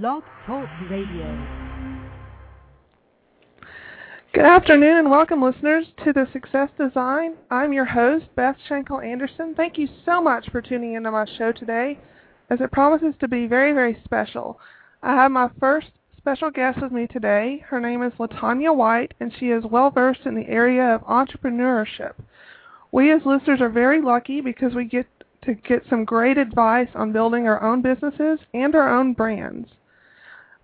Blog 0.00 0.22
Talk 0.46 0.70
Radio. 0.88 1.46
Good 4.32 4.46
afternoon 4.46 4.96
and 4.96 5.10
welcome, 5.10 5.42
listeners, 5.42 5.84
to 6.02 6.14
the 6.14 6.26
Success 6.32 6.70
Design. 6.78 7.34
I'm 7.50 7.74
your 7.74 7.84
host, 7.84 8.24
Beth 8.34 8.56
Schenkel 8.66 9.02
Anderson. 9.02 9.52
Thank 9.54 9.76
you 9.76 9.86
so 10.06 10.22
much 10.22 10.48
for 10.48 10.62
tuning 10.62 10.94
into 10.94 11.10
my 11.10 11.26
show 11.36 11.52
today, 11.52 11.98
as 12.48 12.62
it 12.62 12.72
promises 12.72 13.12
to 13.20 13.28
be 13.28 13.46
very, 13.46 13.74
very 13.74 14.00
special. 14.02 14.58
I 15.02 15.12
have 15.12 15.30
my 15.30 15.50
first 15.60 15.88
special 16.16 16.50
guest 16.50 16.80
with 16.80 16.92
me 16.92 17.06
today. 17.06 17.62
Her 17.68 17.78
name 17.78 18.02
is 18.02 18.14
LaTanya 18.14 18.74
White, 18.74 19.12
and 19.20 19.30
she 19.38 19.50
is 19.50 19.66
well 19.66 19.90
versed 19.90 20.24
in 20.24 20.34
the 20.34 20.48
area 20.48 20.84
of 20.84 21.02
entrepreneurship. 21.02 22.14
We 22.92 23.12
as 23.12 23.26
listeners 23.26 23.60
are 23.60 23.68
very 23.68 24.00
lucky 24.00 24.40
because 24.40 24.74
we 24.74 24.86
get 24.86 25.06
to 25.42 25.52
get 25.52 25.82
some 25.90 26.06
great 26.06 26.38
advice 26.38 26.88
on 26.94 27.12
building 27.12 27.46
our 27.46 27.62
own 27.62 27.82
businesses 27.82 28.38
and 28.54 28.74
our 28.74 28.88
own 28.88 29.12
brands. 29.12 29.68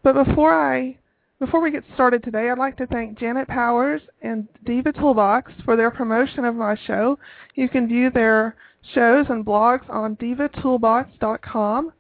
But 0.03 0.25
before 0.25 0.53
I 0.53 0.99
before 1.41 1.61
we 1.61 1.71
get 1.71 1.85
started 1.95 2.25
today, 2.25 2.51
I'd 2.51 2.59
like 2.59 2.77
to 2.79 2.87
thank 2.87 3.17
Janet 3.17 3.47
Powers 3.47 4.03
and 4.23 4.49
Diva 4.65 4.91
Toolbox 4.93 5.53
for 5.65 5.77
their 5.77 5.93
promotion 5.93 6.45
of 6.45 6.57
my 6.57 6.77
show. 6.87 7.17
You 7.55 7.69
can 7.69 7.87
view 7.87 8.11
their 8.11 8.57
shows 8.93 9.27
and 9.29 9.47
blogs 9.47 9.89
on 9.89 10.17
divatoolbox.com. 10.17 11.93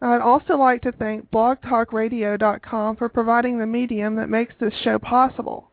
I'd 0.00 0.20
also 0.20 0.56
like 0.56 0.82
to 0.82 0.92
thank 0.92 1.28
blogtalkradio.com 1.30 2.96
for 2.96 3.08
providing 3.08 3.58
the 3.58 3.66
medium 3.66 4.14
that 4.16 4.28
makes 4.28 4.54
this 4.60 4.74
show 4.82 4.98
possible. 4.98 5.70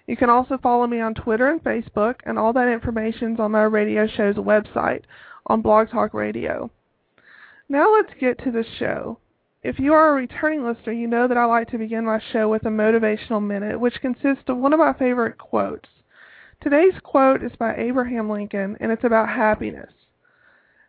You 0.07 0.17
can 0.17 0.31
also 0.31 0.59
follow 0.59 0.87
me 0.87 1.01
on 1.01 1.15
Twitter 1.15 1.51
and 1.51 1.61
Facebook, 1.63 2.17
and 2.25 2.39
all 2.39 2.53
that 2.55 2.69
information 2.69 3.35
is 3.35 3.41
on 3.41 3.53
my 3.53 3.65
radio 3.65 4.07
show's 4.07 4.37
website 4.37 5.03
on 5.47 5.61
Blog 5.61 5.91
Talk 5.91 6.15
Radio. 6.15 6.71
Now 7.69 7.93
let's 7.93 8.15
get 8.19 8.43
to 8.45 8.51
the 8.51 8.65
show. 8.79 9.19
If 9.63 9.79
you 9.79 9.93
are 9.93 10.09
a 10.11 10.15
returning 10.15 10.65
listener, 10.65 10.95
you 10.95 11.09
know 11.09 11.29
that 11.29 11.37
I 11.37 11.45
like 11.45 11.69
to 11.71 11.79
begin 11.79 12.07
my 12.07 12.23
show 12.33 12.49
with 12.49 12.65
a 12.65 12.71
motivational 12.71 13.45
minute, 13.45 13.79
which 13.79 14.01
consists 14.01 14.49
of 14.49 14.57
one 14.57 14.73
of 14.73 14.79
my 14.79 14.95
favorite 14.95 15.37
quotes. 15.37 15.91
Today's 16.63 16.99
quote 17.03 17.43
is 17.43 17.53
by 17.59 17.77
Abraham 17.77 18.31
Lincoln, 18.31 18.79
and 18.81 18.91
it's 18.91 19.05
about 19.05 19.29
happiness. 19.29 19.93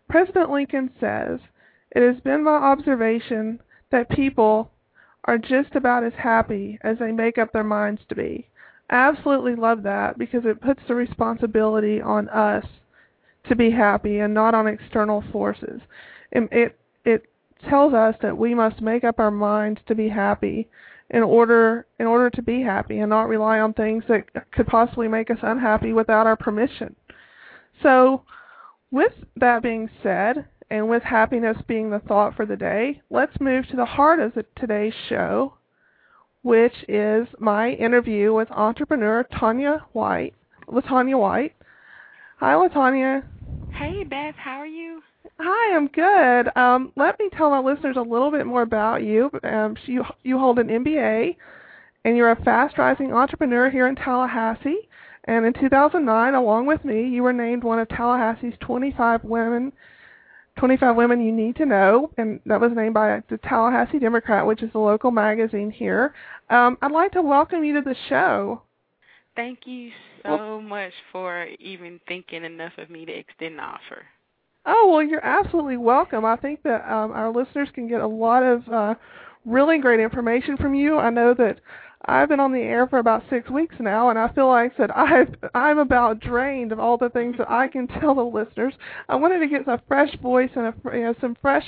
President 0.08 0.49
Lincoln 0.49 0.89
says, 0.99 1.39
It 1.92 2.02
has 2.02 2.22
been 2.22 2.44
my 2.44 2.56
observation 2.56 3.59
that 3.92 4.09
people, 4.09 4.72
are 5.26 5.38
just 5.38 5.76
about 5.76 6.04
as 6.04 6.14
happy 6.18 6.80
as 6.82 6.98
they 6.98 7.12
make 7.12 7.38
up 7.38 7.52
their 7.52 7.64
minds 7.64 8.02
to 8.09 8.16
be. 8.16 8.48
I 8.90 8.95
absolutely 8.95 9.56
love 9.56 9.84
that 9.84 10.17
because 10.17 10.45
it 10.45 10.62
puts 10.62 10.82
the 10.88 10.95
responsibility 10.95 12.02
on 12.02 12.30
us 12.30 12.66
to 13.48 13.56
be 13.56 13.70
happy 13.70 14.20
and 14.20 14.34
not 14.34 14.56
on 14.56 14.67
external 14.67 15.23
forces. 15.32 15.82
It 16.32 16.50
it, 16.52 16.80
it 17.06 17.23
tells 17.70 17.94
us 17.94 18.16
that 18.22 18.38
we 18.38 18.56
must 18.56 18.82
make 18.82 19.04
up 19.04 19.20
our 19.20 19.32
minds 19.32 19.82
to 19.88 19.95
be 19.95 20.10
happy 20.10 20.67
in 21.10 21.23
order 21.23 21.86
in 22.00 22.08
order 22.08 22.30
to 22.32 22.42
be 22.42 22.62
happy 22.62 23.00
and 23.00 23.10
not 23.10 23.28
rely 23.28 23.60
on 23.60 23.73
things 23.73 24.04
that 24.08 24.52
could 24.52 24.67
possibly 24.67 25.08
make 25.08 25.30
us 25.30 25.40
unhappy 25.42 25.94
without 25.94 26.28
our 26.28 26.38
permission. 26.38 26.95
So 27.84 28.23
with 28.92 29.14
that 29.36 29.62
being 29.62 29.90
said, 30.02 30.45
and 30.70 30.89
with 30.89 31.03
happiness 31.03 31.58
being 31.67 31.89
the 31.89 32.00
thought 32.00 32.36
for 32.36 32.45
the 32.45 32.56
day, 32.56 33.02
let's 33.09 33.39
move 33.39 33.67
to 33.67 33.75
the 33.75 33.86
heart 33.86 34.20
of 34.20 34.34
the, 34.36 34.45
today's 34.56 34.94
show, 35.08 35.53
which 36.44 36.86
is 36.88 37.28
my 37.39 37.72
interview 37.72 38.34
with 38.34 38.52
entrepreneur 38.52 39.23
Tanya 39.38 39.86
White. 39.94 40.36
LaTanya 40.67 41.20
White. 41.20 41.56
Hi, 42.39 42.54
LaTanya. 42.54 43.23
Hey, 43.73 44.04
Beth. 44.04 44.36
How 44.36 44.60
are 44.60 44.67
you? 44.67 45.02
Hi, 45.39 45.76
I'm 45.76 45.88
good. 45.88 46.55
Um, 46.55 46.92
let 46.95 47.17
me 47.20 47.30
tell 47.36 47.49
my 47.49 47.60
listeners 47.60 47.98
a 47.98 48.02
little 48.02 48.30
bit 48.30 48.45
more 48.45 48.61
about 48.61 49.04
you. 49.04 49.32
Um, 49.43 49.76
you 49.86 50.04
you 50.23 50.38
hold 50.38 50.60
an 50.60 50.67
MBA, 50.67 51.36
and 52.05 52.16
you're 52.16 52.32
a 52.32 52.43
fast-rising 52.43 53.11
entrepreneur 53.11 53.70
here 53.70 53.88
in 53.88 53.95
Tallahassee. 53.95 54.88
And 55.26 55.45
in 55.45 55.54
2009, 55.54 56.33
along 56.33 56.66
with 56.66 56.86
me, 56.86 57.08
you 57.08 57.23
were 57.23 57.33
named 57.33 57.64
one 57.64 57.80
of 57.80 57.88
Tallahassee's 57.88 58.58
25 58.61 59.23
women 59.23 59.73
25 60.59 60.95
Women 60.95 61.21
You 61.21 61.31
Need 61.31 61.55
to 61.55 61.65
Know, 61.65 62.11
and 62.17 62.42
that 62.45 62.59
was 62.59 62.71
named 62.75 62.93
by 62.93 63.23
the 63.30 63.37
Tallahassee 63.37 63.97
Democrat, 63.97 64.45
which 64.45 64.61
is 64.61 64.70
a 64.73 64.80
local 64.80 65.09
magazine 65.09 65.71
here. 65.71 66.14
Um, 66.49 66.77
I'd 66.81 66.92
like 66.92 67.14
to 67.14 67.21
welcome 67.21 67.64
you 67.64 67.75
to 67.75 67.81
the 67.81 67.95
show. 68.09 68.61
Thank 69.37 69.59
you 69.65 69.92
so 70.25 70.61
much 70.61 70.92
for 71.14 71.45
even 71.59 72.02
thinking 72.09 72.43
enough 72.43 72.73
of 72.77 72.89
me 72.89 73.05
to 73.05 73.11
extend 73.11 73.58
the 73.58 73.64
offer. 73.64 74.03
Oh, 74.65 74.89
well, 74.92 75.02
you're 75.02 75.23
absolutely 75.23 75.77
welcome. 75.77 76.25
I 76.25 76.36
think 76.36 76.61
that 76.64 76.86
um, 76.92 77.11
our 77.14 77.31
listeners 77.31 77.69
can 77.73 77.87
get 77.87 78.02
a 78.02 78.08
lot 78.08 78.43
of 78.43 78.67
uh, 78.67 78.95
really 79.45 79.80
great 79.80 80.02
information 80.02 80.58
from 80.58 80.75
you. 80.75 80.98
I 80.98 81.09
know 81.09 81.33
that 81.36 81.61
I've 82.05 82.30
been 82.30 82.39
on 82.39 82.54
the 82.54 82.61
air 82.61 82.87
for 82.87 82.99
about 82.99 83.23
six 83.30 83.49
weeks 83.49 83.76
now, 83.80 84.10
and 84.10 84.17
I 84.17 84.30
feel 84.30 84.48
like 84.48 84.76
that 84.77 84.95
I've 84.95 85.36
I'm 85.54 85.80
about 85.80 86.20
drained 86.20 86.71
of 86.71 86.80
all 86.80 86.98
the 86.98 87.10
things 87.10 87.37
that 87.37 87.49
I 87.52 87.67
can 87.67 87.87
tell 87.99 88.15
the 88.15 88.23
listeners. 88.23 88.73
I 89.10 89.15
wanted 89.15 89.39
to 89.39 89.48
get 89.48 89.67
a 89.67 89.82
fresh 89.87 90.15
voice 90.21 90.49
and 90.55 90.67
a 90.67 90.73
you 90.93 91.04
know 91.04 91.15
some 91.20 91.36
fresh 91.42 91.65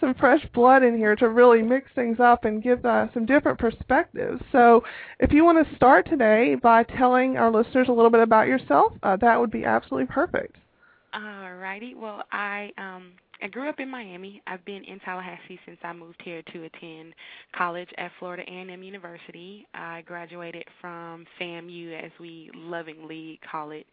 some 0.00 0.14
fresh 0.14 0.44
blood 0.54 0.82
in 0.82 0.96
here 0.96 1.14
to 1.16 1.28
really 1.28 1.62
mix 1.62 1.90
things 1.94 2.20
up 2.20 2.44
and 2.44 2.62
give 2.62 2.84
uh, 2.84 3.06
some 3.12 3.26
different 3.26 3.58
perspectives. 3.58 4.42
So, 4.52 4.82
if 5.20 5.32
you 5.32 5.44
want 5.44 5.66
to 5.66 5.76
start 5.76 6.08
today 6.08 6.54
by 6.54 6.82
telling 6.82 7.36
our 7.36 7.50
listeners 7.50 7.88
a 7.88 7.92
little 7.92 8.10
bit 8.10 8.20
about 8.20 8.46
yourself, 8.46 8.92
uh, 9.02 9.16
that 9.16 9.38
would 9.38 9.50
be 9.50 9.64
absolutely 9.64 10.06
perfect. 10.06 10.56
All 11.12 11.54
righty. 11.54 11.94
Well, 11.94 12.24
I 12.32 12.72
um 12.78 13.12
I 13.42 13.48
grew 13.48 13.68
up 13.68 13.80
in 13.80 13.90
Miami. 13.90 14.42
I've 14.46 14.64
been 14.64 14.82
in 14.84 14.98
Tallahassee 15.00 15.60
since 15.66 15.78
I 15.82 15.92
moved 15.92 16.20
here 16.24 16.42
to 16.52 16.64
attend 16.64 17.12
college 17.56 17.88
at 17.98 18.10
Florida 18.18 18.42
A&M 18.46 18.82
University. 18.82 19.66
I 19.74 20.02
graduated 20.06 20.64
from 20.80 21.26
FAMU, 21.40 22.02
as 22.02 22.10
we 22.18 22.50
lovingly 22.54 23.38
call 23.50 23.72
it, 23.72 23.86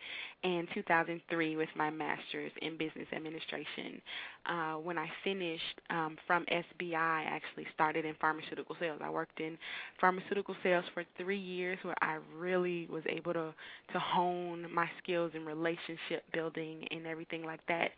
in 0.44 0.68
2003 0.74 1.58
with 1.58 1.70
my 1.76 1.90
master's 1.90 2.52
in 2.62 2.78
business 2.78 3.08
administration. 3.14 4.02
Uh, 4.46 4.74
when 4.74 4.98
I 4.98 5.08
finished 5.24 5.80
um, 5.90 6.18
from 6.28 6.46
SBI, 6.46 6.96
I 6.96 7.24
actually 7.24 7.66
started 7.74 8.06
in 8.06 8.14
pharmaceutical 8.20 8.76
sales. 8.80 9.00
I 9.04 9.10
worked 9.10 9.40
in 9.40 9.58
pharmaceutical 10.02 10.56
sales 10.64 10.86
for 10.94 11.04
three 11.18 11.40
years, 11.40 11.78
where 11.84 11.96
I 12.02 12.18
really 12.38 12.88
was 12.92 13.04
able 13.08 13.34
to 13.34 13.54
to 13.94 14.00
hone 14.00 14.66
my 14.74 14.90
skills 15.02 15.32
in 15.34 15.46
relationship 15.46 16.24
building 16.34 16.86
and 16.92 17.08
everything 17.08 17.44
like 17.44 17.62
that. 17.68 17.92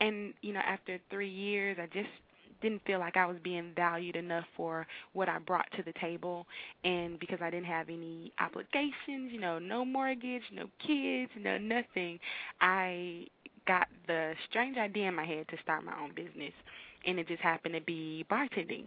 And 0.00 0.34
you 0.42 0.52
know, 0.52 0.60
after 0.66 0.98
three 1.10 1.28
years, 1.30 1.78
I 1.80 1.86
just 1.86 2.08
didn't 2.62 2.82
feel 2.86 3.00
like 3.00 3.16
I 3.16 3.26
was 3.26 3.36
being 3.42 3.72
valued 3.76 4.16
enough 4.16 4.44
for 4.56 4.86
what 5.12 5.28
I 5.28 5.38
brought 5.40 5.66
to 5.76 5.82
the 5.82 5.92
table 6.00 6.46
and 6.84 7.18
because 7.18 7.38
I 7.42 7.50
didn't 7.50 7.66
have 7.66 7.88
any 7.88 8.32
obligations, 8.40 9.32
you 9.32 9.40
know, 9.40 9.58
no 9.58 9.84
mortgage, 9.84 10.42
no 10.52 10.66
kids, 10.86 11.32
no 11.38 11.58
nothing, 11.58 12.18
I 12.60 13.26
got 13.66 13.88
the 14.06 14.34
strange 14.48 14.76
idea 14.76 15.08
in 15.08 15.14
my 15.14 15.24
head 15.24 15.46
to 15.48 15.56
start 15.62 15.84
my 15.84 15.92
own 16.00 16.14
business 16.14 16.52
and 17.06 17.18
it 17.18 17.28
just 17.28 17.40
happened 17.42 17.74
to 17.74 17.80
be 17.80 18.24
bartending. 18.30 18.84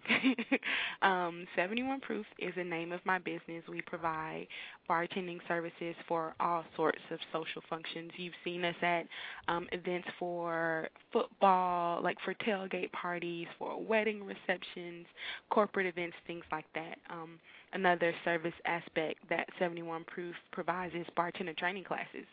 um, 1.01 1.45
71 1.55 1.99
Proof 2.01 2.25
is 2.39 2.53
the 2.55 2.63
name 2.63 2.91
of 2.91 3.01
my 3.05 3.19
business. 3.19 3.63
We 3.69 3.81
provide 3.81 4.47
bartending 4.89 5.39
services 5.47 5.95
for 6.07 6.33
all 6.39 6.63
sorts 6.75 7.01
of 7.11 7.19
social 7.33 7.61
functions. 7.69 8.11
You've 8.17 8.33
seen 8.43 8.63
us 8.63 8.75
at 8.81 9.03
um, 9.47 9.67
events 9.71 10.07
for 10.19 10.87
football, 11.11 12.01
like 12.01 12.17
for 12.23 12.33
tailgate 12.35 12.91
parties, 12.91 13.47
for 13.57 13.81
wedding 13.81 14.23
receptions, 14.23 15.05
corporate 15.49 15.87
events, 15.87 16.15
things 16.27 16.43
like 16.51 16.66
that. 16.75 16.97
Um, 17.09 17.39
another 17.75 18.13
service 18.23 18.53
aspect 18.66 19.19
that 19.29 19.47
71 19.59 20.05
Proof 20.05 20.33
provides 20.51 20.95
is 20.95 21.05
bartender 21.16 21.53
training 21.53 21.83
classes. 21.83 22.25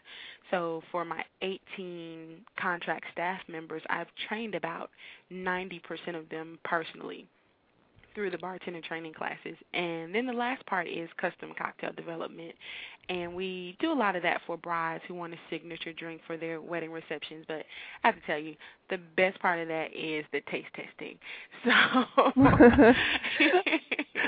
So 0.51 0.83
for 0.91 1.05
my 1.05 1.23
18 1.43 2.39
contract 2.59 3.05
staff 3.13 3.41
members, 3.49 3.83
I've 3.91 4.07
trained 4.29 4.55
about 4.55 4.91
90% 5.31 5.81
of 6.17 6.29
them 6.31 6.59
personally 6.65 7.27
through 8.15 8.31
the 8.31 8.39
bartender 8.39 8.81
training 8.87 9.15
classes. 9.15 9.57
And 9.75 10.15
then 10.15 10.27
the 10.27 10.33
last 10.33 10.65
part 10.67 10.87
is 10.87 11.09
custom 11.21 11.53
cocktail 11.59 11.93
development. 11.97 12.55
And 13.13 13.35
we 13.35 13.77
do 13.79 13.93
a 13.93 13.95
lot 13.95 14.17
of 14.17 14.23
that 14.23 14.41
for 14.47 14.57
brides 14.57 15.05
who 15.07 15.13
want 15.15 15.35
a 15.35 15.37
signature 15.51 15.93
drink 15.93 16.23
for 16.27 16.39
their 16.39 16.63
wedding 16.63 16.91
receptions. 16.91 17.45
But 17.47 17.67
I 18.03 18.09
have 18.09 18.15
to 18.15 18.21
tell 18.27 18.39
you, 18.39 18.55
the 18.89 18.97
best 19.17 19.39
part 19.39 19.59
of 19.61 19.69
that 19.69 19.95
is 19.95 20.25
the 20.33 20.41
taste 20.51 20.69
testing. 20.75 21.19
So 21.65 21.71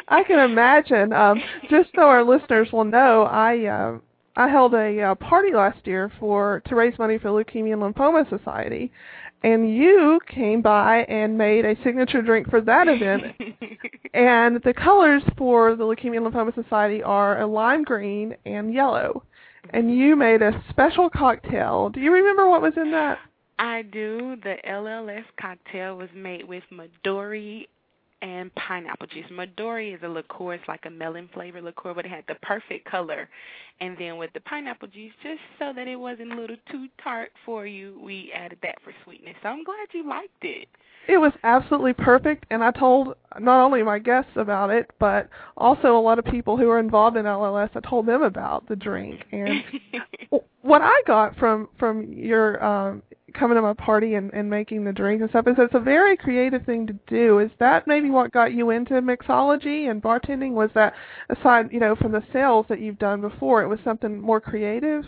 I 0.09 0.23
can 0.25 0.39
imagine. 0.39 1.13
Um, 1.13 1.41
just 1.71 1.89
so 1.97 2.03
our 2.03 2.23
listeners 2.23 2.69
will 2.73 2.85
know, 2.85 3.23
I 3.23 3.65
uh, 3.65 3.99
I 4.37 4.49
held 4.49 4.75
a 4.75 5.01
uh, 5.01 5.15
party 5.17 5.53
last 5.53 5.87
year 5.87 6.13
for 6.21 6.63
to 6.67 6.75
raise 6.75 6.97
money 6.99 7.19
for 7.19 7.31
Leukemia 7.31 7.73
and 7.73 7.95
Lymphoma 7.95 8.29
Society, 8.29 8.93
and 9.45 9.77
you 9.77 10.19
came 10.27 10.63
by 10.63 11.01
and 11.03 11.37
made 11.37 11.67
a 11.67 11.77
signature 11.85 12.23
drink 12.23 12.49
for 12.49 12.63
that 12.63 12.89
event. 12.89 13.25
and 14.15 14.57
the 14.65 14.73
colors 14.73 15.23
for 15.37 15.77
the 15.77 15.85
Leukemia 15.85 16.17
and 16.17 16.27
Lymphoma 16.27 16.55
Society 16.55 17.03
are 17.03 17.43
a 17.43 17.47
lime 17.47 17.85
green 17.85 18.35
and 18.47 18.73
yellow. 18.73 19.23
And 19.71 19.95
you 19.95 20.17
made 20.17 20.41
a 20.41 20.65
special 20.71 21.11
cocktail. 21.11 21.91
Do 21.91 22.01
you 22.01 22.11
remember 22.11 22.49
what 22.49 22.63
was 22.63 22.73
in 22.79 22.91
that? 22.93 23.19
I 23.59 23.83
do. 23.83 24.37
The 24.43 24.57
LLS 24.67 25.25
cocktail 25.39 25.97
was 25.97 26.09
made 26.15 26.49
with 26.49 26.65
Midori 26.73 27.67
and 28.23 28.51
pineapple 28.55 29.07
juice. 29.09 29.27
Midori 29.31 29.95
is 29.95 30.01
a 30.03 30.09
liqueur, 30.09 30.55
it's 30.55 30.69
like 30.69 30.87
a 30.87 30.91
melon 30.91 31.29
flavored 31.35 31.65
liqueur, 31.65 31.93
but 31.93 32.07
it 32.07 32.11
had 32.11 32.25
the 32.27 32.37
perfect 32.37 32.91
color. 32.91 33.29
And 33.81 33.97
then 33.99 34.19
with 34.19 34.33
the 34.33 34.41
pineapple 34.41 34.89
juice, 34.89 35.13
just 35.23 35.41
so 35.59 35.73
that 35.75 35.89
it 35.89 35.97
wasn't 35.97 36.33
a 36.33 36.37
little 36.37 36.57
too 36.71 36.87
tart 37.03 37.31
for 37.45 37.67
you, 37.67 38.01
we 38.03 38.33
added 38.35 38.59
that 38.63 38.77
for 38.85 38.93
sweetness. 39.05 39.35
So 39.43 39.49
I'm 39.49 39.65
glad 39.65 39.89
you 39.93 40.09
liked 40.09 40.43
it. 40.43 40.69
It 41.07 41.19
was 41.19 41.33
absolutely 41.43 41.93
perfect, 41.93 42.47
and 42.51 42.65
I 42.65 42.71
told 42.71 43.15
not 43.39 43.63
only 43.63 43.83
my 43.83 43.99
guests 43.99 44.31
about 44.37 44.71
it, 44.71 44.91
but 44.99 45.29
also 45.57 45.99
a 45.99 46.01
lot 46.01 46.19
of 46.19 46.25
people 46.25 46.57
who 46.57 46.71
are 46.71 46.79
involved 46.79 47.19
in 47.19 47.27
LLS. 47.27 47.71
I 47.75 47.81
told 47.81 48.07
them 48.07 48.23
about 48.23 48.67
the 48.69 48.77
drink, 48.77 49.23
and 49.31 49.63
what 50.63 50.81
I 50.81 51.03
got 51.07 51.37
from 51.37 51.69
from 51.79 52.11
your 52.11 52.65
um, 52.65 53.03
coming 53.35 53.57
to 53.57 53.63
my 53.63 53.75
party 53.75 54.15
and, 54.15 54.33
and 54.33 54.49
making 54.49 54.85
the 54.85 54.93
drink 54.93 55.21
and 55.21 55.29
stuff 55.31 55.47
is 55.47 55.55
it's 55.59 55.75
a 55.75 55.81
very 55.81 56.17
creative 56.17 56.65
thing 56.65 56.87
to 56.87 56.93
do. 57.07 57.41
Is 57.41 57.51
that 57.59 57.87
maybe 57.87 58.11
what 58.11 58.33
got 58.33 58.53
you 58.53 58.71
into 58.71 58.95
mixology 58.95 59.91
and 59.91 60.03
bartending? 60.03 60.53
Was 60.53 60.71
that 60.75 60.95
aside, 61.29 61.71
you 61.73 61.81
know, 61.81 61.97
from 61.97 62.13
the 62.13 62.23
sales 62.33 62.67
that 62.69 62.81
you've 62.81 62.99
done 62.99 63.21
before, 63.21 63.64
it 63.65 63.69
was 63.69 63.79
something 63.85 64.21
more 64.21 64.41
creative? 64.41 65.05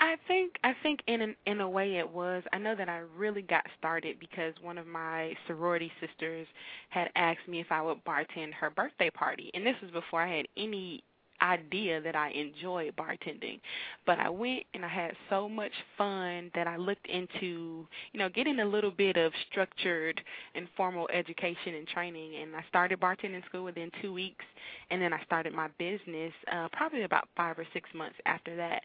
I 0.00 0.16
think 0.26 0.58
I 0.64 0.72
think 0.82 1.00
in 1.06 1.20
an, 1.20 1.36
in 1.46 1.60
a 1.60 1.68
way 1.68 1.98
it 1.98 2.08
was. 2.08 2.42
I 2.52 2.58
know 2.58 2.74
that 2.74 2.88
I 2.88 3.02
really 3.16 3.42
got 3.42 3.64
started 3.78 4.18
because 4.18 4.54
one 4.60 4.76
of 4.76 4.86
my 4.86 5.34
sorority 5.46 5.90
sisters 6.00 6.46
had 6.88 7.10
asked 7.14 7.46
me 7.48 7.60
if 7.60 7.70
I 7.70 7.80
would 7.80 8.04
bartend 8.04 8.54
her 8.54 8.70
birthday 8.70 9.10
party, 9.10 9.50
and 9.54 9.64
this 9.64 9.76
was 9.80 9.90
before 9.92 10.20
I 10.20 10.36
had 10.36 10.48
any 10.56 11.04
idea 11.42 12.00
that 12.00 12.16
I 12.16 12.30
enjoyed 12.30 12.94
bartending. 12.96 13.60
But 14.06 14.18
I 14.18 14.28
went 14.28 14.64
and 14.74 14.84
I 14.84 14.88
had 14.88 15.12
so 15.30 15.48
much 15.48 15.72
fun 15.96 16.50
that 16.54 16.66
I 16.66 16.76
looked 16.76 17.06
into, 17.06 17.86
you 18.12 18.18
know, 18.18 18.28
getting 18.28 18.60
a 18.60 18.64
little 18.64 18.90
bit 18.90 19.16
of 19.16 19.32
structured 19.50 20.20
and 20.54 20.68
formal 20.76 21.08
education 21.12 21.74
and 21.74 21.86
training 21.88 22.36
and 22.36 22.54
I 22.56 22.64
started 22.68 23.00
bartending 23.00 23.44
school 23.46 23.64
within 23.64 23.90
2 24.02 24.12
weeks 24.12 24.44
and 24.90 25.00
then 25.00 25.12
I 25.12 25.22
started 25.24 25.52
my 25.52 25.68
business 25.78 26.32
uh 26.50 26.68
probably 26.72 27.02
about 27.02 27.28
5 27.36 27.58
or 27.58 27.66
6 27.72 27.90
months 27.94 28.16
after 28.26 28.56
that. 28.56 28.82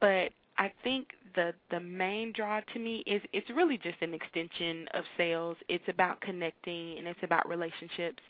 But 0.00 0.32
I 0.60 0.72
think 0.84 1.08
the 1.34 1.52
the 1.70 1.80
main 1.80 2.32
draw 2.32 2.60
to 2.60 2.78
me 2.78 3.02
is 3.06 3.20
it's 3.32 3.50
really 3.50 3.78
just 3.78 4.00
an 4.00 4.14
extension 4.14 4.86
of 4.94 5.04
sales. 5.16 5.56
It's 5.68 5.84
about 5.88 6.20
connecting 6.20 6.98
and 6.98 7.08
it's 7.08 7.22
about 7.22 7.48
relationships 7.48 8.22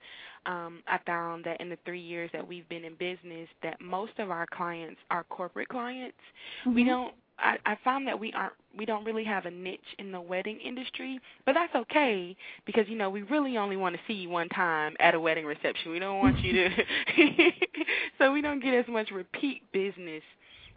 um, 0.47 0.83
I 0.87 0.99
found 1.07 1.45
that 1.45 1.61
in 1.61 1.69
the 1.69 1.79
three 1.85 2.01
years 2.01 2.31
that 2.33 2.47
we've 2.47 2.69
been 2.69 2.85
in 2.85 2.95
business, 2.95 3.49
that 3.63 3.81
most 3.81 4.13
of 4.19 4.31
our 4.31 4.47
clients 4.47 5.01
are 5.11 5.25
corporate 5.25 5.69
clients. 5.69 6.17
Mm-hmm. 6.65 6.75
We 6.75 6.85
don't. 6.85 7.15
I, 7.39 7.57
I 7.65 7.77
found 7.85 8.07
that 8.07 8.19
we 8.19 8.33
aren't. 8.33 8.55
We 8.77 8.85
don't 8.85 9.05
really 9.05 9.25
have 9.25 9.47
a 9.47 9.51
niche 9.51 9.81
in 9.99 10.13
the 10.13 10.21
wedding 10.21 10.59
industry, 10.65 11.21
but 11.45 11.55
that's 11.55 11.75
okay 11.75 12.37
because 12.65 12.85
you 12.89 12.97
know 12.97 13.11
we 13.11 13.23
really 13.23 13.59
only 13.59 13.77
want 13.77 13.95
to 13.97 14.01
see 14.07 14.15
you 14.15 14.29
one 14.31 14.49
time 14.51 14.95
at 14.99 15.15
a 15.15 15.21
wedding 15.21 15.45
reception. 15.45 15.93
We 15.93 15.99
don't 15.99 16.19
want 16.19 16.39
you 16.41 16.53
to. 16.53 16.71
so 18.19 18.33
we 18.33 18.41
don't 18.41 18.63
get 18.63 18.75
as 18.75 18.87
much 18.89 19.11
repeat 19.11 19.63
business 19.73 20.23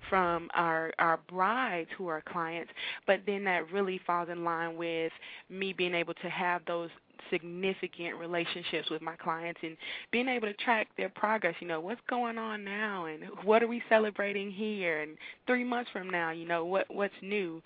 from 0.10 0.50
our 0.54 0.92
our 1.00 1.20
brides 1.30 1.90
who 1.98 2.08
are 2.08 2.22
clients 2.22 2.72
but 3.08 3.20
then 3.26 3.44
that 3.44 3.72
really 3.72 4.00
falls 4.06 4.30
in 4.30 4.44
line 4.44 4.76
with 4.76 5.12
me 5.50 5.74
being 5.74 5.94
able 5.94 6.14
to 6.16 6.30
have 6.30 6.62
those 6.66 6.90
significant 7.30 8.18
relationships 8.18 8.90
with 8.90 9.02
my 9.02 9.16
clients 9.16 9.60
and 9.64 9.78
being 10.12 10.28
able 10.28 10.48
to 10.48 10.54
track 10.56 10.88
their 10.98 11.10
progress. 11.10 11.56
You 11.60 11.68
know 11.68 11.80
what's 11.80 12.02
going 12.10 12.38
on 12.38 12.64
now 12.64 13.06
and 13.06 13.24
what 13.44 13.64
are 13.64 13.68
we 13.68 13.82
celebrating 13.90 14.52
here? 14.52 15.02
And 15.02 15.18
3 15.48 15.64
months 15.64 15.90
from 15.92 16.10
now 16.10 16.32
you 16.32 16.48
know 16.48 16.66
what 16.66 16.86
what's 16.94 17.14
new? 17.22 17.62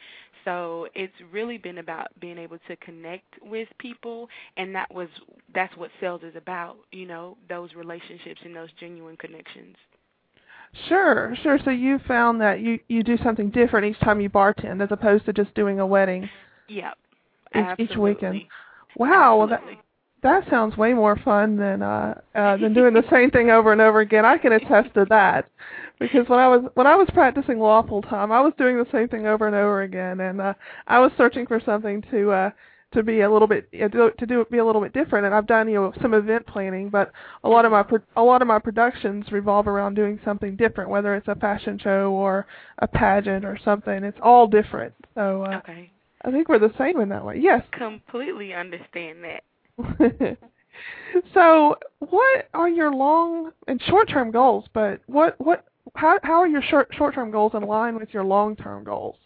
So 0.46 0.88
it's 0.96 1.14
really 1.32 1.58
been 1.58 1.80
about 1.80 2.08
being 2.22 2.38
able 2.38 2.58
to 2.68 2.76
connect 2.78 3.26
with 3.42 3.68
people 3.80 4.30
and 4.56 4.74
that 4.76 4.94
was 4.94 5.10
that's 5.54 5.76
what 5.76 5.92
sales 6.00 6.22
is 6.24 6.36
about 6.36 6.78
you 6.92 7.06
know 7.06 7.38
those 7.50 7.74
relationships 7.76 8.40
and 8.46 8.56
those 8.56 8.70
genuine 8.80 9.18
connections 9.18 9.76
Sure, 10.88 11.36
sure. 11.42 11.60
So 11.64 11.72
you 11.72 12.00
found 12.08 12.42
that 12.42 12.60
you 12.60 12.80
you 12.88 13.04
do 13.04 13.18
something 13.24 13.50
different 13.50 13.86
each 13.88 14.00
time 14.02 14.22
you 14.22 14.30
bartend 14.30 14.82
as 14.82 14.90
opposed 14.92 15.26
to 15.26 15.34
just 15.34 15.54
doing 15.54 15.80
a 15.80 15.86
wedding. 15.86 16.30
Yep. 16.68 16.98
Each, 17.56 17.90
each 17.90 17.98
weekend. 17.98 18.42
Wow, 18.96 19.38
well 19.38 19.48
that 19.48 19.62
that 20.24 20.50
sounds 20.50 20.78
way 20.78 20.94
more 20.94 21.16
fun 21.16 21.58
than 21.58 21.82
uh, 21.82 22.20
uh 22.36 22.58
than 22.58 22.74
doing 22.74 22.94
the 22.94 23.04
same 23.12 23.32
thing 23.32 23.50
over 23.50 23.72
and 23.72 23.82
over 23.82 24.02
again. 24.02 24.26
I 24.26 24.38
can 24.38 24.52
attest 24.54 24.94
to 24.96 25.06
that 25.10 25.50
because 26.00 26.28
when 26.28 26.40
I 26.40 26.48
was 26.48 26.70
when 26.76 26.88
I 26.88 26.96
was 26.96 27.08
practicing 27.14 27.60
law 27.60 27.86
full 27.86 28.02
time, 28.02 28.32
I 28.32 28.42
was 28.42 28.54
doing 28.58 28.78
the 28.78 28.88
same 28.92 29.08
thing 29.08 29.28
over 29.28 29.48
and 29.48 29.56
over 29.56 29.82
again, 29.84 30.20
and 30.20 30.42
uh, 30.42 30.54
I 30.88 31.00
was 31.00 31.12
searching 31.18 31.48
for 31.48 31.62
something 31.66 32.04
to 32.12 32.32
uh, 32.32 32.50
to 32.94 33.04
be 33.04 33.22
a 33.22 33.32
little 33.32 33.48
bit 33.48 33.70
to 33.72 34.26
do 34.26 34.46
be 34.50 34.58
a 34.60 34.66
little 34.66 34.82
bit 34.82 34.94
different. 34.94 35.26
And 35.26 35.36
I've 35.36 35.48
done 35.48 35.68
you 35.68 35.76
know 35.76 35.94
some 36.02 36.14
event 36.14 36.48
planning, 36.48 36.90
but 36.90 37.12
a 37.44 37.50
lot 37.50 37.66
of 37.66 37.72
my 37.72 37.86
a 38.16 38.24
lot 38.24 38.42
of 38.42 38.48
my 38.48 38.60
productions 38.60 39.32
revolve 39.32 39.68
around 39.68 39.96
doing 39.96 40.20
something 40.24 40.56
different, 40.56 40.90
whether 40.90 41.16
it's 41.16 41.28
a 41.28 41.36
fashion 41.36 41.80
show 41.80 42.12
or 42.12 42.46
a 42.80 42.88
pageant 42.88 43.46
or 43.46 43.58
something. 43.64 44.04
It's 44.04 44.20
all 44.22 44.48
different. 44.48 44.94
So 45.16 45.44
uh, 45.44 45.58
okay. 45.58 45.92
I 46.24 46.32
think 46.32 46.50
we're 46.50 46.60
the 46.60 46.74
same 46.78 47.00
in 47.00 47.10
that 47.10 47.24
way. 47.24 47.38
Yes. 47.40 47.64
Completely 47.72 48.54
understand 48.54 49.20
that. 49.24 49.44
so, 51.34 51.78
what 52.00 52.50
are 52.54 52.70
your 52.70 52.94
long 52.94 53.52
and 53.68 53.82
short-term 53.84 54.32
goals? 54.32 54.66
But 54.74 55.02
what 55.08 55.36
what 55.40 55.66
how 55.96 56.20
how 56.24 56.42
are 56.42 56.48
your 56.48 56.62
short 56.62 56.90
short-term 56.98 57.32
goals 57.32 57.54
in 57.54 57.64
line 57.64 57.96
with 57.96 58.14
your 58.14 58.24
long-term 58.24 58.84
goals? 58.84 59.18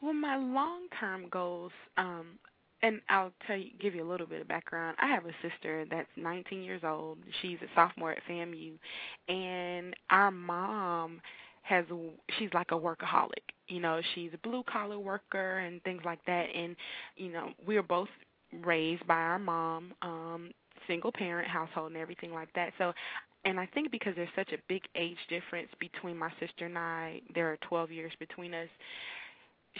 Well, 0.00 0.12
my 0.12 0.36
long-term 0.36 1.28
goals, 1.30 1.72
um, 1.96 2.38
and 2.82 3.00
I'll 3.08 3.32
tell 3.46 3.56
you, 3.56 3.70
give 3.80 3.94
you 3.94 4.04
a 4.04 4.10
little 4.10 4.26
bit 4.26 4.40
of 4.40 4.48
background. 4.48 4.96
I 5.00 5.08
have 5.08 5.24
a 5.26 5.32
sister 5.42 5.84
that's 5.90 6.08
19 6.16 6.62
years 6.62 6.82
old. 6.84 7.18
She's 7.42 7.58
a 7.62 7.66
sophomore 7.74 8.12
at 8.12 8.22
FAMU, 8.28 8.72
and 9.28 9.94
our 10.10 10.30
mom 10.30 11.20
has 11.62 11.84
she's 12.38 12.50
like 12.54 12.70
a 12.70 12.74
workaholic. 12.74 13.44
You 13.68 13.80
know, 13.80 14.00
she's 14.14 14.30
a 14.32 14.48
blue 14.48 14.62
collar 14.70 14.98
worker 14.98 15.58
and 15.58 15.82
things 15.82 16.02
like 16.04 16.24
that. 16.26 16.46
And 16.54 16.76
you 17.16 17.32
know, 17.32 17.50
we 17.66 17.76
are 17.76 17.82
both 17.82 18.08
raised 18.64 19.06
by 19.06 19.16
our 19.16 19.38
mom, 19.38 19.92
um, 20.02 20.50
single 20.86 21.12
parent 21.12 21.48
household 21.48 21.88
and 21.92 22.00
everything 22.00 22.32
like 22.32 22.48
that. 22.54 22.72
So 22.78 22.92
and 23.44 23.58
I 23.58 23.66
think 23.66 23.90
because 23.90 24.14
there's 24.16 24.28
such 24.34 24.52
a 24.52 24.58
big 24.68 24.82
age 24.96 25.16
difference 25.28 25.68
between 25.78 26.16
my 26.16 26.30
sister 26.40 26.66
and 26.66 26.76
I, 26.76 27.20
there 27.34 27.50
are 27.50 27.58
12 27.68 27.90
years 27.90 28.12
between 28.18 28.52
us 28.52 28.68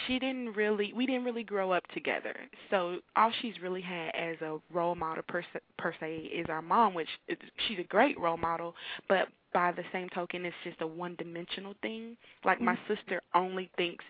she 0.06 0.18
didn't 0.18 0.52
really 0.54 0.92
we 0.94 1.06
didn't 1.06 1.24
really 1.24 1.44
grow 1.44 1.72
up 1.72 1.86
together 1.88 2.34
so 2.70 2.98
all 3.16 3.30
she's 3.40 3.54
really 3.62 3.82
had 3.82 4.10
as 4.14 4.40
a 4.40 4.58
role 4.72 4.94
model 4.94 5.22
per 5.28 5.42
se, 5.42 5.60
per 5.78 5.94
se 6.00 6.16
is 6.32 6.46
our 6.48 6.62
mom 6.62 6.94
which 6.94 7.08
is, 7.28 7.36
she's 7.66 7.78
a 7.78 7.84
great 7.84 8.18
role 8.18 8.36
model 8.36 8.74
but 9.08 9.28
by 9.52 9.72
the 9.72 9.82
same 9.92 10.08
token 10.10 10.44
it's 10.44 10.56
just 10.64 10.80
a 10.80 10.86
one 10.86 11.14
dimensional 11.16 11.74
thing 11.82 12.16
like 12.44 12.60
my 12.60 12.74
mm-hmm. 12.74 12.94
sister 12.94 13.22
only 13.34 13.70
thinks 13.76 14.04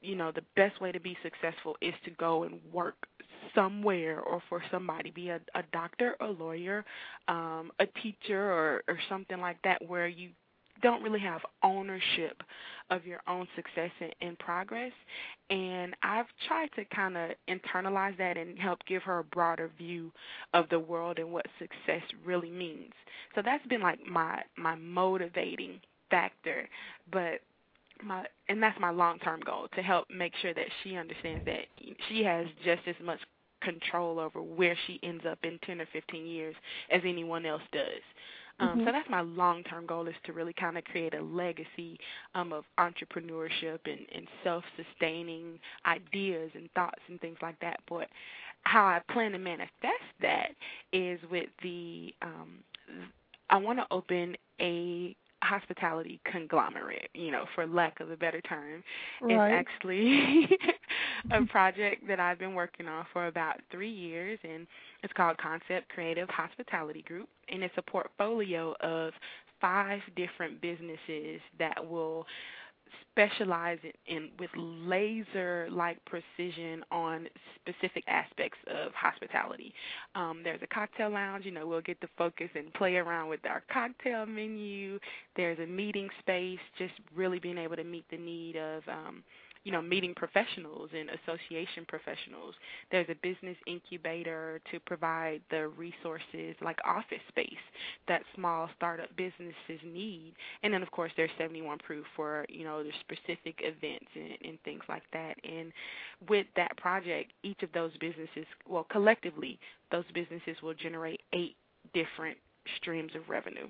you 0.00 0.14
know 0.14 0.32
the 0.32 0.44
best 0.54 0.80
way 0.80 0.92
to 0.92 1.00
be 1.00 1.16
successful 1.22 1.76
is 1.80 1.94
to 2.04 2.10
go 2.12 2.44
and 2.44 2.60
work 2.72 2.94
somewhere 3.54 4.20
or 4.20 4.42
for 4.48 4.62
somebody 4.70 5.10
be 5.10 5.28
a, 5.30 5.40
a 5.54 5.62
doctor 5.72 6.16
a 6.20 6.26
lawyer 6.26 6.84
um 7.28 7.70
a 7.80 7.86
teacher 8.02 8.50
or 8.50 8.82
or 8.88 8.98
something 9.08 9.40
like 9.40 9.56
that 9.62 9.80
where 9.86 10.06
you 10.06 10.30
don't 10.82 11.02
really 11.02 11.20
have 11.20 11.40
ownership 11.62 12.42
of 12.90 13.04
your 13.04 13.20
own 13.28 13.46
success 13.56 13.90
and, 14.00 14.14
and 14.20 14.38
progress. 14.38 14.92
And 15.50 15.94
I've 16.02 16.26
tried 16.46 16.68
to 16.76 16.84
kind 16.94 17.16
of 17.16 17.30
internalize 17.48 18.16
that 18.18 18.36
and 18.36 18.58
help 18.58 18.78
give 18.86 19.02
her 19.02 19.20
a 19.20 19.24
broader 19.24 19.70
view 19.76 20.12
of 20.54 20.68
the 20.68 20.78
world 20.78 21.18
and 21.18 21.32
what 21.32 21.46
success 21.58 22.02
really 22.24 22.50
means. 22.50 22.92
So 23.34 23.42
that's 23.44 23.66
been 23.66 23.82
like 23.82 23.98
my 24.06 24.42
my 24.56 24.74
motivating 24.76 25.80
factor. 26.10 26.68
But 27.10 27.40
my 28.02 28.26
and 28.48 28.62
that's 28.62 28.78
my 28.80 28.90
long 28.90 29.18
term 29.20 29.40
goal 29.40 29.68
to 29.74 29.82
help 29.82 30.06
make 30.10 30.32
sure 30.40 30.54
that 30.54 30.66
she 30.82 30.96
understands 30.96 31.44
that 31.46 31.66
she 32.08 32.22
has 32.24 32.46
just 32.64 32.82
as 32.86 32.96
much 33.02 33.20
control 33.62 34.18
over 34.18 34.42
where 34.42 34.76
she 34.86 35.00
ends 35.02 35.24
up 35.28 35.38
in 35.42 35.58
10 35.64 35.80
or 35.80 35.88
15 35.92 36.26
years 36.26 36.54
as 36.90 37.00
anyone 37.04 37.46
else 37.46 37.62
does. 37.72 38.02
Um, 38.58 38.68
mm-hmm. 38.68 38.84
So 38.86 38.92
that's 38.92 39.10
my 39.10 39.20
long-term 39.20 39.86
goal 39.86 40.08
is 40.08 40.14
to 40.24 40.32
really 40.32 40.54
kind 40.54 40.78
of 40.78 40.84
create 40.84 41.14
a 41.14 41.22
legacy 41.22 41.98
um, 42.34 42.52
of 42.52 42.64
entrepreneurship 42.78 43.80
and, 43.84 44.00
and 44.14 44.26
self-sustaining 44.42 45.58
ideas 45.84 46.50
and 46.54 46.70
thoughts 46.74 47.00
and 47.08 47.20
things 47.20 47.36
like 47.42 47.58
that. 47.60 47.80
But 47.88 48.08
how 48.62 48.84
I 48.84 49.00
plan 49.12 49.32
to 49.32 49.38
manifest 49.38 49.70
that 50.22 50.50
is 50.92 51.20
with 51.30 51.48
the 51.62 52.14
um, 52.22 52.58
I 53.50 53.56
want 53.56 53.78
to 53.78 53.86
open 53.90 54.36
a 54.60 55.14
hospitality 55.46 56.20
conglomerate, 56.30 57.08
you 57.14 57.30
know, 57.30 57.44
for 57.54 57.66
lack 57.66 58.00
of 58.00 58.10
a 58.10 58.16
better 58.16 58.40
term. 58.42 58.82
Right. 59.22 59.52
It's 59.52 59.68
actually 59.68 60.48
a 61.30 61.46
project 61.46 62.06
that 62.08 62.20
I've 62.20 62.38
been 62.38 62.54
working 62.54 62.88
on 62.88 63.06
for 63.12 63.26
about 63.26 63.56
three 63.70 63.90
years, 63.90 64.38
and 64.42 64.66
it's 65.02 65.12
called 65.12 65.38
Concept 65.38 65.88
Creative 65.88 66.28
Hospitality 66.28 67.02
Group, 67.02 67.28
and 67.48 67.62
it's 67.62 67.74
a 67.76 67.82
portfolio 67.82 68.74
of 68.80 69.12
five 69.60 70.00
different 70.16 70.60
businesses 70.60 71.40
that 71.58 71.88
will 71.88 72.26
specialize 73.12 73.78
in, 74.06 74.30
with 74.38 74.50
laser 74.56 75.68
like 75.70 75.98
precision 76.04 76.84
on 76.90 77.26
specific 77.60 78.04
aspects 78.08 78.58
of 78.68 78.92
hospitality. 78.92 79.72
Um, 80.14 80.40
there's 80.44 80.60
a 80.62 80.66
cocktail 80.66 81.10
lounge, 81.10 81.44
you 81.44 81.50
know, 81.50 81.66
we'll 81.66 81.80
get 81.80 82.00
to 82.02 82.08
focus 82.18 82.48
and 82.54 82.72
play 82.74 82.96
around 82.96 83.28
with 83.28 83.40
our 83.48 83.62
cocktail 83.72 84.26
menu. 84.26 84.98
There's 85.36 85.58
a 85.58 85.66
meeting 85.66 86.08
space, 86.20 86.58
just 86.78 86.94
really 87.14 87.38
being 87.38 87.58
able 87.58 87.76
to 87.76 87.84
meet 87.84 88.04
the 88.10 88.18
need 88.18 88.56
of 88.56 88.82
um, 88.88 89.22
you 89.66 89.72
know, 89.72 89.82
meeting 89.82 90.14
professionals 90.14 90.90
and 90.96 91.10
association 91.10 91.84
professionals. 91.88 92.54
There's 92.92 93.08
a 93.08 93.16
business 93.20 93.56
incubator 93.66 94.60
to 94.70 94.78
provide 94.78 95.40
the 95.50 95.66
resources 95.66 96.54
like 96.62 96.78
office 96.84 97.18
space 97.28 97.48
that 98.06 98.22
small 98.36 98.70
startup 98.76 99.08
businesses 99.16 99.82
need. 99.84 100.34
And 100.62 100.72
then 100.72 100.82
of 100.82 100.90
course 100.92 101.10
there's 101.16 101.32
71 101.36 101.78
proof 101.78 102.06
for, 102.14 102.46
you 102.48 102.62
know, 102.62 102.84
the 102.84 102.92
specific 103.00 103.58
events 103.58 104.06
and, 104.14 104.48
and 104.48 104.58
things 104.64 104.82
like 104.88 105.02
that. 105.12 105.34
And 105.42 105.72
with 106.28 106.46
that 106.54 106.76
project, 106.76 107.32
each 107.42 107.60
of 107.64 107.72
those 107.74 107.90
businesses, 107.98 108.46
well, 108.68 108.86
collectively, 108.88 109.58
those 109.90 110.04
businesses 110.14 110.56
will 110.62 110.74
generate 110.74 111.22
eight 111.32 111.56
different 111.92 112.38
streams 112.76 113.10
of 113.16 113.28
revenue. 113.28 113.66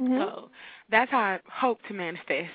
Mm-hmm. 0.00 0.18
So 0.18 0.50
that's 0.90 1.10
how 1.10 1.18
I 1.18 1.38
hope 1.52 1.80
to 1.88 1.94
manifest 1.94 2.52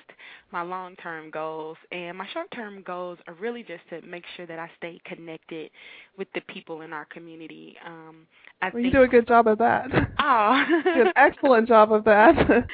my 0.52 0.62
long 0.62 0.96
term 0.98 1.30
goals. 1.30 1.78
And 1.92 2.18
my 2.18 2.28
short 2.34 2.48
term 2.52 2.84
goals 2.84 3.18
are 3.28 3.34
really 3.34 3.64
just 3.64 3.82
to 3.90 4.02
make 4.08 4.24
sure 4.38 4.46
that 4.46 4.60
I 4.60 4.70
stay 4.78 5.02
connected 5.06 5.72
with 6.18 6.28
the 6.34 6.42
people 6.42 6.82
in 6.82 6.94
our 6.94 7.06
community. 7.06 7.76
Um, 7.86 8.28
I 8.62 8.68
well, 8.68 8.74
think, 8.76 8.86
you 8.86 8.92
do 8.92 9.04
a 9.04 9.08
good 9.08 9.28
job 9.28 9.48
of 9.48 9.58
that. 9.58 9.88
Oh, 10.20 10.66
you 10.86 10.94
do 10.94 11.02
an 11.02 11.14
excellent 11.16 11.68
job 11.68 11.92
of 11.92 12.06
that. 12.06 12.36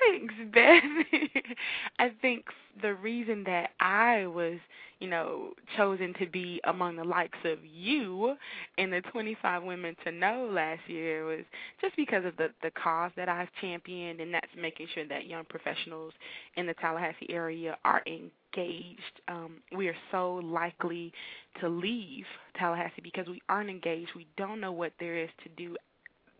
Thanks, 0.00 0.34
Beth. 0.52 0.82
I 1.98 2.10
think 2.20 2.46
the 2.80 2.94
reason 2.94 3.44
that 3.44 3.70
I 3.80 4.26
was 4.26 4.58
you 5.02 5.10
know, 5.10 5.48
chosen 5.76 6.14
to 6.20 6.26
be 6.28 6.60
among 6.62 6.94
the 6.94 7.02
likes 7.02 7.38
of 7.44 7.58
you 7.64 8.36
in 8.78 8.88
the 8.88 9.00
25 9.10 9.64
Women 9.64 9.96
to 10.04 10.12
Know 10.12 10.48
last 10.48 10.82
year 10.86 11.24
was 11.24 11.44
just 11.80 11.96
because 11.96 12.24
of 12.24 12.36
the 12.36 12.50
the 12.62 12.70
cause 12.70 13.10
that 13.16 13.28
I've 13.28 13.48
championed, 13.60 14.20
and 14.20 14.32
that's 14.32 14.46
making 14.56 14.86
sure 14.94 15.04
that 15.08 15.26
young 15.26 15.44
professionals 15.46 16.12
in 16.56 16.68
the 16.68 16.74
Tallahassee 16.74 17.26
area 17.30 17.76
are 17.84 18.02
engaged. 18.06 19.00
Um, 19.26 19.56
we 19.76 19.88
are 19.88 19.96
so 20.12 20.34
likely 20.44 21.12
to 21.60 21.68
leave 21.68 22.24
Tallahassee 22.56 23.02
because 23.02 23.26
we 23.26 23.42
aren't 23.48 23.70
engaged. 23.70 24.10
We 24.14 24.28
don't 24.36 24.60
know 24.60 24.70
what 24.70 24.92
there 25.00 25.18
is 25.18 25.30
to 25.42 25.48
do 25.56 25.76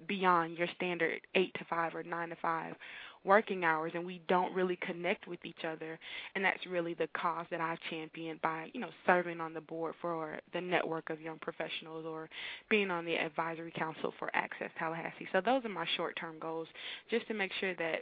beyond 0.06 0.56
your 0.56 0.68
standard 0.76 1.20
eight 1.34 1.52
to 1.54 1.64
five 1.68 1.96
or 1.96 2.04
nine 2.04 2.28
to 2.28 2.36
five 2.36 2.74
working 3.24 3.64
hours 3.64 3.92
and 3.94 4.04
we 4.04 4.20
don't 4.28 4.54
really 4.54 4.76
connect 4.76 5.26
with 5.26 5.44
each 5.44 5.64
other 5.64 5.98
and 6.34 6.44
that's 6.44 6.64
really 6.66 6.94
the 6.94 7.08
cause 7.16 7.46
that 7.50 7.60
I've 7.60 7.78
championed 7.90 8.40
by, 8.42 8.70
you 8.72 8.80
know, 8.80 8.90
serving 9.06 9.40
on 9.40 9.54
the 9.54 9.60
board 9.60 9.94
for 10.00 10.38
the 10.52 10.60
network 10.60 11.10
of 11.10 11.20
young 11.20 11.38
professionals 11.38 12.04
or 12.06 12.28
being 12.68 12.90
on 12.90 13.04
the 13.04 13.14
advisory 13.14 13.72
council 13.76 14.12
for 14.18 14.30
Access 14.34 14.70
Tallahassee. 14.78 15.28
So 15.32 15.40
those 15.40 15.64
are 15.64 15.68
my 15.68 15.86
short-term 15.96 16.36
goals 16.40 16.68
just 17.10 17.26
to 17.28 17.34
make 17.34 17.52
sure 17.60 17.74
that 17.74 18.00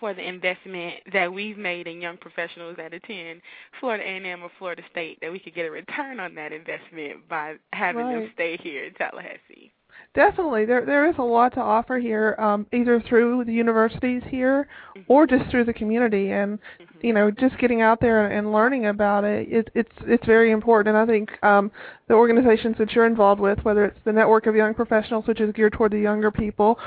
for 0.00 0.14
the 0.14 0.26
investment 0.26 0.94
that 1.12 1.32
we've 1.32 1.58
made 1.58 1.86
in 1.86 2.00
young 2.00 2.16
professionals 2.16 2.76
that 2.78 2.94
attend 2.94 3.42
Florida 3.78 4.02
A&M 4.02 4.42
or 4.42 4.50
Florida 4.58 4.82
State 4.90 5.18
that 5.20 5.30
we 5.30 5.38
could 5.38 5.54
get 5.54 5.66
a 5.66 5.70
return 5.70 6.18
on 6.18 6.34
that 6.34 6.52
investment 6.52 7.28
by 7.28 7.54
having 7.72 8.02
right. 8.02 8.14
them 8.14 8.30
stay 8.34 8.56
here 8.62 8.84
in 8.86 8.94
Tallahassee. 8.94 9.70
Definitely, 10.14 10.64
there 10.64 10.84
there 10.84 11.08
is 11.08 11.14
a 11.18 11.22
lot 11.22 11.54
to 11.54 11.60
offer 11.60 11.98
here, 11.98 12.34
um, 12.38 12.66
either 12.72 13.00
through 13.00 13.44
the 13.44 13.52
universities 13.52 14.22
here 14.28 14.66
or 15.06 15.26
just 15.26 15.48
through 15.50 15.64
the 15.64 15.72
community, 15.72 16.32
and 16.32 16.58
Mm-hmm. 17.00 17.06
you 17.06 17.12
know, 17.12 17.30
just 17.30 17.56
getting 17.58 17.80
out 17.80 18.00
there 18.00 18.26
and 18.30 18.52
learning 18.52 18.86
about 18.86 19.24
it, 19.24 19.48
it 19.50 19.70
it's 19.74 19.92
it's 20.06 20.24
very 20.26 20.50
important. 20.50 20.94
And 20.96 21.10
I 21.10 21.12
think 21.12 21.30
um, 21.42 21.70
the 22.08 22.14
organizations 22.14 22.76
that 22.78 22.92
you're 22.92 23.06
involved 23.06 23.40
with, 23.40 23.58
whether 23.62 23.84
it's 23.84 23.98
the 24.04 24.12
network 24.12 24.46
of 24.46 24.54
young 24.54 24.74
professionals, 24.74 25.26
which 25.26 25.40
is 25.40 25.52
geared 25.52 25.72
toward 25.72 25.92
the 25.92 25.98
younger 25.98 26.30
people, 26.30 26.78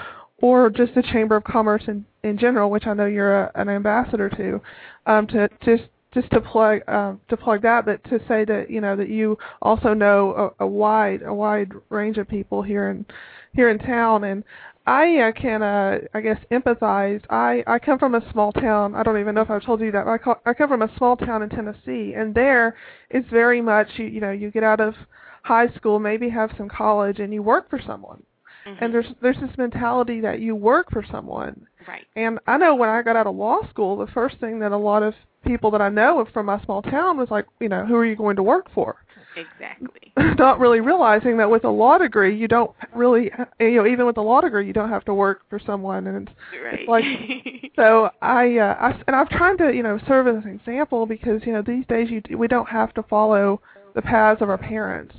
or 0.41 0.69
just 0.69 0.93
the 0.95 1.03
Chamber 1.03 1.35
of 1.35 1.43
Commerce 1.43 1.83
in 1.87 2.05
in 2.23 2.37
general, 2.37 2.69
which 2.69 2.85
I 2.87 2.93
know 2.93 3.05
you're 3.05 3.43
a, 3.43 3.51
an 3.55 3.69
ambassador 3.69 4.29
to, 4.29 4.61
um, 5.05 5.27
to 5.27 5.49
just 5.63 5.83
just 6.13 6.29
to 6.31 6.41
plug 6.41 6.81
uh, 6.87 7.13
to 7.29 7.37
plug 7.37 7.61
that, 7.63 7.85
but 7.85 8.03
to 8.05 8.19
say 8.27 8.45
that 8.45 8.69
you 8.69 8.81
know 8.81 8.95
that 8.95 9.09
you 9.09 9.37
also 9.61 9.93
know 9.93 10.53
a, 10.59 10.63
a 10.63 10.67
wide 10.67 11.23
a 11.23 11.33
wide 11.33 11.71
range 11.89 12.17
of 12.17 12.27
people 12.27 12.61
here 12.61 12.89
in 12.89 13.05
here 13.53 13.69
in 13.69 13.79
town, 13.79 14.23
and 14.23 14.43
I 14.85 15.17
uh, 15.17 15.31
can 15.31 15.63
uh, 15.63 15.99
I 16.13 16.21
guess 16.21 16.37
empathize. 16.51 17.21
I 17.29 17.63
I 17.65 17.79
come 17.79 17.99
from 17.99 18.15
a 18.15 18.31
small 18.31 18.51
town. 18.51 18.95
I 18.95 19.03
don't 19.03 19.19
even 19.19 19.35
know 19.35 19.41
if 19.41 19.49
I've 19.49 19.65
told 19.65 19.81
you 19.81 19.91
that. 19.91 20.05
But 20.05 20.11
I 20.11 20.17
call, 20.17 20.41
I 20.45 20.53
come 20.53 20.69
from 20.69 20.81
a 20.81 20.97
small 20.97 21.17
town 21.17 21.41
in 21.41 21.49
Tennessee, 21.49 22.13
and 22.15 22.33
there 22.35 22.75
it's 23.09 23.29
very 23.29 23.61
much 23.61 23.87
you 23.95 24.05
you 24.05 24.21
know 24.21 24.31
you 24.31 24.51
get 24.51 24.63
out 24.63 24.79
of 24.79 24.95
high 25.43 25.67
school, 25.75 25.99
maybe 25.99 26.29
have 26.29 26.51
some 26.57 26.69
college, 26.69 27.19
and 27.19 27.33
you 27.33 27.41
work 27.41 27.69
for 27.69 27.79
someone. 27.85 28.23
Mm-hmm. 28.67 28.83
And 28.83 28.93
there's 28.93 29.07
there's 29.21 29.39
this 29.39 29.57
mentality 29.57 30.21
that 30.21 30.39
you 30.39 30.55
work 30.55 30.91
for 30.91 31.03
someone. 31.11 31.67
right. 31.87 32.05
And 32.15 32.39
I 32.47 32.57
know 32.57 32.75
when 32.75 32.89
I 32.89 33.01
got 33.01 33.15
out 33.15 33.27
of 33.27 33.35
law 33.35 33.59
school, 33.69 33.97
the 33.97 34.11
first 34.11 34.39
thing 34.39 34.59
that 34.59 34.71
a 34.71 34.77
lot 34.77 35.03
of 35.03 35.13
people 35.43 35.71
that 35.71 35.81
I 35.81 35.89
know 35.89 36.25
from 36.33 36.45
my 36.47 36.63
small 36.63 36.81
town 36.81 37.17
was 37.17 37.29
like, 37.29 37.45
you 37.59 37.69
know, 37.69 37.85
who 37.85 37.95
are 37.95 38.05
you 38.05 38.15
going 38.15 38.35
to 38.37 38.43
work 38.43 38.67
for? 38.73 38.97
Exactly. 39.35 40.13
Not 40.37 40.59
really 40.59 40.79
realizing 40.79 41.37
that 41.37 41.49
with 41.49 41.63
a 41.63 41.69
law 41.69 41.97
degree, 41.97 42.37
you 42.37 42.47
don't 42.47 42.71
really, 42.93 43.31
you 43.59 43.75
know, 43.75 43.87
even 43.87 44.05
with 44.05 44.17
a 44.17 44.21
law 44.21 44.41
degree, 44.41 44.67
you 44.67 44.73
don't 44.73 44.89
have 44.89 45.05
to 45.05 45.13
work 45.13 45.41
for 45.49 45.59
someone, 45.59 46.07
and 46.07 46.27
it's, 46.27 46.37
Right. 46.63 46.79
it's 46.81 46.89
like, 46.89 47.71
so 47.75 48.09
I, 48.21 48.57
uh, 48.57 48.75
I, 48.79 49.01
and 49.07 49.15
I'm 49.15 49.27
trying 49.27 49.57
to, 49.57 49.73
you 49.73 49.81
know, 49.81 49.99
serve 50.07 50.27
as 50.27 50.43
an 50.43 50.51
example 50.51 51.05
because 51.05 51.41
you 51.45 51.53
know 51.53 51.63
these 51.65 51.85
days 51.87 52.09
you 52.11 52.21
we 52.37 52.47
don't 52.47 52.69
have 52.69 52.93
to 52.93 53.03
follow 53.03 53.59
the 53.95 54.01
paths 54.01 54.41
of 54.41 54.49
our 54.49 54.57
parents, 54.57 55.15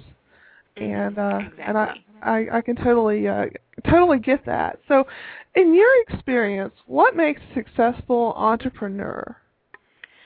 and 0.76 1.18
uh, 1.18 1.40
and 1.58 1.76
I, 1.76 1.94
I, 2.24 2.46
I 2.52 2.60
can 2.62 2.76
totally, 2.76 3.28
uh, 3.28 3.46
totally 3.90 4.18
get 4.18 4.44
that. 4.46 4.78
So, 4.88 5.06
in 5.54 5.74
your 5.74 5.90
experience, 6.08 6.74
what 6.86 7.14
makes 7.14 7.40
a 7.50 7.54
successful 7.54 8.32
entrepreneur? 8.36 9.36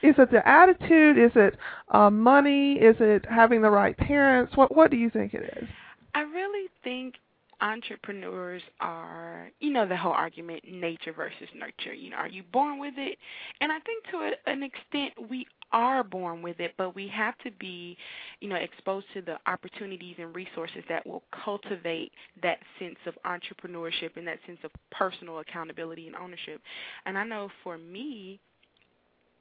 Is 0.03 0.15
it 0.19 0.31
the 0.31 0.47
attitude? 0.47 1.19
Is 1.19 1.33
it 1.35 1.57
um, 1.93 2.21
money? 2.21 2.75
Is 2.75 2.97
it 3.01 3.25
having 3.29 3.63
the 3.63 3.71
right 3.71 3.97
parents? 3.97 4.57
What 4.57 4.75
What 4.75 4.91
do 4.91 4.97
you 4.97 5.11
think 5.11 5.35
it 5.35 5.59
is? 5.61 5.69
I 6.15 6.21
really 6.23 6.69
think 6.85 7.15
entrepreneurs 7.61 8.63
are, 8.81 9.51
you 9.61 9.71
know, 9.71 9.87
the 9.87 9.97
whole 9.97 10.13
argument 10.13 10.63
nature 10.71 11.13
versus 11.13 11.49
nurture. 11.55 11.95
You 11.95 12.11
know, 12.11 12.17
are 12.17 12.29
you 12.29 12.43
born 12.53 12.79
with 12.79 12.95
it? 12.97 13.19
And 13.61 13.73
I 13.73 13.79
think 13.81 14.05
to 14.13 14.31
an 14.51 14.63
extent 14.63 15.31
we 15.31 15.47
are 15.73 16.03
born 16.03 16.41
with 16.41 16.61
it, 16.61 16.75
but 16.79 16.95
we 16.95 17.09
have 17.09 17.37
to 17.39 17.51
be, 17.59 17.97
you 18.41 18.49
know, 18.49 18.57
exposed 18.57 19.07
to 19.15 19.23
the 19.23 19.37
opportunities 19.47 20.17
and 20.19 20.35
resources 20.35 20.83
that 20.89 21.07
will 21.07 21.23
cultivate 21.45 22.13
that 22.43 22.59
sense 22.79 22.99
of 23.07 23.15
entrepreneurship 23.27 24.17
and 24.17 24.27
that 24.27 24.39
sense 24.47 24.61
of 24.65 24.71
personal 24.91 25.41
accountability 25.41 26.07
and 26.07 26.17
ownership. 26.17 26.61
And 27.07 27.19
I 27.19 27.25
know 27.25 27.51
for 27.63 27.77
me, 27.77 28.41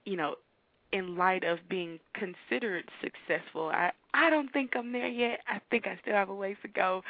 you 0.06 0.18
know, 0.18 0.36
in 0.92 1.18
light 1.18 1.44
of 1.44 1.60
being 1.70 2.00
considered 2.14 2.86
successful. 3.02 3.70
I 3.70 3.92
I 4.14 4.30
don't 4.30 4.52
think 4.52 4.72
I'm 4.76 4.92
there 4.92 5.08
yet. 5.08 5.40
I 5.48 5.60
think 5.70 5.86
I 5.86 5.98
still 6.02 6.14
have 6.14 6.30
a 6.30 6.36
ways 6.36 6.58
to 6.64 6.68
go. 6.68 7.04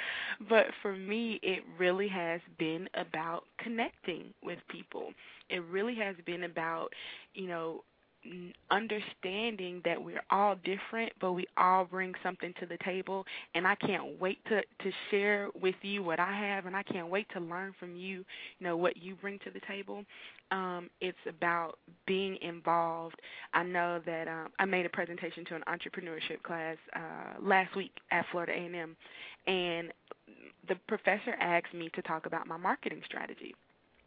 But 0.50 0.68
for 0.82 0.96
me, 0.96 1.40
it 1.42 1.64
really 1.78 2.08
has 2.10 2.42
been 2.58 2.90
about 2.96 3.44
connecting 3.58 4.34
with 4.44 4.60
people. 4.70 5.14
It 5.50 5.64
really 5.64 5.96
has 5.96 6.16
been 6.26 6.44
about, 6.44 6.90
you 7.34 7.48
know, 7.48 7.84
understanding 8.72 9.82
that 9.86 10.02
we're 10.02 10.22
all 10.32 10.56
different, 10.64 11.12
but 11.20 11.34
we 11.34 11.46
all 11.58 11.86
bring 11.86 12.14
something 12.24 12.54
to 12.60 12.66
the 12.66 12.78
table. 12.84 13.26
And 13.56 13.68
I 13.68 13.76
can't 13.76 14.20
wait 14.20 14.44
to 14.46 14.62
to 14.62 14.92
share 15.10 15.50
with 15.60 15.76
you 15.82 16.04
what 16.04 16.20
I 16.20 16.32
have, 16.32 16.66
and 16.66 16.76
I 16.76 16.84
can't 16.84 17.08
wait 17.10 17.28
to 17.34 17.40
learn 17.40 17.74
from 17.80 17.96
you, 17.96 18.26
you 18.60 18.68
know, 18.68 18.78
what 18.78 18.98
you 18.98 19.16
bring 19.16 19.40
to 19.40 19.52
the 19.52 19.62
table. 19.68 20.04
Um, 20.52 20.90
it's 21.02 21.18
about 21.28 21.78
being 22.06 22.38
involved. 22.42 23.20
I 23.54 23.64
know 23.64 24.02
that 24.06 24.28
um, 24.28 24.50
I 24.60 24.66
made 24.66 24.86
a 24.86 24.90
presentation 24.90 25.44
to 25.46 25.56
an 25.56 25.64
entrepreneurship 25.68 26.42
class 26.44 26.78
uh, 26.96 27.42
last 27.42 27.76
week 27.76 27.92
at 28.12 28.26
Florida 28.32 28.54
A&M, 28.54 28.96
and 29.48 29.92
the 30.68 30.76
professor 30.88 31.34
asked 31.40 31.74
me 31.74 31.90
to 31.96 32.02
talk 32.02 32.26
about 32.26 32.48
my 32.48 32.58
marketing 32.58 33.02
strategy 33.06 33.56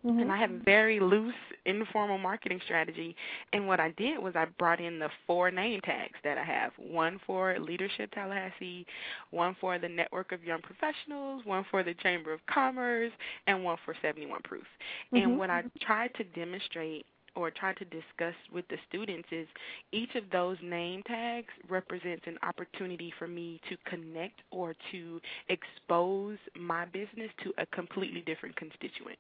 and 0.03 0.33
I 0.33 0.37
have 0.37 0.51
very 0.65 1.01
loose, 1.01 1.35
informal 1.67 2.19
marketing 2.19 2.61
strategy. 2.65 3.15
And 3.53 3.67
what 3.67 3.81
I 3.81 3.91
did 3.93 4.19
was 4.19 4.35
I 4.35 4.47
brought 4.59 4.81
in 4.81 4.99
the 4.99 5.11
four 5.27 5.51
name 5.51 5.81
tags 5.83 6.19
that 6.25 6.39
I 6.39 6.45
have 6.45 6.73
one 6.79 7.21
for 7.27 7.59
Leadership 7.59 8.11
Tallahassee, 8.13 8.87
one 9.31 9.55
for 9.61 9.79
the 9.79 9.89
Network 9.89 10.33
of 10.33 10.43
Young 10.45 10.63
Professionals, 10.63 11.45
one 11.45 11.65
for 11.71 11.83
the 11.83 11.95
Chamber 11.95 12.33
of 12.33 12.41
Commerce, 12.47 13.13
and 13.47 13.63
one 13.63 13.77
for 13.85 13.95
71 14.01 14.41
Proof. 14.43 14.67
Mhm. 15.13 15.23
And 15.23 15.39
what 15.39 15.51
I 15.51 15.65
tried 15.81 16.15
to 16.15 16.25
demonstrate 16.25 17.07
or 17.37 17.51
try 17.51 17.73
to 17.75 17.85
discuss 17.85 18.35
with 18.53 18.67
the 18.69 18.79
students 18.89 19.29
is 19.31 19.47
each 19.93 20.15
of 20.17 20.29
those 20.31 20.57
name 20.63 21.03
tags 21.05 21.53
represents 21.69 22.27
an 22.27 22.39
opportunity 22.43 23.13
for 23.19 23.29
me 23.29 23.61
to 23.69 23.77
connect 23.85 24.43
or 24.51 24.75
to 24.91 25.21
expose 25.49 26.39
my 26.57 26.85
business 26.87 27.31
to 27.45 27.55
a 27.59 27.67
completely 27.67 28.23
different 28.23 28.57
constituent. 28.57 29.19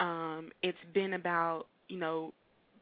Um, 0.00 0.50
it's 0.62 0.78
been 0.94 1.14
about 1.14 1.66
you 1.88 1.98
know 1.98 2.32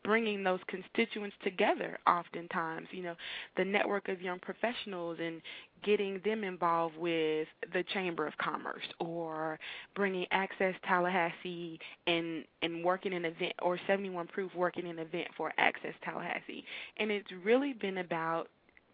bringing 0.03 0.45
those 0.45 0.61
constituents 0.69 1.35
together 1.43 1.99
oftentimes 2.07 2.87
you 2.91 3.03
know 3.03 3.15
the 3.57 3.65
network 3.65 4.09
of 4.11 4.21
young 4.21 4.39
professionals 4.39 5.17
and 5.19 5.41
getting 5.85 6.21
them 6.25 6.45
involved 6.45 6.97
with 6.97 7.47
the 7.73 7.85
chamber 7.93 8.27
of 8.27 8.37
commerce 8.39 8.85
or 9.01 9.59
bringing 9.95 10.27
access 10.31 10.75
tallahassee 10.87 11.79
and 12.07 12.45
and 12.63 12.83
working 12.85 13.13
an 13.13 13.25
event 13.25 13.53
or 13.63 13.79
71 13.87 14.27
proof 14.29 14.51
working 14.55 14.89
an 14.89 14.99
event 14.99 15.29
for 15.37 15.53
access 15.59 15.95
tallahassee. 16.03 16.65
And 16.97 17.11
it's 17.11 17.29
really 17.45 17.75
been 17.75 17.99
about 17.99 18.49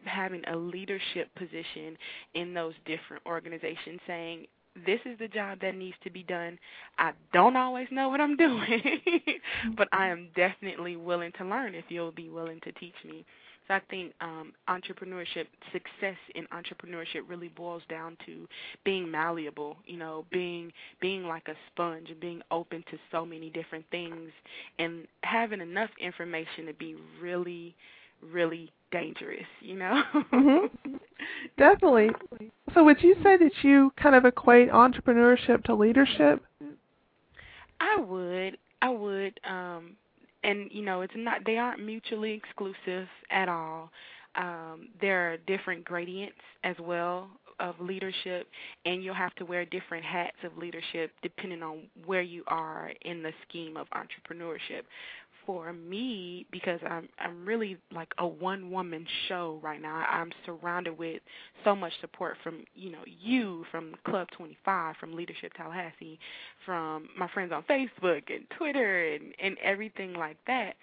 having 0.05 0.43
a 0.51 0.57
leadership 0.57 1.33
position 1.37 1.97
in 2.35 2.55
those 2.55 2.75
different 2.87 3.23
organizations 3.27 4.01
saying 4.07 4.47
this 4.87 5.01
is 5.05 5.19
the 5.19 5.29
job 5.29 5.59
that 5.63 5.75
needs 5.75 5.97
to 6.05 6.11
be 6.11 6.23
done. 6.23 6.59
I 6.99 7.13
don't 7.33 7.57
always 7.57 7.89
know 7.91 8.09
what 8.09 8.21
I'm 8.21 8.37
doing, 8.39 9.01
but 9.77 9.89
I 9.93 10.09
am 10.09 10.29
definitely 10.37 10.97
willing 10.97 11.33
to 11.39 11.45
learn 11.45 11.75
if 11.75 11.85
you'll 11.89 12.13
be 12.13 12.29
willing 12.29 12.61
to 12.65 12.73
teach 12.73 12.95
me. 13.05 13.25
So 13.69 13.75
I 13.75 13.81
think 13.89 14.13
um, 14.21 14.53
entrepreneurship, 14.69 15.47
success 15.73 16.17
in 16.35 16.45
entrepreneurship, 16.47 17.29
really 17.29 17.49
boils 17.49 17.83
down 17.89 18.17
to 18.27 18.49
being 18.85 19.09
malleable. 19.09 19.77
You 19.87 19.97
know, 19.97 20.25
being 20.33 20.73
being 21.01 21.25
like 21.25 21.47
a 21.47 21.55
sponge 21.71 22.11
and 22.11 22.19
being 22.19 22.43
open 22.51 22.83
to 22.91 22.99
so 23.13 23.25
many 23.25 23.49
different 23.51 23.85
things, 23.93 24.31
and 24.81 25.07
having 25.23 25.61
enough 25.61 25.91
information 26.01 26.67
to 26.67 26.75
be 26.75 26.97
really, 27.23 27.77
really 28.33 28.73
dangerous. 28.91 29.47
You 29.61 29.77
know. 29.77 30.03
mm-hmm. 30.33 30.97
Definitely. 31.59 32.11
So 32.75 32.85
would 32.85 33.03
you 33.03 33.15
say 33.23 33.37
that 33.37 33.53
you 33.63 33.93
kind 34.01 34.15
of 34.15 34.25
equate 34.25 34.71
entrepreneurship 34.71 35.65
to 35.65 35.75
leadership? 35.75 36.43
I 37.81 38.01
would. 38.01 38.59
I 38.83 38.91
would. 38.91 39.41
Um 39.45 39.97
and 40.43 40.71
you 40.73 40.83
know, 40.83 41.03
it's 41.03 41.13
not 41.17 41.43
they 41.45 41.59
aren't 41.59 41.85
mutually 41.85 42.33
exclusive 42.33 43.09
at 43.31 43.49
all. 43.49 43.91
Um 44.37 44.89
there 45.01 45.33
are 45.33 45.37
different 45.39 45.85
gradients 45.85 46.39
as 46.65 46.77
well 46.81 47.29
of 47.61 47.79
leadership 47.79 48.49
and 48.87 49.05
you'll 49.05 49.15
have 49.15 49.35
to 49.35 49.45
wear 49.45 49.65
different 49.67 50.05
hats 50.05 50.37
of 50.45 50.57
leadership 50.57 51.13
depending 51.23 51.63
on 51.63 51.83
where 52.07 52.23
you 52.23 52.43
are 52.49 52.91
in 53.03 53.23
the 53.23 53.33
scheme 53.47 53.77
of 53.77 53.87
entrepreneurship 53.91 54.83
for 55.51 55.73
me 55.73 56.47
because 56.53 56.79
I'm 56.89 57.09
I'm 57.19 57.45
really 57.45 57.77
like 57.93 58.13
a 58.19 58.27
one 58.27 58.71
woman 58.71 59.05
show 59.27 59.59
right 59.65 59.83
now. 59.83 59.97
I'm 60.09 60.31
surrounded 60.47 60.97
with 60.97 61.21
so 61.65 61.75
much 61.75 61.93
support 62.01 62.37
from, 62.45 62.63
you 62.77 62.93
know, 62.93 63.03
you 63.05 63.65
from 63.73 63.97
Club 64.07 64.29
25, 64.37 64.95
from 65.01 65.17
Leadership 65.17 65.53
Tallahassee, 65.57 66.21
from 66.65 67.09
my 67.19 67.27
friends 67.35 67.51
on 67.53 67.65
Facebook 67.65 68.23
and 68.29 68.45
Twitter 68.57 69.15
and 69.15 69.35
and 69.43 69.57
everything 69.59 70.15
like 70.15 70.37
that. 70.47 70.75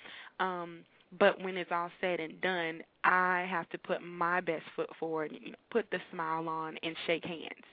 Um 0.42 0.80
but 1.18 1.42
when 1.42 1.56
it's 1.56 1.72
all 1.72 1.90
said 2.02 2.20
and 2.20 2.42
done, 2.42 2.82
I 3.06 3.48
have 3.50 3.70
to 3.70 3.78
put 3.78 4.04
my 4.04 4.42
best 4.42 4.64
foot 4.76 4.90
forward, 5.00 5.32
you 5.32 5.52
know, 5.52 5.58
put 5.72 5.90
the 5.92 6.00
smile 6.12 6.50
on 6.50 6.78
and 6.84 6.94
shake 7.06 7.24
hands. 7.24 7.64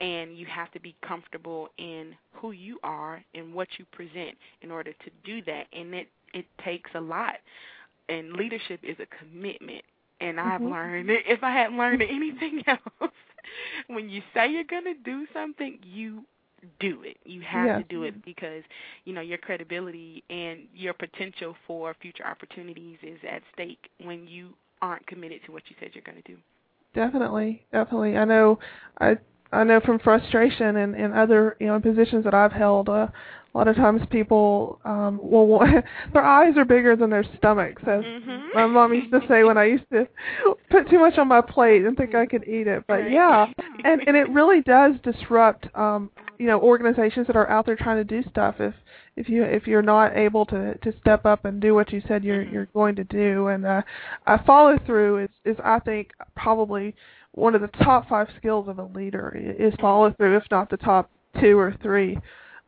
And 0.00 0.36
you 0.36 0.46
have 0.46 0.72
to 0.72 0.80
be 0.80 0.96
comfortable 1.06 1.68
in 1.78 2.16
who 2.32 2.50
you 2.50 2.80
are 2.82 3.22
and 3.34 3.54
what 3.54 3.68
you 3.78 3.84
present 3.92 4.36
in 4.62 4.72
order 4.72 4.92
to 4.92 5.10
do 5.24 5.42
that. 5.44 5.66
And 5.72 5.94
it 5.94 6.08
it 6.32 6.46
takes 6.64 6.90
a 6.94 7.00
lot, 7.00 7.36
and 8.08 8.32
leadership 8.32 8.80
is 8.82 8.96
a 9.00 9.06
commitment. 9.18 9.84
And 10.20 10.38
I've 10.38 10.60
mm-hmm. 10.60 10.72
learned 10.72 11.10
if 11.10 11.42
I 11.42 11.50
hadn't 11.52 11.78
learned 11.78 12.02
anything 12.02 12.62
else, 12.66 13.12
when 13.88 14.08
you 14.08 14.22
say 14.34 14.50
you're 14.50 14.64
going 14.64 14.84
to 14.84 14.94
do 14.94 15.26
something, 15.32 15.78
you 15.82 16.24
do 16.78 17.02
it. 17.02 17.16
You 17.24 17.40
have 17.42 17.66
yes. 17.66 17.78
to 17.78 17.84
do 17.94 18.04
it 18.04 18.24
because 18.24 18.62
you 19.04 19.12
know 19.12 19.20
your 19.20 19.38
credibility 19.38 20.22
and 20.30 20.60
your 20.74 20.94
potential 20.94 21.56
for 21.66 21.94
future 22.00 22.26
opportunities 22.26 22.98
is 23.02 23.18
at 23.28 23.42
stake 23.52 23.90
when 24.02 24.26
you 24.26 24.50
aren't 24.80 25.06
committed 25.06 25.40
to 25.46 25.52
what 25.52 25.62
you 25.68 25.76
said 25.80 25.90
you're 25.94 26.04
going 26.04 26.22
to 26.22 26.32
do. 26.32 26.38
Definitely, 26.94 27.62
definitely. 27.72 28.16
I 28.16 28.24
know. 28.24 28.58
I 29.00 29.16
I 29.52 29.64
know 29.64 29.80
from 29.80 29.98
frustration 29.98 30.76
and, 30.76 30.94
and 30.94 31.14
other 31.14 31.56
you 31.60 31.66
know 31.66 31.80
positions 31.80 32.24
that 32.24 32.34
I've 32.34 32.52
held. 32.52 32.88
Uh, 32.88 33.08
a 33.54 33.58
lot 33.58 33.68
of 33.68 33.76
times 33.76 34.00
people 34.10 34.80
um 34.84 35.20
well 35.22 35.60
their 36.12 36.24
eyes 36.24 36.56
are 36.56 36.64
bigger 36.64 36.96
than 36.96 37.10
their 37.10 37.24
stomachs 37.36 37.82
as 37.82 38.02
mm-hmm. 38.02 38.46
my 38.54 38.66
mom 38.66 38.94
used 38.94 39.10
to 39.12 39.20
say 39.28 39.44
when 39.44 39.58
i 39.58 39.64
used 39.64 39.84
to 39.92 40.06
put 40.70 40.88
too 40.88 40.98
much 40.98 41.18
on 41.18 41.28
my 41.28 41.40
plate 41.40 41.84
and 41.84 41.96
think 41.96 42.14
i 42.14 42.24
could 42.24 42.44
eat 42.44 42.66
it 42.66 42.82
but 42.86 43.10
yeah 43.10 43.46
and 43.84 44.02
and 44.06 44.16
it 44.16 44.28
really 44.30 44.62
does 44.62 44.94
disrupt 45.02 45.66
um 45.74 46.10
you 46.38 46.46
know 46.46 46.60
organizations 46.60 47.26
that 47.26 47.36
are 47.36 47.48
out 47.50 47.66
there 47.66 47.76
trying 47.76 47.98
to 47.98 48.04
do 48.04 48.28
stuff 48.30 48.56
if 48.58 48.74
if 49.16 49.28
you 49.28 49.42
if 49.42 49.66
you're 49.66 49.82
not 49.82 50.16
able 50.16 50.46
to 50.46 50.74
to 50.78 50.92
step 51.00 51.26
up 51.26 51.44
and 51.44 51.60
do 51.60 51.74
what 51.74 51.92
you 51.92 52.02
said 52.08 52.24
you're 52.24 52.44
mm-hmm. 52.44 52.54
you're 52.54 52.68
going 52.72 52.96
to 52.96 53.04
do 53.04 53.48
and 53.48 53.66
uh, 53.66 53.82
uh 54.26 54.38
follow 54.46 54.78
through 54.86 55.24
is 55.24 55.30
is 55.44 55.56
i 55.62 55.78
think 55.78 56.10
probably 56.34 56.94
one 57.32 57.54
of 57.54 57.60
the 57.60 57.68
top 57.68 58.08
five 58.08 58.28
skills 58.36 58.68
of 58.68 58.78
a 58.78 58.84
leader 58.84 59.34
is 59.58 59.72
follow 59.80 60.12
through 60.12 60.36
if 60.36 60.44
not 60.50 60.70
the 60.70 60.76
top 60.76 61.10
two 61.40 61.58
or 61.58 61.74
three. 61.82 62.16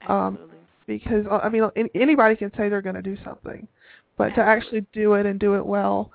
Um 0.09 0.39
Absolutely. 0.39 0.57
because 0.87 1.27
uh, 1.31 1.41
I 1.43 1.49
mean 1.49 1.65
anybody 1.95 2.37
can 2.37 2.51
say 2.57 2.69
they're 2.69 2.83
going 2.83 2.95
to 2.97 3.03
do 3.03 3.17
something, 3.25 3.67
but 4.17 4.31
to 4.31 4.41
actually 4.41 4.87
do 4.93 5.15
it 5.15 5.27
and 5.27 5.39
do 5.39 5.55
it 5.55 5.65
well 5.65 6.11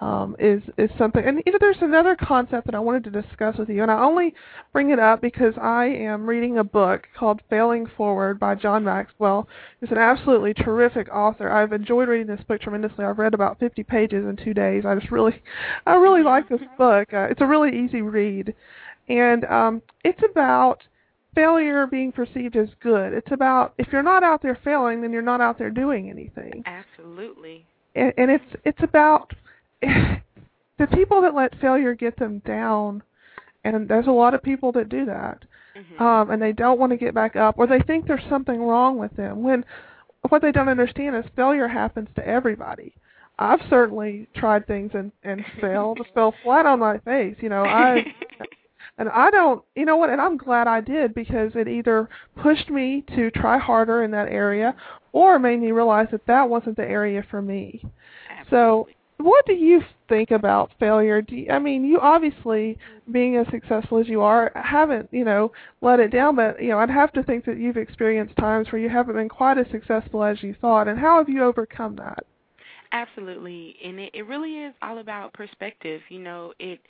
um, 0.00 0.36
is 0.38 0.62
is 0.76 0.90
something. 0.96 1.24
And 1.24 1.42
you 1.44 1.52
know, 1.52 1.58
there's 1.60 1.82
another 1.82 2.16
concept 2.16 2.66
that 2.66 2.74
I 2.74 2.78
wanted 2.78 3.04
to 3.04 3.22
discuss 3.22 3.56
with 3.58 3.68
you, 3.68 3.82
and 3.82 3.90
I 3.90 4.02
only 4.02 4.34
bring 4.72 4.90
it 4.90 4.98
up 4.98 5.20
because 5.20 5.54
I 5.60 5.86
am 5.86 6.28
reading 6.28 6.58
a 6.58 6.64
book 6.64 7.08
called 7.18 7.42
Failing 7.50 7.86
Forward 7.96 8.38
by 8.38 8.54
John 8.54 8.84
Maxwell. 8.84 9.48
He's 9.80 9.90
an 9.90 9.98
absolutely 9.98 10.54
terrific 10.54 11.08
author. 11.12 11.50
I've 11.50 11.72
enjoyed 11.72 12.08
reading 12.08 12.28
this 12.28 12.44
book 12.46 12.60
tremendously. 12.60 13.04
I've 13.04 13.18
read 13.18 13.34
about 13.34 13.58
50 13.58 13.82
pages 13.84 14.24
in 14.24 14.36
two 14.36 14.54
days. 14.54 14.84
I 14.86 14.94
just 14.94 15.10
really, 15.10 15.42
I 15.86 15.94
really 15.94 16.22
like 16.22 16.48
this 16.48 16.60
book. 16.78 17.12
Uh, 17.12 17.26
it's 17.30 17.40
a 17.40 17.46
really 17.46 17.84
easy 17.84 18.02
read, 18.02 18.54
and 19.08 19.44
um, 19.46 19.82
it's 20.04 20.22
about 20.30 20.82
failure 21.34 21.86
being 21.86 22.12
perceived 22.12 22.56
as 22.56 22.68
good. 22.80 23.12
It's 23.12 23.32
about 23.32 23.74
if 23.78 23.88
you're 23.92 24.02
not 24.02 24.22
out 24.22 24.42
there 24.42 24.58
failing, 24.62 25.02
then 25.02 25.12
you're 25.12 25.22
not 25.22 25.40
out 25.40 25.58
there 25.58 25.70
doing 25.70 26.08
anything. 26.08 26.62
Absolutely. 26.66 27.66
And, 27.94 28.12
and 28.16 28.30
it's 28.30 28.56
it's 28.64 28.82
about 28.82 29.32
the 29.82 30.86
people 30.92 31.22
that 31.22 31.34
let 31.34 31.58
failure 31.60 31.94
get 31.94 32.18
them 32.18 32.40
down, 32.46 33.02
and 33.64 33.88
there's 33.88 34.06
a 34.06 34.12
lot 34.12 34.34
of 34.34 34.42
people 34.42 34.72
that 34.72 34.88
do 34.88 35.04
that, 35.06 35.44
mm-hmm. 35.76 36.02
um, 36.02 36.30
and 36.30 36.40
they 36.40 36.52
don't 36.52 36.78
want 36.78 36.92
to 36.92 36.96
get 36.96 37.14
back 37.14 37.36
up, 37.36 37.56
or 37.58 37.66
they 37.66 37.80
think 37.80 38.06
there's 38.06 38.28
something 38.28 38.60
wrong 38.60 38.98
with 38.98 39.14
them. 39.16 39.42
When 39.42 39.64
what 40.28 40.42
they 40.42 40.52
don't 40.52 40.68
understand 40.68 41.16
is 41.16 41.24
failure 41.36 41.68
happens 41.68 42.08
to 42.16 42.26
everybody. 42.26 42.94
I've 43.38 43.60
certainly 43.70 44.26
tried 44.34 44.66
things 44.66 44.90
and 44.94 45.12
and 45.22 45.44
failed, 45.60 46.00
fell 46.14 46.34
flat 46.42 46.66
on 46.66 46.80
my 46.80 46.98
face. 46.98 47.36
You 47.40 47.48
know, 47.48 47.64
I 47.64 48.04
And 48.98 49.08
I 49.10 49.30
don't, 49.30 49.62
you 49.76 49.84
know 49.84 49.96
what, 49.96 50.10
and 50.10 50.20
I'm 50.20 50.36
glad 50.36 50.66
I 50.66 50.80
did 50.80 51.14
because 51.14 51.52
it 51.54 51.68
either 51.68 52.08
pushed 52.42 52.68
me 52.68 53.04
to 53.14 53.30
try 53.30 53.56
harder 53.56 54.02
in 54.02 54.10
that 54.10 54.28
area 54.28 54.74
or 55.12 55.38
made 55.38 55.60
me 55.60 55.70
realize 55.70 56.08
that 56.10 56.26
that 56.26 56.50
wasn't 56.50 56.76
the 56.76 56.84
area 56.84 57.24
for 57.30 57.40
me. 57.40 57.80
Absolutely. 58.28 58.50
So, 58.50 58.88
what 59.18 59.46
do 59.46 59.52
you 59.52 59.82
think 60.08 60.30
about 60.30 60.70
failure? 60.78 61.22
Do 61.22 61.36
you, 61.36 61.50
I 61.50 61.58
mean, 61.58 61.84
you 61.84 62.00
obviously, 62.00 62.78
being 63.10 63.36
as 63.36 63.46
successful 63.50 63.98
as 63.98 64.08
you 64.08 64.22
are, 64.22 64.52
haven't, 64.54 65.08
you 65.12 65.24
know, 65.24 65.52
let 65.80 66.00
it 66.00 66.10
down, 66.12 66.36
but, 66.36 66.62
you 66.62 66.70
know, 66.70 66.78
I'd 66.78 66.90
have 66.90 67.12
to 67.12 67.22
think 67.22 67.44
that 67.44 67.58
you've 67.58 67.76
experienced 67.76 68.36
times 68.36 68.68
where 68.70 68.80
you 68.80 68.88
haven't 68.88 69.16
been 69.16 69.28
quite 69.28 69.58
as 69.58 69.66
successful 69.70 70.24
as 70.24 70.42
you 70.42 70.54
thought. 70.60 70.88
And 70.88 70.98
how 70.98 71.18
have 71.18 71.28
you 71.28 71.42
overcome 71.42 71.96
that? 71.96 72.24
Absolutely. 72.92 73.76
And 73.84 73.98
it, 73.98 74.10
it 74.14 74.26
really 74.26 74.58
is 74.58 74.74
all 74.82 74.98
about 74.98 75.32
perspective. 75.34 76.00
You 76.08 76.20
know, 76.20 76.54
it 76.58 76.80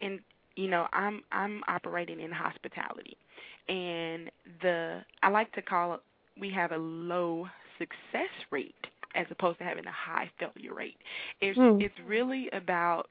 and 0.00 0.20
you 0.56 0.68
know 0.68 0.86
i'm 0.92 1.22
i'm 1.32 1.62
operating 1.68 2.20
in 2.20 2.30
hospitality 2.30 3.16
and 3.68 4.30
the 4.62 5.00
i 5.22 5.28
like 5.28 5.52
to 5.52 5.62
call 5.62 5.94
it 5.94 6.00
we 6.38 6.50
have 6.50 6.72
a 6.72 6.76
low 6.76 7.46
success 7.78 8.30
rate 8.50 8.74
as 9.16 9.26
opposed 9.30 9.58
to 9.58 9.64
having 9.64 9.86
a 9.86 9.92
high 9.92 10.30
failure 10.38 10.74
rate 10.74 10.98
it's 11.40 11.58
mm. 11.58 11.82
it's 11.82 11.94
really 12.06 12.48
about 12.52 13.08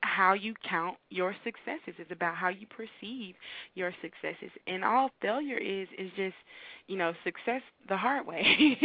how 0.00 0.32
you 0.32 0.54
count 0.68 0.96
your 1.10 1.34
successes 1.44 1.94
it's 1.98 2.12
about 2.12 2.34
how 2.36 2.48
you 2.48 2.66
perceive 2.66 3.34
your 3.74 3.92
successes 4.00 4.50
and 4.66 4.84
all 4.84 5.10
failure 5.20 5.58
is 5.58 5.88
is 5.98 6.10
just 6.16 6.36
you 6.86 6.96
know 6.96 7.12
success 7.24 7.62
the 7.88 7.96
hard 7.96 8.24
way 8.26 8.78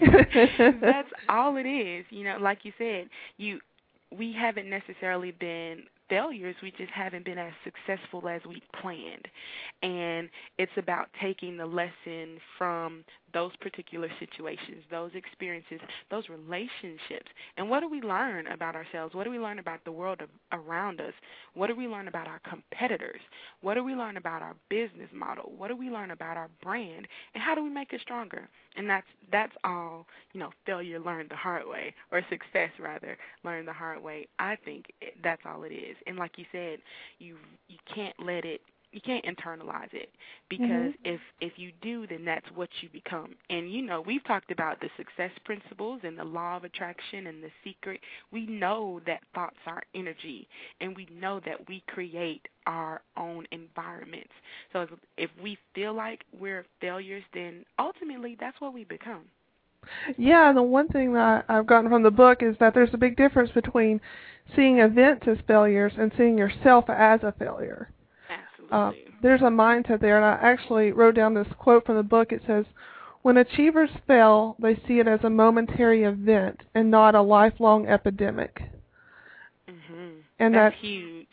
that's 0.80 1.08
all 1.28 1.56
it 1.56 1.66
is 1.66 2.04
you 2.10 2.24
know 2.24 2.38
like 2.40 2.60
you 2.62 2.72
said 2.78 3.08
you 3.36 3.60
we 4.16 4.32
haven't 4.32 4.70
necessarily 4.70 5.32
been 5.32 5.82
failures. 6.08 6.56
We 6.62 6.70
just 6.72 6.90
haven't 6.90 7.24
been 7.24 7.38
as 7.38 7.52
successful 7.64 8.28
as 8.28 8.40
we 8.48 8.62
planned. 8.80 9.26
And 9.82 10.28
it's 10.58 10.72
about 10.76 11.08
taking 11.20 11.56
the 11.56 11.66
lesson 11.66 12.38
from 12.56 13.04
those 13.32 13.52
particular 13.60 14.08
situations, 14.18 14.82
those 14.90 15.10
experiences, 15.14 15.80
those 16.10 16.24
relationships. 16.28 17.30
And 17.56 17.68
what 17.68 17.80
do 17.80 17.88
we 17.88 18.00
learn 18.00 18.46
about 18.48 18.74
ourselves? 18.74 19.14
What 19.14 19.24
do 19.24 19.30
we 19.30 19.38
learn 19.38 19.58
about 19.58 19.84
the 19.84 19.92
world 19.92 20.20
around 20.52 21.00
us? 21.00 21.12
What 21.54 21.68
do 21.68 21.76
we 21.76 21.86
learn 21.86 22.08
about 22.08 22.26
our 22.26 22.40
competitors? 22.48 23.20
What 23.60 23.74
do 23.74 23.84
we 23.84 23.94
learn 23.94 24.16
about 24.16 24.42
our 24.42 24.54
business 24.68 25.08
model? 25.12 25.52
What 25.56 25.68
do 25.68 25.76
we 25.76 25.90
learn 25.90 26.10
about 26.10 26.36
our 26.36 26.48
brand? 26.62 27.06
And 27.34 27.42
how 27.42 27.54
do 27.54 27.62
we 27.62 27.70
make 27.70 27.92
it 27.92 28.00
stronger? 28.00 28.48
And 28.76 28.88
that's 28.88 29.06
that's 29.30 29.54
all, 29.64 30.06
you 30.32 30.40
know, 30.40 30.50
failure 30.64 31.00
learned 31.00 31.30
the 31.30 31.36
hard 31.36 31.66
way 31.66 31.94
or 32.12 32.22
success 32.30 32.70
rather 32.78 33.16
learned 33.44 33.68
the 33.68 33.72
hard 33.72 34.02
way. 34.02 34.28
I 34.38 34.56
think 34.64 34.86
that's 35.22 35.42
all 35.44 35.64
it 35.64 35.72
is. 35.72 35.96
And 36.06 36.16
like 36.16 36.32
you 36.36 36.44
said, 36.52 36.78
you 37.18 37.36
you 37.68 37.78
can't 37.92 38.14
let 38.24 38.44
it 38.44 38.60
you 38.92 39.00
can't 39.00 39.24
internalize 39.24 39.92
it 39.92 40.10
because 40.48 40.60
mm-hmm. 40.68 41.04
if 41.04 41.20
if 41.40 41.52
you 41.56 41.72
do 41.82 42.06
then 42.06 42.24
that's 42.24 42.46
what 42.54 42.68
you 42.80 42.88
become 42.90 43.34
and 43.50 43.72
you 43.72 43.82
know 43.82 44.00
we've 44.00 44.24
talked 44.24 44.50
about 44.50 44.80
the 44.80 44.88
success 44.96 45.30
principles 45.44 46.00
and 46.04 46.18
the 46.18 46.24
law 46.24 46.56
of 46.56 46.64
attraction 46.64 47.26
and 47.26 47.42
the 47.42 47.50
secret 47.64 48.00
we 48.32 48.46
know 48.46 49.00
that 49.06 49.20
thoughts 49.34 49.56
are 49.66 49.82
energy 49.94 50.48
and 50.80 50.96
we 50.96 51.06
know 51.20 51.40
that 51.44 51.68
we 51.68 51.82
create 51.88 52.46
our 52.66 53.02
own 53.16 53.46
environments 53.52 54.32
so 54.72 54.82
if, 54.82 54.90
if 55.16 55.30
we 55.42 55.56
feel 55.74 55.94
like 55.94 56.24
we're 56.38 56.64
failures 56.80 57.24
then 57.34 57.64
ultimately 57.78 58.36
that's 58.40 58.60
what 58.60 58.72
we 58.72 58.84
become 58.84 59.24
yeah, 60.16 60.52
the 60.52 60.62
one 60.62 60.88
thing 60.88 61.12
that 61.14 61.44
I've 61.48 61.66
gotten 61.66 61.88
from 61.88 62.02
the 62.02 62.10
book 62.10 62.42
is 62.42 62.56
that 62.58 62.74
there's 62.74 62.92
a 62.92 62.98
big 62.98 63.16
difference 63.16 63.50
between 63.52 64.00
seeing 64.56 64.80
events 64.80 65.26
as 65.28 65.38
failures 65.46 65.92
and 65.96 66.12
seeing 66.16 66.36
yourself 66.36 66.90
as 66.90 67.22
a 67.22 67.32
failure. 67.38 67.88
Uh, 68.70 68.92
there's 69.22 69.40
a 69.40 69.44
mindset 69.44 70.00
there, 70.00 70.16
and 70.16 70.24
I 70.24 70.38
actually 70.40 70.92
wrote 70.92 71.14
down 71.14 71.34
this 71.34 71.46
quote 71.58 71.86
from 71.86 71.96
the 71.96 72.02
book. 72.02 72.32
It 72.32 72.42
says, 72.46 72.66
"When 73.22 73.36
achievers 73.36 73.90
fail, 74.06 74.56
they 74.58 74.76
see 74.86 75.00
it 75.00 75.08
as 75.08 75.20
a 75.24 75.30
momentary 75.30 76.04
event 76.04 76.62
and 76.74 76.90
not 76.90 77.14
a 77.14 77.22
lifelong 77.22 77.86
epidemic." 77.86 78.62
Mm-hmm. 79.68 80.20
And 80.38 80.54
that's, 80.54 80.76
huge. 80.80 81.26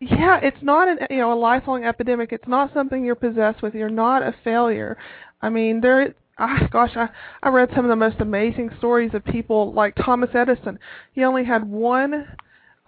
Yeah, 0.00 0.40
it's 0.42 0.62
not 0.62 0.88
an 0.88 0.98
you 1.10 1.18
know 1.18 1.32
a 1.32 1.34
lifelong 1.34 1.84
epidemic. 1.84 2.32
It's 2.32 2.48
not 2.48 2.72
something 2.72 3.04
you're 3.04 3.14
possessed 3.14 3.62
with. 3.62 3.74
You're 3.74 3.88
not 3.90 4.22
a 4.22 4.34
failure. 4.42 4.96
I 5.42 5.50
mean, 5.50 5.80
there. 5.80 6.14
Ah, 6.38 6.66
gosh, 6.70 6.96
I 6.96 7.08
I 7.42 7.50
read 7.50 7.68
some 7.74 7.84
of 7.84 7.90
the 7.90 7.96
most 7.96 8.20
amazing 8.20 8.70
stories 8.78 9.12
of 9.12 9.24
people 9.24 9.72
like 9.74 9.94
Thomas 9.94 10.30
Edison. 10.34 10.78
He 11.12 11.22
only 11.22 11.44
had 11.44 11.64
one 11.64 12.28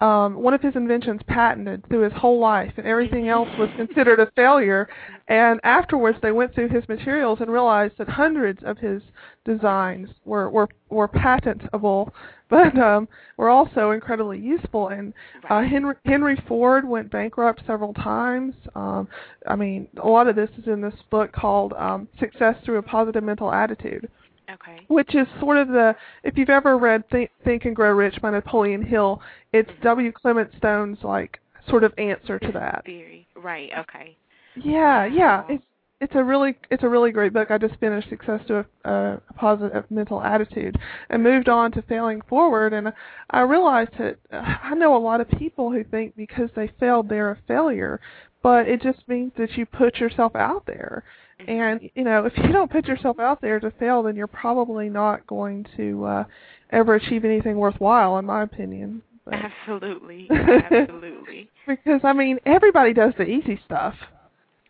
um, 0.03 0.35
one 0.35 0.53
of 0.53 0.61
his 0.61 0.75
inventions 0.75 1.21
patented 1.27 1.87
through 1.87 2.01
his 2.01 2.11
whole 2.11 2.37
life, 2.37 2.73
and 2.75 2.85
everything 2.85 3.29
else 3.29 3.47
was 3.57 3.69
considered 3.77 4.19
a 4.19 4.29
failure. 4.35 4.89
And 5.29 5.61
afterwards, 5.63 6.17
they 6.21 6.33
went 6.33 6.53
through 6.53 6.67
his 6.67 6.85
materials 6.89 7.39
and 7.39 7.49
realized 7.49 7.93
that 7.99 8.09
hundreds 8.09 8.61
of 8.65 8.77
his 8.77 9.01
designs 9.45 10.09
were 10.25 10.49
were, 10.49 10.67
were 10.89 11.07
patentable, 11.07 12.13
but 12.49 12.77
um, 12.77 13.07
were 13.37 13.47
also 13.47 13.91
incredibly 13.91 14.39
useful. 14.39 14.89
And 14.89 15.13
uh, 15.49 15.61
Henry 15.61 15.95
Henry 16.03 16.43
Ford 16.49 16.85
went 16.85 17.09
bankrupt 17.09 17.63
several 17.65 17.93
times. 17.93 18.55
Um, 18.75 19.07
I 19.47 19.55
mean, 19.55 19.87
a 20.03 20.07
lot 20.07 20.27
of 20.27 20.35
this 20.35 20.49
is 20.57 20.67
in 20.67 20.81
this 20.81 20.95
book 21.11 21.31
called 21.31 21.71
um, 21.73 22.09
"Success 22.19 22.57
Through 22.65 22.79
a 22.79 22.83
Positive 22.83 23.23
Mental 23.23 23.53
Attitude." 23.53 24.09
Okay. 24.51 24.85
Which 24.87 25.15
is 25.15 25.27
sort 25.39 25.57
of 25.57 25.67
the 25.69 25.95
if 26.23 26.37
you've 26.37 26.49
ever 26.49 26.77
read 26.77 27.07
Think, 27.09 27.31
Think 27.43 27.65
and 27.65 27.75
Grow 27.75 27.91
Rich 27.91 28.21
by 28.21 28.31
Napoleon 28.31 28.83
Hill, 28.83 29.21
it's 29.51 29.69
mm-hmm. 29.69 29.83
W. 29.83 30.11
Clement 30.11 30.49
Stone's 30.57 30.99
like 31.03 31.39
sort 31.69 31.83
of 31.83 31.93
answer 31.97 32.39
to 32.39 32.51
that. 32.51 32.83
Theory. 32.85 33.27
Right. 33.35 33.69
Okay. 33.77 34.17
Yeah, 34.55 35.05
yeah. 35.05 35.43
It's 35.49 35.63
it's 36.03 36.15
a 36.15 36.23
really 36.23 36.55
it's 36.69 36.83
a 36.83 36.89
really 36.89 37.11
great 37.11 37.31
book. 37.31 37.49
I 37.49 37.57
just 37.57 37.79
finished 37.79 38.09
Success 38.09 38.41
to 38.47 38.65
a, 38.83 38.89
a 38.89 39.21
Positive 39.37 39.85
Mental 39.89 40.21
Attitude 40.21 40.75
and 41.09 41.23
moved 41.23 41.47
on 41.47 41.71
to 41.71 41.81
Failing 41.83 42.21
Forward, 42.27 42.73
and 42.73 42.91
I 43.29 43.41
realized 43.41 43.91
that 43.99 44.17
uh, 44.31 44.55
I 44.63 44.75
know 44.75 44.95
a 44.95 44.99
lot 44.99 45.21
of 45.21 45.29
people 45.29 45.71
who 45.71 45.83
think 45.85 46.15
because 46.17 46.49
they 46.55 46.69
failed 46.79 47.07
they're 47.07 47.31
a 47.31 47.37
failure, 47.47 48.01
but 48.41 48.67
it 48.67 48.81
just 48.81 49.07
means 49.07 49.31
that 49.37 49.55
you 49.55 49.65
put 49.65 49.97
yourself 49.97 50.35
out 50.35 50.65
there 50.65 51.05
and 51.47 51.89
you 51.95 52.03
know, 52.03 52.25
if 52.25 52.33
you 52.37 52.51
don't 52.51 52.71
put 52.71 52.87
yourself 52.87 53.19
out 53.19 53.41
there 53.41 53.59
to 53.59 53.71
fail, 53.71 54.03
then 54.03 54.15
you're 54.15 54.27
probably 54.27 54.89
not 54.89 55.25
going 55.27 55.65
to 55.77 56.05
uh, 56.05 56.23
ever 56.71 56.95
achieve 56.95 57.25
anything 57.25 57.57
worthwhile, 57.57 58.17
in 58.17 58.25
my 58.25 58.43
opinion. 58.43 59.01
But. 59.25 59.35
Absolutely, 59.35 60.27
absolutely. 60.71 61.49
because 61.67 62.01
I 62.03 62.13
mean, 62.13 62.39
everybody 62.45 62.93
does 62.93 63.13
the 63.17 63.23
easy 63.23 63.59
stuff. 63.65 63.95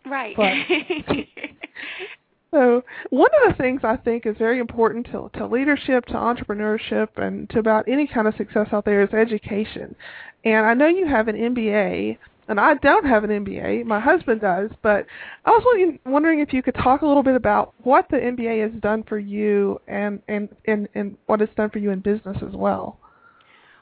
Right. 0.06 0.36
so 2.52 2.84
one 3.10 3.30
of 3.42 3.50
the 3.56 3.62
things 3.62 3.80
I 3.82 3.96
think 3.96 4.26
is 4.26 4.36
very 4.38 4.60
important 4.60 5.06
to 5.06 5.30
to 5.38 5.46
leadership, 5.46 6.06
to 6.06 6.14
entrepreneurship, 6.14 7.08
and 7.16 7.48
to 7.50 7.58
about 7.58 7.88
any 7.88 8.06
kind 8.06 8.28
of 8.28 8.34
success 8.36 8.68
out 8.72 8.84
there 8.84 9.02
is 9.02 9.12
education. 9.12 9.96
And 10.44 10.66
I 10.66 10.74
know 10.74 10.88
you 10.88 11.06
have 11.06 11.28
an 11.28 11.36
MBA 11.36 12.18
and 12.48 12.60
I 12.60 12.74
don't 12.74 13.06
have 13.06 13.24
an 13.24 13.30
MBA. 13.30 13.84
My 13.84 14.00
husband 14.00 14.40
does, 14.40 14.70
but 14.82 15.06
I 15.44 15.50
was 15.50 15.98
wondering 16.04 16.40
if 16.40 16.52
you 16.52 16.62
could 16.62 16.74
talk 16.74 17.02
a 17.02 17.06
little 17.06 17.22
bit 17.22 17.36
about 17.36 17.74
what 17.82 18.06
the 18.10 18.16
MBA 18.16 18.70
has 18.70 18.80
done 18.80 19.02
for 19.04 19.18
you 19.18 19.80
and 19.88 20.20
and 20.28 20.48
and, 20.66 20.88
and 20.94 21.16
what 21.26 21.40
it's 21.40 21.54
done 21.54 21.70
for 21.70 21.78
you 21.78 21.90
in 21.90 22.00
business 22.00 22.36
as 22.46 22.54
well. 22.54 22.98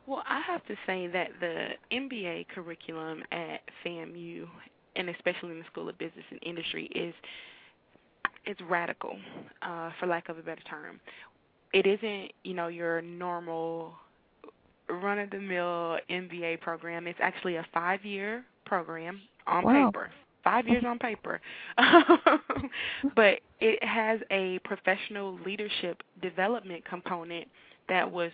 Well, 0.07 0.23
I 0.29 0.41
have 0.47 0.65
to 0.67 0.75
say 0.87 1.07
that 1.09 1.29
the 1.41 1.69
MBA 1.93 2.49
curriculum 2.49 3.23
at 3.31 3.61
FAMU, 3.85 4.47
and 4.97 5.09
especially 5.09 5.53
in 5.53 5.59
the 5.61 5.65
School 5.71 5.89
of 5.89 5.97
Business 5.99 6.25
and 6.31 6.41
Industry, 6.43 6.87
is 6.95 7.15
it's 8.45 8.61
radical, 8.69 9.17
uh, 9.63 9.91
for 10.01 10.07
lack 10.07 10.29
of 10.29 10.39
a 10.39 10.43
better 10.43 10.63
term. 10.63 11.01
It 11.73 11.87
isn't, 11.87 12.33
you 12.43 12.55
know, 12.55 12.67
your 12.67 13.01
normal 13.01 13.95
run 14.91 15.19
of 15.19 15.31
the 15.31 15.39
mill 15.39 15.99
MBA 16.11 16.61
program. 16.61 17.07
It's 17.07 17.19
actually 17.23 17.57
a 17.57 17.67
five 17.73 18.05
year 18.05 18.45
program 18.73 19.21
on 19.47 19.65
wow. 19.65 19.91
paper. 19.91 20.11
Five 20.43 20.67
years 20.67 20.83
on 20.87 20.99
paper. 20.99 21.43
but 23.15 23.41
it 23.61 23.85
has 23.85 24.19
a 24.31 24.59
professional 24.65 25.39
leadership 25.45 26.03
development 26.23 26.83
component 26.87 27.49
that 27.91 28.11
was 28.11 28.31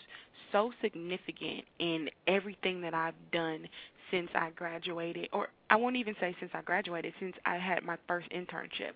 so 0.53 0.71
significant 0.81 1.65
in 1.81 2.09
everything 2.29 2.81
that 2.83 2.95
I've 2.95 3.17
done 3.33 3.67
since 4.13 4.29
I 4.37 4.51
graduated, 4.51 5.29
or 5.33 5.49
I 5.71 5.77
won't 5.77 5.97
even 5.97 6.15
say 6.21 6.37
since 6.39 6.53
I 6.55 6.63
graduated, 6.63 7.13
since 7.19 7.35
I 7.45 7.57
had 7.57 7.83
my 7.83 7.97
first 8.07 8.29
internship. 8.31 8.95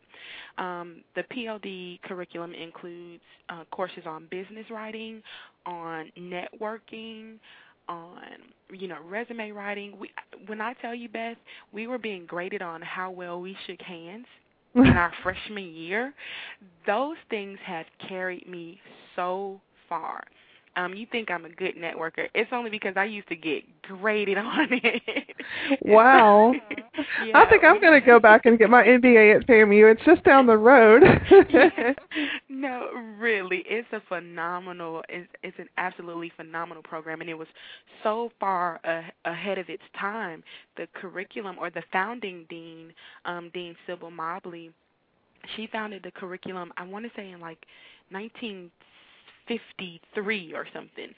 Um, 0.63 1.03
the 1.17 1.25
PLD 1.25 2.01
curriculum 2.03 2.55
includes 2.55 3.23
uh, 3.49 3.65
courses 3.73 4.05
on 4.07 4.29
business 4.31 4.65
writing, 4.71 5.23
on 5.67 6.13
networking, 6.17 7.39
on 7.89 8.23
you 8.73 8.89
know 8.89 8.99
resume 9.09 9.51
writing. 9.51 9.95
We, 9.99 10.11
when 10.47 10.61
I 10.61 10.75
tell 10.75 10.95
you, 10.95 11.09
Beth, 11.09 11.37
we 11.73 11.87
were 11.87 11.99
being 11.99 12.27
graded 12.27 12.63
on 12.63 12.83
how 12.83 13.11
well 13.11 13.41
we 13.41 13.57
shook 13.67 13.81
hands 13.83 14.27
in 14.75 14.87
our 14.87 15.13
freshman 15.23 15.75
year. 15.75 16.15
Those 16.87 17.17
things 17.31 17.59
have 17.65 17.87
carried 18.09 18.49
me 18.49 18.81
so 19.17 19.61
far 19.89 20.25
um, 20.77 20.95
you 20.95 21.07
think 21.11 21.31
I'm 21.31 21.45
a 21.45 21.51
good 21.51 21.77
networker. 21.77 22.29
It's 22.35 22.51
only 22.53 22.71
because 22.71 22.95
I 22.97 23.05
used 23.05 23.29
to 23.29 23.37
get 23.37 23.63
graded 23.83 24.39
on 24.39 24.69
it. 24.71 25.03
wow. 25.83 26.53
yeah. 27.27 27.39
I 27.39 27.49
think 27.49 27.65
I'm 27.65 27.81
going 27.81 27.99
to 27.99 28.05
go 28.05 28.19
back 28.19 28.47
and 28.47 28.59
get 28.59 28.71
my 28.71 28.83
MBA 28.83 29.37
at 29.37 29.47
FAMU. 29.47 29.93
It's 29.93 30.05
just 30.05 30.25
down 30.25 30.47
the 30.47 30.57
road. 30.57 31.03
no, 32.49 32.89
really. 33.19 33.65
It's 33.67 33.89
a 33.93 34.01
phenomenal 34.09 35.03
it's, 35.09 35.29
it's 35.43 35.59
an 35.59 35.69
absolutely 35.77 36.33
phenomenal 36.37 36.83
program 36.83 37.21
and 37.21 37.29
it 37.29 37.35
was 37.35 37.49
so 38.03 38.31
far 38.41 38.81
a, 38.85 39.03
ahead 39.31 39.59
of 39.59 39.69
its 39.69 39.83
time. 39.99 40.43
The 40.77 40.87
curriculum 40.95 41.57
or 41.59 41.71
the 41.71 41.83
founding 41.93 42.47
dean, 42.49 42.93
um 43.25 43.51
Dean 43.53 43.77
Sybil 43.87 44.11
Mobley, 44.11 44.71
she 45.57 45.67
founded 45.67 46.03
the 46.03 46.11
curriculum 46.13 46.73
I 46.77 46.85
want 46.85 47.05
to 47.05 47.11
say 47.15 47.31
in 47.31 47.41
like 47.41 47.59
19 48.11 48.71
53 49.77 50.55
or 50.55 50.67
something. 50.73 51.09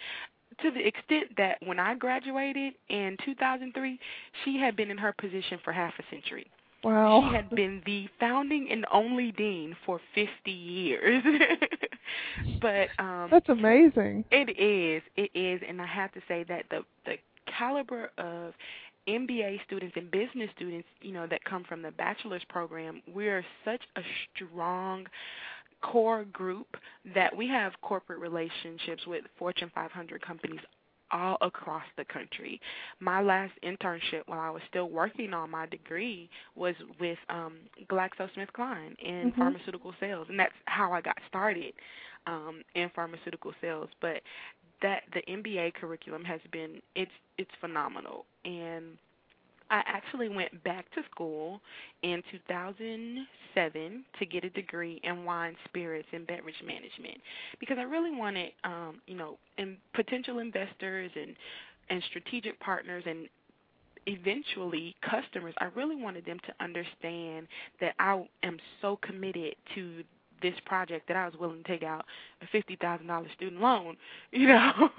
To 0.63 0.71
the 0.71 0.87
extent 0.87 1.37
that 1.37 1.59
when 1.65 1.81
I 1.81 1.95
graduated 1.95 2.75
in 2.89 3.17
2003, 3.25 3.99
she 4.45 4.59
had 4.59 4.77
been 4.77 4.91
in 4.91 4.99
her 4.99 5.13
position 5.13 5.59
for 5.65 5.73
half 5.73 5.95
a 5.99 6.03
century. 6.15 6.47
Wow. 6.85 7.27
She 7.29 7.35
had 7.35 7.51
been 7.51 7.83
the 7.87 8.09
founding 8.21 8.69
and 8.71 8.87
only 8.93 9.33
dean 9.33 9.75
for 9.87 10.01
50 10.15 10.51
years. 10.51 11.25
but 12.61 12.89
um 12.99 13.29
That's 13.31 13.49
amazing. 13.49 14.25
It 14.31 14.51
is. 14.61 15.03
It 15.17 15.31
is 15.35 15.63
and 15.67 15.81
I 15.81 15.87
have 15.87 16.13
to 16.13 16.21
say 16.29 16.45
that 16.49 16.67
the 16.71 16.83
the 17.07 17.15
caliber 17.59 18.11
of 18.19 18.53
MBA 19.09 19.65
students 19.67 19.97
and 19.97 20.11
business 20.11 20.51
students, 20.57 20.89
you 21.01 21.13
know, 21.13 21.27
that 21.27 21.45
come 21.45 21.65
from 21.65 21.83
the 21.83 21.91
bachelor's 21.91 22.45
program, 22.49 23.03
we're 23.13 23.45
such 23.65 23.83
a 23.97 24.01
strong 24.35 25.07
core 25.85 26.25
group 26.33 26.69
that 27.15 27.37
we 27.37 27.49
have 27.49 27.73
corporate 27.83 28.21
relationships 28.21 29.07
with 29.07 29.25
Fortune 29.39 29.71
500 29.75 30.23
companies 30.23 30.61
all 31.13 31.39
across 31.43 31.85
the 31.97 32.05
country. 32.07 32.61
My 33.01 33.23
last 33.23 33.53
internship 33.65 34.23
while 34.27 34.41
I 34.41 34.51
was 34.51 34.63
still 34.69 34.91
working 34.91 35.35
on 35.35 35.51
my 35.51 35.67
degree 35.67 36.31
was 36.57 36.75
with 37.01 37.19
um 37.31 37.55
GlaxoSmithKline 37.91 38.97
in 39.01 39.33
Mhm. 39.37 39.37
pharmaceutical 39.39 39.95
sales, 40.01 40.27
and 40.31 40.39
that's 40.41 40.55
how 40.67 40.93
I 40.93 41.01
got 41.03 41.19
started 41.29 41.75
um 42.27 42.63
in 42.75 42.91
pharmaceutical 42.95 43.53
sales. 43.61 43.91
But 44.01 44.23
that 44.83 45.03
the 45.15 45.23
MBA 45.31 45.75
curriculum 45.75 46.25
has 46.25 46.41
been 46.53 46.81
it's 46.97 47.13
it's 47.39 47.51
phenomenal 47.61 48.27
and 48.45 48.99
I 49.71 49.83
actually 49.87 50.29
went 50.29 50.63
back 50.65 50.91
to 50.95 51.03
school 51.11 51.61
in 52.03 52.23
2007 52.49 54.05
to 54.19 54.27
get 54.27 54.45
a 54.45 54.51
degree 54.51 55.01
in 55.05 55.25
wine, 55.25 55.57
spirits, 55.67 56.09
and 56.13 56.27
beverage 56.27 56.63
management 56.65 57.19
because 57.61 57.79
I 57.79 57.83
really 57.83 58.15
wanted, 58.15 58.53
um, 58.65 59.01
you 59.07 59.17
know, 59.17 59.39
and 59.59 59.77
potential 59.95 60.39
investors 60.39 61.11
and 61.17 61.35
and 61.91 62.03
strategic 62.09 62.59
partners 62.61 63.05
and 63.07 63.29
eventually 64.07 64.95
customers. 65.03 65.55
I 65.59 65.67
really 65.77 65.97
wanted 65.97 66.25
them 66.25 66.39
to 66.47 66.65
understand 66.65 67.47
that 67.81 67.95
I 67.99 68.27
am 68.43 68.59
so 68.81 68.99
committed 69.03 69.55
to 69.75 70.03
this 70.45 70.55
project 70.67 71.09
that 71.09 71.17
I 71.17 71.25
was 71.25 71.35
willing 71.41 71.63
to 71.63 71.69
take 71.69 71.83
out 71.83 72.05
a 72.43 72.47
fifty 72.53 72.77
thousand 72.77 73.07
dollars 73.07 73.31
student 73.35 73.61
loan, 73.63 73.97
you 74.31 74.49
know, 74.49 74.91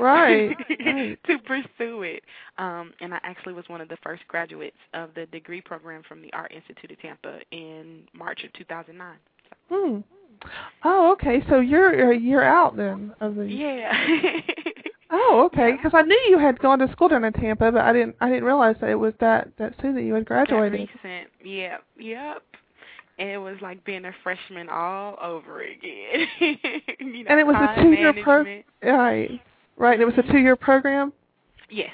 Right, 0.00 0.56
right. 0.84 1.18
to 1.26 1.38
pursue 1.38 2.02
it. 2.02 2.22
Um, 2.58 2.92
and 3.00 3.14
I 3.14 3.20
actually 3.22 3.54
was 3.54 3.64
one 3.68 3.80
of 3.80 3.88
the 3.88 3.96
first 4.02 4.26
graduates 4.28 4.76
of 4.94 5.10
the 5.14 5.26
degree 5.26 5.60
program 5.60 6.02
from 6.06 6.20
the 6.20 6.32
Art 6.32 6.52
Institute 6.52 6.90
of 6.90 7.00
Tampa 7.00 7.38
in 7.52 8.02
March 8.12 8.42
of 8.44 8.52
2009. 8.54 9.16
Hmm. 9.70 10.00
Oh, 10.84 11.12
okay. 11.12 11.42
So 11.48 11.60
you're 11.60 12.12
a 12.12 12.18
year 12.18 12.42
out 12.42 12.76
then 12.76 13.12
of 13.20 13.36
the. 13.36 13.44
Yeah. 13.46 14.40
Oh, 15.10 15.44
okay. 15.46 15.72
Because 15.72 15.92
I 15.94 16.02
knew 16.02 16.20
you 16.28 16.38
had 16.38 16.58
gone 16.58 16.78
to 16.80 16.92
school 16.92 17.08
down 17.08 17.24
in 17.24 17.32
Tampa, 17.32 17.72
but 17.72 17.80
I 17.80 17.94
didn't. 17.94 18.16
I 18.20 18.28
didn't 18.28 18.44
realize 18.44 18.76
that 18.82 18.90
it 18.90 18.94
was 18.94 19.14
that 19.20 19.48
that 19.58 19.72
soon 19.80 19.94
that 19.94 20.02
you 20.02 20.12
had 20.12 20.26
graduated. 20.26 20.80
That 20.80 21.02
recent. 21.02 21.30
Yep. 21.42 21.82
Yep. 21.98 22.42
And 23.18 23.28
it 23.28 23.38
was 23.38 23.56
like 23.60 23.84
being 23.84 24.04
a 24.04 24.12
freshman 24.22 24.68
all 24.68 25.18
over 25.22 25.62
again. 25.62 26.28
you 26.40 27.24
know, 27.24 27.30
And 27.30 27.40
it 27.40 27.46
was 27.46 27.56
a 27.56 27.82
two-year 27.82 28.14
pro- 28.22 28.44
management. 28.44 28.66
Right. 28.82 29.40
Right. 29.76 30.00
And 30.00 30.02
it 30.02 30.16
was 30.16 30.24
a 30.24 30.32
two-year 30.32 30.56
program. 30.56 31.12
Yes. 31.70 31.90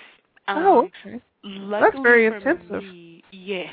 Um, 0.48 0.58
oh, 0.58 0.88
okay. 1.06 1.20
luckily 1.42 2.02
very 2.02 2.26
intensive. 2.26 2.82
Me, 2.82 3.24
yes. 3.30 3.72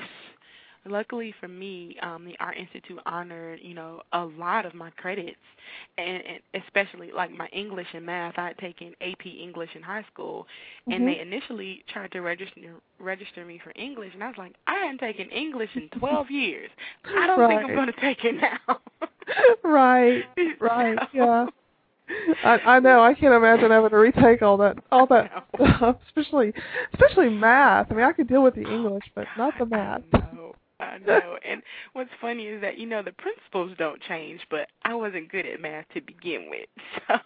Luckily 0.86 1.34
for 1.39 1.48
me, 1.48 1.96
um, 2.02 2.26
the 2.26 2.36
Art 2.39 2.58
Institute 2.58 3.00
honored, 3.06 3.60
you 3.62 3.76
know, 3.76 4.02
a 4.13 4.26
lot 4.26 4.65
of 4.65 4.74
my 4.74 4.89
credits, 4.91 5.38
and, 6.00 6.24
and 6.26 6.63
especially 6.65 7.12
like 7.12 7.32
my 7.32 7.48
English 7.54 7.88
and 7.94 8.04
math. 8.06 8.34
I 8.38 8.48
had 8.48 8.58
taken 8.58 8.94
AP 9.00 9.26
English 9.28 9.70
in 9.76 9.84
high 9.84 10.04
school, 10.12 10.48
and 10.88 11.04
Mhm. 11.04 11.06
they 11.06 11.20
initially 11.20 11.84
tried 11.88 12.12
to 12.13 12.22
register 12.22 12.60
register 13.00 13.46
me 13.46 13.60
for 13.63 13.72
English, 13.76 14.13
and 14.15 14.24
I 14.24 14.28
was 14.30 14.38
like, 14.38 14.54
I 14.65 14.74
hadn't 14.76 15.00
taken 15.00 15.30
English 15.30 15.70
in 15.76 15.88
12 15.89 16.32
years. 16.32 16.72
I 17.06 17.28
don't 17.28 17.48
think 17.48 17.62
I'm 17.63 17.76
going 17.76 17.88
to 17.94 18.00
take 18.02 18.24
it 18.26 18.36
now. 18.41 18.80
right. 19.63 20.24
Right. 20.60 20.98
So- 21.00 21.08
Yeah. 21.13 21.46
I 22.44 22.60
I 22.76 22.80
know. 22.80 23.02
I 23.02 23.13
can't 23.13 23.34
imagine 23.34 23.72
having 23.72 23.89
to 23.91 23.98
retake 23.98 24.41
all 24.41 24.58
that 24.58 24.78
all 24.91 25.06
that 25.08 25.46
stuff, 25.56 25.96
especially 26.08 26.52
especially 26.94 27.30
math. 27.30 27.89
I 27.89 27.96
mean, 27.96 28.04
I 28.04 28.12
could 28.12 28.28
deal 28.28 28.44
with 28.44 28.56
the 28.56 28.63
English, 28.63 29.04
but 29.15 29.28
not 29.38 29.54
the 29.58 29.65
math. 29.65 30.02
I 30.13 30.17
know. 30.36 30.51
I 30.82 30.98
know. 31.06 31.38
And 31.48 31.62
what's 31.94 32.10
funny 32.20 32.48
is 32.48 32.62
that 32.62 32.78
you 32.78 32.88
know 32.88 33.02
the 33.04 33.12
principles 33.13 33.72
don't 33.78 34.02
change, 34.02 34.41
but 34.50 34.67
I 34.84 34.94
wasn't 34.96 35.32
good 35.32 35.46
at 35.46 35.62
math 35.62 35.86
to 35.94 36.02
begin 36.02 36.48
with. 36.50 36.67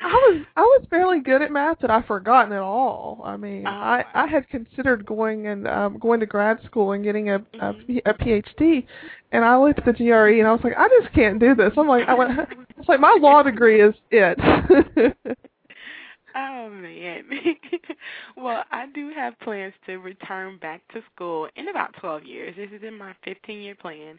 So 0.00 0.08
I 0.10 0.12
was 0.12 0.44
I 0.56 0.60
was 0.60 0.86
fairly 0.90 1.20
good 1.20 1.40
at 1.40 1.52
math, 1.52 1.78
but 1.80 1.88
I've 1.90 2.04
forgotten 2.04 2.52
it 2.52 2.58
all. 2.58 3.22
I 3.24 3.36
mean, 3.36 3.64
Oh, 3.66 3.70
I. 3.70 4.04
I 4.12 4.26
had 4.26 4.46
considered 4.48 5.06
going 5.06 5.46
and 5.46 5.68
um 5.68 5.98
going 5.98 6.18
to 6.20 6.26
grad 6.26 6.58
school 6.64 6.92
and 6.92 7.04
getting 7.04 7.30
a 7.30 7.36
a, 7.36 7.38
Mhm. 7.40 7.86
P- 7.86 8.02
a 8.04 8.12
PhD, 8.12 8.84
and 9.32 9.44
I 9.44 9.56
looked 9.56 9.78
at 9.78 9.84
the 9.84 9.92
GRE 9.92 10.40
and 10.40 10.48
I 10.48 10.52
was 10.52 10.60
like, 10.64 10.74
I 10.76 10.88
just 11.00 11.14
can't 11.14 11.38
do 11.38 11.54
this. 11.54 11.72
I'm 11.78 11.86
like, 11.88 12.08
I 12.08 12.14
went, 12.14 12.32
it's 12.76 12.88
like 12.88 13.00
my 13.00 13.16
law 13.20 13.42
degree 13.44 13.80
is 13.80 13.94
it. 14.10 14.36
Oh 16.34 16.68
man. 16.70 17.24
well, 18.36 18.64
I 18.72 18.86
do 18.94 19.12
have 19.14 19.38
plans 19.40 19.74
to 19.86 19.98
return 19.98 20.58
back 20.58 20.82
to 20.92 21.00
school 21.14 21.48
in 21.56 21.68
about 21.68 21.94
12 22.00 22.24
years. 22.24 22.56
This 22.56 22.70
is 22.72 22.82
in 22.82 22.98
my 22.98 23.14
15-year 23.26 23.76
plan 23.76 24.18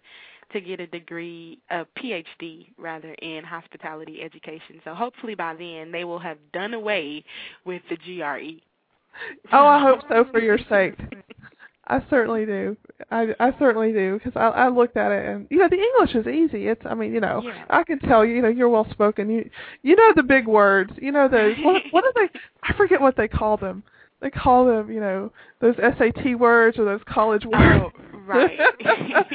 to 0.54 0.62
get 0.62 0.80
a 0.80 0.88
degree, 0.88 1.60
a 1.72 1.86
PhD 2.00 2.68
rather, 2.78 3.14
in 3.22 3.44
hospitality 3.44 4.22
education. 4.22 4.80
So 4.84 4.94
hopefully 4.94 5.36
by 5.36 5.56
then 5.56 5.92
they 5.92 6.04
will 6.04 6.20
have 6.20 6.38
done 6.54 6.74
away 6.74 7.24
with 7.66 7.82
the 7.90 7.98
GRE. 7.98 8.62
oh, 9.52 9.68
I 9.68 9.82
hope 9.82 10.00
so 10.10 10.26
for 10.32 10.40
your 10.40 10.60
sake. 10.70 10.96
I 11.88 12.04
certainly 12.10 12.46
do. 12.46 12.76
I 13.12 13.28
I 13.40 13.54
certainly 13.60 13.92
do 13.92 14.18
because 14.18 14.34
I 14.36 14.48
I 14.48 14.70
looked 14.70 14.98
at 14.98 15.12
it 15.12 15.26
and 15.26 15.48
you 15.50 15.58
know 15.58 15.70
the 15.70 15.78
English 15.78 16.16
is 16.16 16.28
easy. 16.28 16.68
It's 16.68 16.82
I 16.86 16.96
mean 16.96 17.14
you 17.14 17.20
know 17.20 17.42
Yeah. 17.44 17.66
I 17.70 17.84
can 17.84 18.00
tell 18.00 18.26
you 18.26 18.36
you 18.36 18.42
know 18.42 18.48
you're 18.48 18.70
well 18.70 18.88
spoken. 18.92 19.30
You 19.30 19.50
you 19.84 19.96
know 19.96 20.14
the 20.16 20.24
big 20.24 20.48
words. 20.48 20.94
You 21.02 21.12
know 21.12 21.28
those 21.28 21.56
what 21.64 21.84
what 21.92 22.04
are 22.04 22.14
they? 22.16 22.40
I 22.64 22.74
forget 22.74 23.02
what 23.02 23.16
they 23.18 23.28
call 23.28 23.58
them. 23.58 23.84
They 24.22 24.32
call 24.32 24.66
them 24.66 24.92
you 24.92 25.00
know 25.00 25.32
those 25.62 25.76
SAT 25.78 26.40
words 26.40 26.80
or 26.80 26.86
those 26.86 27.02
college 27.08 27.46
words. 27.46 27.86
Oh, 27.86 28.20
right. 28.26 28.52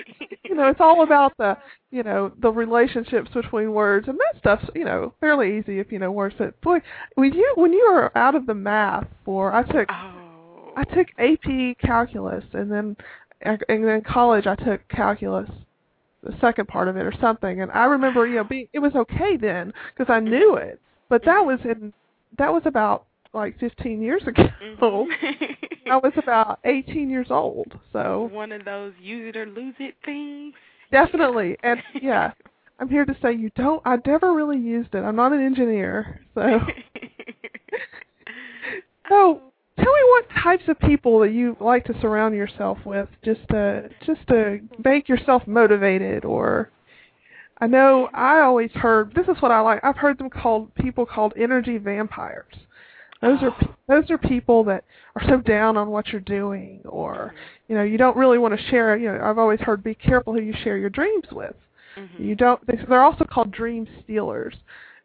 you 0.44 0.56
know 0.56 0.68
it's 0.68 0.80
all 0.80 1.04
about 1.04 1.32
the 1.38 1.56
you 1.92 2.02
know 2.02 2.32
the 2.40 2.50
relationships 2.50 3.30
between 3.32 3.72
words 3.72 4.08
and 4.08 4.18
that 4.18 4.40
stuff's 4.40 4.68
you 4.74 4.84
know 4.84 5.14
fairly 5.20 5.58
easy 5.58 5.78
if 5.78 5.92
you 5.92 6.00
know 6.00 6.10
words. 6.10 6.34
But 6.36 6.60
boy, 6.62 6.80
when 7.14 7.32
you 7.32 7.52
when 7.56 7.72
you 7.72 7.82
are 7.82 8.10
out 8.16 8.34
of 8.34 8.46
the 8.46 8.54
math 8.54 9.06
for 9.24 9.52
I 9.52 9.62
took 9.62 9.88
oh. 9.88 10.19
I 10.80 10.84
took 10.94 11.08
AP 11.18 11.78
calculus, 11.78 12.44
and 12.54 12.70
then 12.70 12.96
and 13.42 13.84
then 13.86 14.02
college 14.02 14.46
I 14.46 14.54
took 14.54 14.86
calculus, 14.88 15.50
the 16.22 16.34
second 16.40 16.68
part 16.68 16.88
of 16.88 16.96
it 16.96 17.00
or 17.04 17.12
something. 17.20 17.60
And 17.60 17.70
I 17.72 17.84
remember, 17.84 18.26
you 18.26 18.36
know, 18.36 18.44
being 18.44 18.68
it 18.72 18.78
was 18.78 18.94
okay 18.94 19.36
then 19.36 19.72
because 19.96 20.10
I 20.12 20.20
knew 20.20 20.56
it, 20.56 20.80
but 21.08 21.24
that 21.24 21.40
was 21.40 21.58
in 21.64 21.92
that 22.38 22.52
was 22.52 22.62
about 22.64 23.04
like 23.32 23.58
15 23.60 24.00
years 24.02 24.22
ago. 24.26 24.48
Mhm. 24.62 25.06
I 25.90 25.96
was 25.96 26.12
about 26.16 26.60
18 26.64 27.10
years 27.10 27.28
old, 27.30 27.78
so 27.92 28.28
one 28.32 28.52
of 28.52 28.64
those 28.64 28.92
use 29.00 29.28
it 29.34 29.36
or 29.36 29.46
lose 29.46 29.74
it 29.78 29.94
things. 30.04 30.54
definitely. 30.90 31.56
And 31.62 31.82
yeah, 32.00 32.32
I'm 32.78 32.88
here 32.88 33.04
to 33.04 33.16
say 33.20 33.32
you 33.32 33.50
don't. 33.54 33.82
I 33.84 33.98
never 34.06 34.32
really 34.34 34.58
used 34.58 34.94
it. 34.94 35.02
I'm 35.04 35.16
not 35.16 35.32
an 35.32 35.44
engineer. 35.44 36.20
So, 36.34 36.40
tell 39.08 39.34
me 39.92 40.02
what 40.08 40.28
types 40.50 40.68
of 40.68 40.78
people 40.80 41.20
that 41.20 41.32
you 41.32 41.56
like 41.60 41.84
to 41.84 41.94
surround 42.00 42.34
yourself 42.34 42.78
with, 42.84 43.08
just 43.24 43.40
to 43.50 43.88
just 44.04 44.26
to 44.28 44.60
make 44.84 45.08
yourself 45.08 45.42
motivated. 45.46 46.24
Or, 46.24 46.70
I 47.60 47.66
know 47.66 48.08
I 48.12 48.40
always 48.40 48.70
heard 48.72 49.14
this 49.14 49.28
is 49.28 49.40
what 49.42 49.52
I 49.52 49.60
like. 49.60 49.80
I've 49.84 49.96
heard 49.96 50.18
them 50.18 50.30
called 50.30 50.74
people 50.74 51.06
called 51.06 51.32
energy 51.36 51.78
vampires. 51.78 52.54
Those 53.22 53.38
are 53.42 53.54
those 53.86 54.10
are 54.10 54.18
people 54.18 54.64
that 54.64 54.82
are 55.14 55.22
so 55.28 55.36
down 55.38 55.76
on 55.76 55.90
what 55.90 56.08
you're 56.08 56.20
doing, 56.22 56.80
or 56.88 57.34
you 57.68 57.76
know 57.76 57.82
you 57.82 57.98
don't 57.98 58.16
really 58.16 58.38
want 58.38 58.58
to 58.58 58.66
share. 58.70 58.96
You 58.96 59.12
know 59.12 59.20
I've 59.22 59.38
always 59.38 59.60
heard 59.60 59.84
be 59.84 59.94
careful 59.94 60.32
who 60.32 60.40
you 60.40 60.54
share 60.64 60.78
your 60.78 60.90
dreams 60.90 61.26
with. 61.30 61.54
Mhm. 61.96 62.20
You 62.28 62.34
don't. 62.34 62.64
they- 62.66 62.84
They're 62.88 63.02
also 63.02 63.24
called 63.24 63.50
dream 63.50 63.86
stealers, 64.02 64.54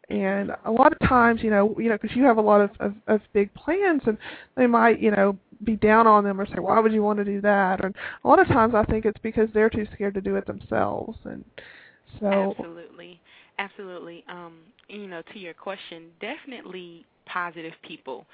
and 0.08 0.52
a 0.64 0.70
lot 0.70 0.92
of 0.92 1.08
times, 1.08 1.42
you 1.42 1.50
know, 1.50 1.74
you 1.78 1.88
know, 1.88 1.98
because 2.00 2.16
you 2.16 2.24
have 2.24 2.36
a 2.38 2.42
lot 2.42 2.60
of, 2.60 2.70
of 2.80 2.94
of 3.06 3.20
big 3.32 3.52
plans, 3.54 4.02
and 4.06 4.16
they 4.56 4.66
might, 4.66 5.00
you 5.00 5.10
know, 5.10 5.36
be 5.64 5.76
down 5.76 6.06
on 6.06 6.24
them 6.24 6.40
or 6.40 6.46
say, 6.46 6.58
"Why 6.58 6.78
would 6.78 6.92
you 6.92 7.02
want 7.02 7.18
to 7.18 7.24
do 7.24 7.40
that?" 7.40 7.84
And 7.84 7.94
a 8.24 8.28
lot 8.28 8.38
of 8.38 8.46
times, 8.48 8.74
I 8.74 8.84
think 8.84 9.04
it's 9.04 9.20
because 9.22 9.48
they're 9.52 9.70
too 9.70 9.86
scared 9.94 10.14
to 10.14 10.20
do 10.20 10.36
it 10.36 10.46
themselves, 10.46 11.18
and 11.24 11.44
so 12.20 12.54
Absolutely. 12.58 13.20
Absolutely. 13.58 14.24
Um, 14.28 14.58
you 14.88 15.06
know, 15.06 15.22
to 15.32 15.38
your 15.38 15.54
question, 15.54 16.04
definitely 16.20 17.04
positive 17.26 17.72
people. 17.86 18.26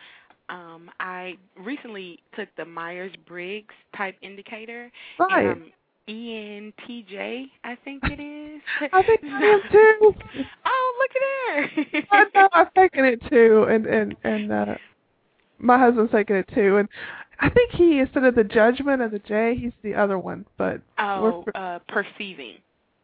Um, 0.49 0.91
I 1.01 1.35
recently 1.59 2.19
took 2.37 2.49
the 2.57 2.65
Myers 2.65 3.13
Briggs 3.27 3.75
type 3.97 4.17
indicator. 4.23 4.91
right. 5.19 5.47
And 5.47 5.49
I'm 5.49 5.73
ENTJ, 6.09 7.51
I 7.65 7.77
think 7.85 8.03
it 8.05 8.21
is. 8.21 8.61
I 8.93 9.03
think 9.03 9.21
I 9.25 9.45
am 9.45 9.61
too. 9.71 10.15
oh, 10.65 10.99
look 10.99 11.11
at 11.17 11.93
there. 11.93 12.03
I 12.11 12.25
know 12.35 12.49
I've 12.53 12.75
taken 12.75 13.05
it 13.05 13.23
too, 13.31 13.67
and 13.69 13.87
and 13.87 14.17
and 14.25 14.53
uh 14.53 14.75
my 15.59 15.79
husband's 15.79 16.11
taking 16.13 16.37
it 16.37 16.49
too, 16.55 16.79
and 16.79 16.89
I 17.39 17.49
think 17.49 17.71
he 17.73 18.01
instead 18.01 18.25
of 18.25 18.35
the 18.35 18.45
judgment 18.45 19.01
of 19.01 19.13
the 19.13 19.21
J, 19.21 19.55
he's 19.57 19.73
the 19.83 19.95
other 19.95 20.19
one. 20.19 20.45
But 20.59 20.81
oh, 20.99 21.45
we're- 21.47 21.53
uh, 21.55 21.79
perceiving. 21.89 22.57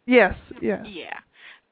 yes, 0.07 0.35
yes. 0.61 0.85
Yeah. 0.89 1.15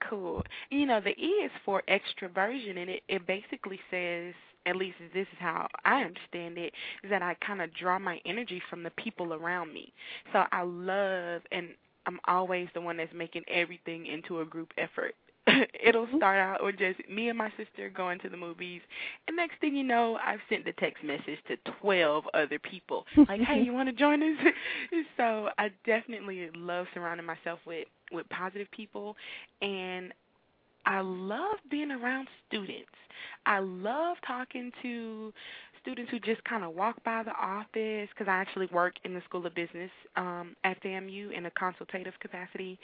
Cool. 0.09 0.45
You 0.71 0.87
know, 0.87 1.01
the 1.01 1.19
E 1.19 1.27
is 1.45 1.51
for 1.65 1.83
extroversion, 1.89 2.77
and 2.77 2.91
it, 2.91 3.03
it 3.09 3.27
basically 3.27 3.81
says, 3.91 4.35
at 4.67 4.77
least 4.77 4.97
this 5.15 5.27
is 5.33 5.39
how 5.39 5.69
I 5.85 6.03
understand 6.03 6.59
it, 6.59 6.73
is 7.03 7.11
that 7.11 7.23
I 7.23 7.35
kind 7.35 7.63
of 7.63 7.73
draw 7.75 7.99
my 7.99 8.21
energy 8.27 8.61
from 8.69 8.83
the 8.83 8.91
people 8.91 9.33
around 9.33 9.73
me. 9.73 9.93
So 10.33 10.45
I 10.53 10.63
love, 10.63 11.43
and 11.53 11.69
I'm 12.07 12.21
always 12.27 12.69
the 12.75 12.81
one 12.81 12.97
that's 12.97 13.15
making 13.15 13.43
everything 13.49 14.07
into 14.07 14.41
a 14.41 14.45
group 14.45 14.73
effort. 14.77 15.15
it'll 15.85 16.07
mm-hmm. 16.07 16.17
start 16.17 16.39
out 16.39 16.65
with 16.65 16.77
just 16.77 16.99
me 17.09 17.29
and 17.29 17.39
my 17.39 17.51
sister 17.57 17.89
going 17.89 18.19
to 18.19 18.29
the 18.29 18.37
movies, 18.37 18.81
and 19.29 19.37
next 19.37 19.61
thing 19.61 19.77
you 19.77 19.85
know, 19.85 20.19
I've 20.25 20.41
sent 20.49 20.65
the 20.65 20.73
text 20.73 21.05
message 21.05 21.39
to 21.49 21.57
twelve 21.81 22.25
other 22.35 22.59
people 22.59 23.07
like, 23.29 23.41
"Hey, 23.41 23.63
you 23.65 23.73
want 23.73 23.89
to 23.89 23.95
join 23.95 24.23
us?" 24.23 24.53
so 25.17 25.49
I 25.59 25.71
definitely 25.85 26.51
love 26.57 26.87
surrounding 26.95 27.27
myself 27.27 27.61
with 27.65 27.87
with 28.11 28.29
positive 28.29 28.69
people, 28.73 29.15
and 29.63 30.13
I 30.87 31.01
love 31.01 31.59
being 31.71 31.91
around 31.91 32.29
students. 32.49 32.91
I 33.45 33.59
love 33.59 34.17
talking 34.27 34.73
to 34.83 35.33
students 35.81 36.11
who 36.11 36.19
just 36.19 36.43
kind 36.45 36.65
of 36.65 36.75
walk 36.75 36.97
by 37.05 37.23
the 37.23 37.33
office 37.33 38.09
because 38.11 38.27
I 38.29 38.35
actually 38.35 38.67
work 38.73 38.95
in 39.05 39.15
the 39.15 39.23
School 39.29 39.47
of 39.47 39.55
Business 39.55 39.91
um, 40.17 40.57
at 40.65 40.83
FAMU 40.83 41.33
in 41.37 41.47
a 41.47 41.51
consultative 41.53 42.15
capacity, 42.21 42.79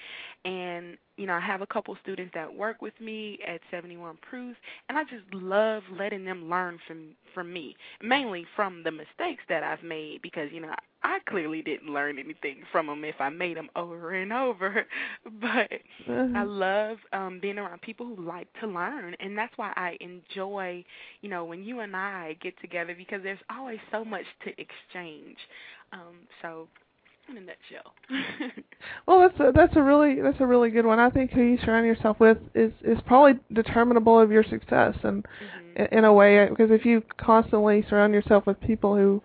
and 0.45 0.97
you 1.17 1.27
know 1.27 1.35
I 1.35 1.41
have 1.41 1.63
a 1.63 1.67
couple 1.67 1.97
students 2.03 2.33
that 2.35 2.53
work 2.53 2.81
with 2.81 2.95
me 3.01 3.39
at 3.47 3.61
71 3.73 4.19
Proofs, 4.29 4.59
and 4.89 4.97
I 4.97 5.03
just 5.05 5.25
love 5.33 5.83
letting 5.99 6.25
them 6.25 6.49
learn 6.49 6.79
from 6.87 7.09
from 7.35 7.53
me, 7.53 7.75
mainly 8.01 8.47
from 8.55 8.83
the 8.85 8.93
mistakes 8.93 9.43
that 9.49 9.65
I've 9.65 9.83
made 9.83 10.23
because 10.23 10.49
you 10.53 10.61
know 10.61 10.73
I 11.03 11.19
clearly 11.29 11.63
didn't 11.63 11.93
learn 11.93 12.19
anything 12.19 12.63
from 12.71 12.87
them 12.87 13.05
if 13.05 13.17
I 13.21 13.29
made 13.29 13.57
them 13.57 13.71
over 13.77 14.13
and 14.13 14.33
over. 14.33 14.87
But 15.41 15.71
Uh-huh. 16.09 16.29
I 16.35 16.45
love 16.45 16.99
um 17.13 17.39
being 17.41 17.59
around 17.59 17.81
people 17.83 18.07
who 18.07 18.23
like 18.25 18.49
to 18.61 18.67
learn, 18.67 19.15
and 19.21 19.37
that's 19.37 19.57
why 19.57 19.73
I 19.77 19.97
enjoy, 20.01 20.85
you 21.21 21.29
know, 21.31 21.45
when 21.45 21.63
you 21.65 21.81
and 21.81 21.95
I 21.97 22.35
get 22.43 22.59
together 22.61 22.95
because 22.97 23.23
there's 23.23 23.39
always 23.51 23.79
so 23.91 24.05
much 24.05 24.25
to 24.45 24.51
exchange. 24.61 25.37
Um 25.93 26.27
so 26.43 26.69
in 27.29 27.37
a 27.37 27.41
nutshell. 27.41 27.95
Well, 29.07 29.21
that's 29.21 29.41
a, 29.41 29.53
that's 29.55 29.77
a 29.77 29.83
really 29.83 30.21
that's 30.21 30.41
a 30.41 30.47
really 30.47 30.71
good 30.71 30.87
one. 30.87 30.99
I 30.99 31.11
think 31.11 31.31
who 31.33 31.43
you 31.43 31.59
surround 31.65 31.87
yourself 31.87 32.19
with 32.21 32.39
is 32.55 32.73
is 32.83 32.99
probably 33.07 33.41
determinable 33.53 34.19
of 34.21 34.31
your 34.31 34.45
success, 34.45 34.95
and 35.03 35.25
Mhm. 35.41 35.77
in, 35.77 35.99
in 35.99 36.05
a 36.05 36.13
way, 36.13 36.49
because 36.49 36.71
if 36.71 36.85
you 36.85 37.03
constantly 37.19 37.85
surround 37.89 38.15
yourself 38.15 38.47
with 38.47 38.61
people 38.61 38.95
who, 38.97 39.23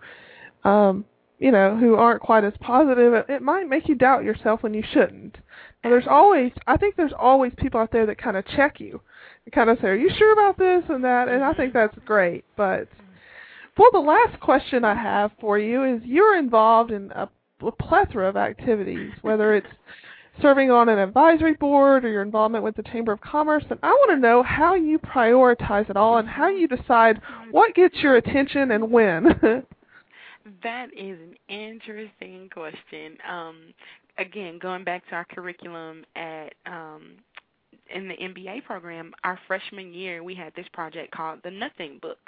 um, 0.68 1.04
you 1.38 1.52
know, 1.52 1.76
who 1.76 1.94
aren't 1.94 2.20
quite 2.20 2.44
as 2.44 2.54
positive, 2.60 3.24
it, 3.28 3.42
might 3.42 3.68
make 3.68 3.88
you 3.88 3.94
doubt 3.94 4.24
yourself 4.24 4.62
when 4.62 4.74
you 4.74 4.82
shouldn't. 4.92 5.36
Now, 5.82 5.90
there's 5.90 6.08
always, 6.08 6.52
I 6.66 6.76
think 6.76 6.96
there's 6.96 7.12
always 7.16 7.52
people 7.56 7.80
out 7.80 7.92
there 7.92 8.06
that 8.06 8.18
kind 8.18 8.36
of 8.36 8.46
check 8.46 8.80
you, 8.80 9.00
and 9.44 9.54
kind 9.54 9.70
of 9.70 9.78
say, 9.80 9.88
"Are 9.88 9.94
you 9.94 10.10
sure 10.16 10.32
about 10.32 10.58
this 10.58 10.82
and 10.88 11.04
that?" 11.04 11.28
And 11.28 11.44
I 11.44 11.52
think 11.52 11.72
that's 11.72 11.96
great. 12.04 12.44
But 12.56 12.88
well, 13.76 13.90
the 13.92 14.00
last 14.00 14.40
question 14.40 14.84
I 14.84 14.94
have 14.94 15.30
for 15.40 15.58
you 15.58 15.84
is: 15.84 16.02
You're 16.04 16.36
involved 16.36 16.90
in 16.90 17.12
a, 17.12 17.28
a 17.64 17.70
plethora 17.70 18.28
of 18.28 18.36
activities, 18.36 19.12
whether 19.22 19.54
it's 19.56 19.68
serving 20.42 20.70
on 20.70 20.88
an 20.88 20.98
advisory 20.98 21.54
board 21.54 22.04
or 22.04 22.08
your 22.08 22.22
involvement 22.22 22.64
with 22.64 22.74
the 22.74 22.82
Chamber 22.82 23.12
of 23.12 23.20
Commerce, 23.20 23.64
and 23.70 23.78
I 23.82 23.90
want 23.90 24.10
to 24.10 24.16
know 24.16 24.42
how 24.42 24.74
you 24.74 24.98
prioritize 24.98 25.88
it 25.88 25.96
all 25.96 26.18
and 26.18 26.28
how 26.28 26.48
you 26.48 26.66
decide 26.66 27.16
mm-hmm. 27.16 27.50
what 27.50 27.74
gets 27.74 27.96
your 27.96 28.16
attention 28.16 28.72
and 28.72 28.90
when. 28.90 29.64
That 30.62 30.88
is 30.96 31.18
an 31.20 31.34
interesting 31.48 32.48
question. 32.52 33.18
Um, 33.28 33.74
again, 34.18 34.58
going 34.58 34.84
back 34.84 35.06
to 35.08 35.14
our 35.14 35.24
curriculum 35.24 36.04
at 36.16 36.54
um, 36.66 37.16
in 37.94 38.08
the 38.08 38.14
MBA 38.14 38.64
program, 38.64 39.12
our 39.24 39.38
freshman 39.46 39.92
year, 39.92 40.22
we 40.22 40.34
had 40.34 40.54
this 40.54 40.66
project 40.72 41.10
called 41.10 41.40
the 41.42 41.50
Nothing 41.50 41.98
Book, 42.00 42.18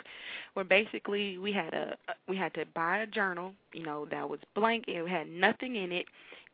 where 0.55 0.65
basically 0.65 1.39
we 1.39 1.53
had 1.53 1.73
a 1.75 1.97
we 2.29 2.37
had 2.37 2.55
to 2.55 2.65
buy 2.75 2.99
a 2.99 3.07
journal, 3.07 3.53
you 3.73 3.85
know, 3.85 4.07
that 4.11 4.29
was 4.29 4.41
blank. 4.55 4.85
It 4.89 5.07
had 5.09 5.29
nothing 5.29 5.77
in 5.77 5.93
it, 5.93 6.07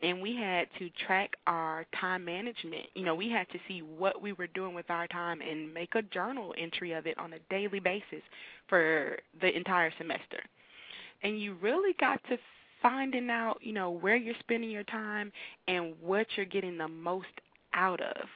and 0.03 0.21
we 0.21 0.37
had 0.37 0.69
to 0.79 0.91
track 1.07 1.37
our 1.47 1.87
time 1.99 2.25
management. 2.25 2.87
You 2.95 3.05
know, 3.05 3.15
we 3.15 3.31
had 3.31 3.49
to 3.51 3.59
see 3.69 3.81
what 3.81 4.21
we 4.21 4.33
were 4.35 4.49
doing 4.49 4.75
with 4.75 4.91
our 4.91 5.07
time 5.07 5.41
and 5.41 5.73
make 5.73 5.95
a 5.95 6.03
journal 6.03 6.55
entry 6.59 6.93
of 6.93 7.07
it 7.07 7.19
on 7.19 7.33
a 7.33 7.39
daily 7.51 7.81
basis 7.81 8.23
for 8.69 9.19
the 9.41 9.57
entire 9.57 9.93
semester 9.99 10.41
and 11.23 11.41
you 11.41 11.55
really 11.61 11.95
got 11.99 12.21
to 12.29 12.37
finding 12.83 13.31
out, 13.31 13.59
you 13.61 13.73
know, 13.73 13.91
where 13.91 14.17
you're 14.17 14.35
spending 14.41 14.71
your 14.71 14.85
time 14.85 15.33
and 15.67 15.95
what 16.01 16.27
you're 16.37 16.47
getting 16.47 16.79
the 16.79 16.89
most 16.89 17.27
out 17.75 18.01
of. 18.01 18.29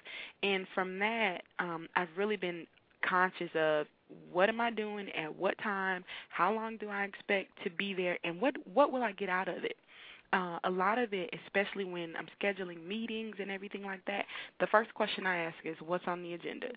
And 0.43 0.66
from 0.75 0.99
that, 0.99 1.43
um, 1.59 1.88
I've 1.97 2.09
really 2.16 2.37
been 2.37 2.66
conscious 3.09 3.51
of 3.55 3.87
what 4.33 4.49
am 4.49 4.61
I 4.61 4.71
doing 4.71 5.09
at 5.16 5.35
what 5.35 5.57
time, 5.62 6.05
how 6.31 6.53
long 6.53 6.77
do 6.77 6.88
I 6.88 7.05
expect 7.05 7.51
to 7.64 7.71
be 7.71 7.95
there, 7.95 8.19
and 8.25 8.40
what 8.40 8.55
what 8.73 8.93
will 8.93 9.03
I 9.03 9.12
get 9.12 9.29
out 9.29 9.49
of 9.49 9.64
it. 9.64 9.77
Uh, 10.33 10.61
a 10.62 10.71
lot 10.71 10.97
of 10.97 11.12
it, 11.12 11.29
especially 11.45 11.85
when 11.85 12.14
I'm 12.16 12.29
scheduling 12.40 12.87
meetings 12.87 13.35
and 13.40 13.51
everything 13.51 13.83
like 13.83 14.05
that, 14.07 14.27
the 14.61 14.69
first 14.69 14.95
question 14.95 15.27
I 15.27 15.38
ask 15.38 15.57
is 15.64 15.77
what's 15.85 16.05
on 16.07 16.23
the 16.23 16.35
agenda, 16.35 16.69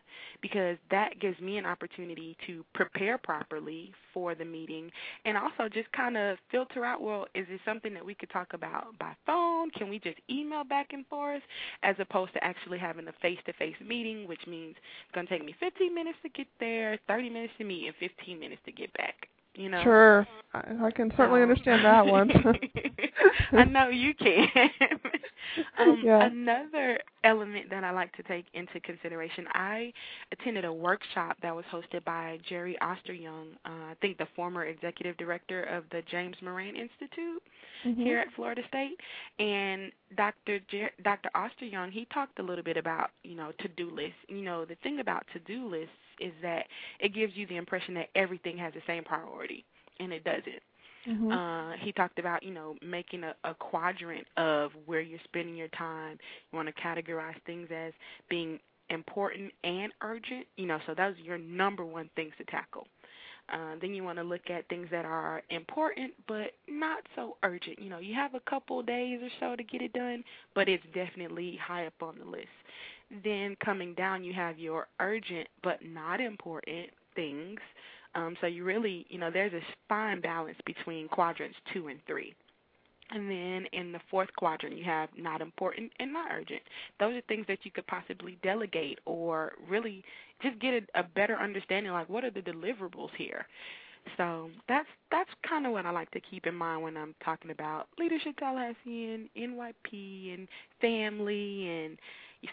because 0.42 0.78
that 0.90 1.20
gives 1.20 1.40
me 1.40 1.58
an 1.58 1.66
opportunity 1.66 2.36
to 2.48 2.66
prepare 2.74 3.20
properly 3.20 3.94
for 4.12 4.34
the 4.34 4.44
meeting, 4.44 4.90
and 5.26 5.38
also 5.38 5.70
just 5.72 5.92
kind 5.92 6.18
of 6.18 6.40
filter 6.50 6.84
out. 6.84 7.02
Well, 7.02 7.28
is 7.36 7.46
it 7.48 7.62
something 7.64 7.94
that 7.94 8.04
we 8.04 8.16
could 8.16 8.32
talk 8.32 8.54
about 8.54 8.98
by 8.98 9.14
phone? 9.24 9.70
Can 9.72 9.88
we 9.88 10.00
just 10.00 10.18
email 10.32 10.64
back 10.64 10.88
and 10.92 11.06
forth, 11.06 11.44
as 11.84 11.96
opposed 12.00 12.34
to 12.34 12.44
actually 12.44 12.80
having 12.80 13.08
a 13.08 13.14
face-to-face 13.22 13.76
meeting, 13.86 14.28
which 14.28 14.42
means 14.48 14.76
it's 15.06 15.14
going 15.14 15.28
to 15.28 15.34
take 15.34 15.46
me 15.46 15.56
15 15.60 15.94
minutes 15.94 16.18
to 16.24 16.30
get 16.30 16.48
there, 16.60 16.98
30 17.08 17.30
minutes 17.30 17.54
to 17.60 17.66
meet, 17.66 17.86
and 17.86 17.96
15 18.00 18.40
minutes 18.40 18.62
to 18.66 18.72
get 18.72 18.92
back. 18.94 19.28
You 19.56 19.70
know. 19.70 19.84
Sure, 19.84 20.28
I, 20.54 20.88
I 20.88 20.92
can 20.92 21.12
certainly 21.16 21.42
Um, 21.44 21.50
understand 21.50 21.86
that 21.86 22.06
one. 22.06 22.32
I 23.52 23.64
know 23.66 23.90
you 23.90 24.14
can. 24.16 24.48
um, 25.80 26.02
Yeah. 26.04 26.26
Another 26.26 27.00
element 27.24 27.70
that 27.70 27.84
I 27.84 27.92
like 27.92 28.12
to 28.16 28.24
take 28.24 28.46
into 28.54 28.80
consideration, 28.80 29.46
I 29.54 29.94
attended 30.32 30.66
a 30.66 30.74
workshop 30.74 31.38
that 31.42 31.56
was 31.56 31.66
hosted 31.72 32.04
by 32.04 32.40
Jerry 32.50 32.78
Osteryoung, 32.82 33.54
uh, 33.66 33.92
I 33.92 33.96
think 34.02 34.18
the 34.18 34.28
former 34.36 34.66
executive 34.66 35.16
director 35.18 35.64
of 35.64 35.84
the 35.92 36.02
James 36.10 36.36
Moran 36.42 36.76
Institute 36.76 37.42
Mhm. 37.86 37.98
here 37.98 38.18
at 38.20 38.32
Florida 38.34 38.62
State, 38.70 38.98
and 39.40 39.92
Dr. 40.16 40.60
Jer- 40.70 40.92
Dr. 41.04 41.30
Osteryoung 41.36 41.92
he 41.92 42.06
talked 42.14 42.40
a 42.40 42.44
little 42.44 42.64
bit 42.64 42.78
about 42.78 43.12
you 43.24 43.36
know 43.36 43.52
to 43.60 43.68
do 43.70 43.90
lists. 43.92 44.18
You 44.28 44.42
know 44.44 44.66
the 44.66 44.76
thing 44.84 45.00
about 45.00 45.26
to 45.34 45.40
do 45.40 45.68
lists 45.68 45.92
is 46.20 46.34
that 46.42 46.66
it 47.00 47.14
gives 47.14 47.36
you 47.36 47.48
the 47.48 47.58
impression 47.58 47.94
that 47.96 48.10
everything 48.16 48.58
has 48.58 48.74
the 48.74 48.82
same 48.88 49.04
priority, 49.04 49.66
and 50.00 50.12
it 50.14 50.24
doesn't. 50.24 50.62
Mhm. 51.08 51.32
Uh, 51.32 51.78
he 51.84 51.92
talked 51.92 52.20
about, 52.20 52.44
you 52.44 52.52
know, 52.54 52.76
making 52.82 53.24
a, 53.24 53.34
a 53.44 53.54
quadrant 53.56 54.26
of 54.38 54.72
where 54.86 55.02
you're 55.02 55.20
spending 55.26 55.56
your 55.56 55.68
time. 55.70 56.18
You 56.52 56.56
want 56.58 56.68
to 56.68 56.74
categorize 56.82 57.40
things 57.46 57.68
as 57.76 57.94
being 58.30 58.60
important 58.90 59.52
and 59.64 59.92
urgent, 60.02 60.46
you 60.58 60.66
know, 60.66 60.80
so 60.86 60.94
those 60.94 61.16
are 61.18 61.22
your 61.24 61.38
number 61.38 61.84
one 61.86 62.10
things 62.16 62.34
to 62.38 62.44
tackle. 62.46 62.88
Uh, 63.52 63.76
then 63.82 63.94
you 63.94 64.04
want 64.04 64.18
to 64.18 64.24
look 64.24 64.50
at 64.50 64.68
things 64.70 64.88
that 64.90 65.06
are 65.06 65.44
important 65.50 66.14
but 66.28 66.52
not 66.70 67.04
so 67.16 67.38
urgent. 67.44 67.80
You 67.80 67.90
know, 67.90 68.00
you 68.00 68.16
have 68.16 68.36
a 68.36 68.40
couple 68.50 68.82
days 68.82 69.20
or 69.22 69.30
so 69.40 69.56
to 69.56 69.64
get 69.64 69.82
it 69.82 69.94
done, 69.94 70.24
but 70.56 70.70
it's 70.70 70.84
definitely 70.94 71.60
high 71.62 71.86
up 71.86 71.94
on 72.02 72.16
the 72.18 72.26
list. 72.26 72.48
Then 73.24 73.56
coming 73.64 73.94
down, 73.96 74.24
you 74.24 74.34
have 74.34 74.58
your 74.58 74.88
urgent 75.00 75.48
but 75.62 75.80
not 75.86 76.22
important 76.22 76.90
things. 77.16 77.60
Um, 78.16 78.36
so 78.42 78.48
you 78.48 78.64
really, 78.64 79.06
you 79.10 79.18
know, 79.20 79.32
there's 79.32 79.54
a 79.54 79.62
fine 79.90 80.22
balance 80.22 80.58
between 80.66 81.08
quadrants 81.08 81.58
two 81.74 81.88
and 81.88 82.00
three. 82.08 82.34
And 83.14 83.30
then 83.30 83.68
in 83.74 83.92
the 83.92 84.00
fourth 84.10 84.30
quadrant, 84.36 84.76
you 84.76 84.84
have 84.86 85.10
not 85.16 85.40
important 85.40 85.92
and 86.00 86.12
not 86.12 86.32
urgent. 86.32 86.62
Those 87.00 87.14
are 87.14 87.22
things 87.22 87.46
that 87.48 87.60
you 87.62 87.70
could 87.70 87.86
possibly 87.86 88.40
delegate 88.42 89.00
or 89.06 89.54
really 89.70 90.04
just 90.42 90.60
get 90.60 90.74
a, 90.74 91.00
a 91.00 91.04
better 91.04 91.38
understanding. 91.38 91.92
Like, 91.92 92.10
what 92.10 92.24
are 92.24 92.32
the 92.32 92.42
deliverables 92.42 93.12
here? 93.16 93.46
So 94.18 94.50
that's 94.68 94.88
that's 95.12 95.30
kind 95.48 95.66
of 95.66 95.72
what 95.72 95.86
I 95.86 95.92
like 95.92 96.12
to 96.12 96.20
keep 96.20 96.46
in 96.46 96.56
mind 96.56 96.84
when 96.84 96.98
I'm 96.98 97.16
talking 97.24 97.52
about 97.52 97.88
leadership 97.98 98.36
Tallahassee 98.38 99.14
and 99.14 99.30
NYP 99.38 100.34
and 100.34 100.48
family 100.82 101.70
and 101.70 101.98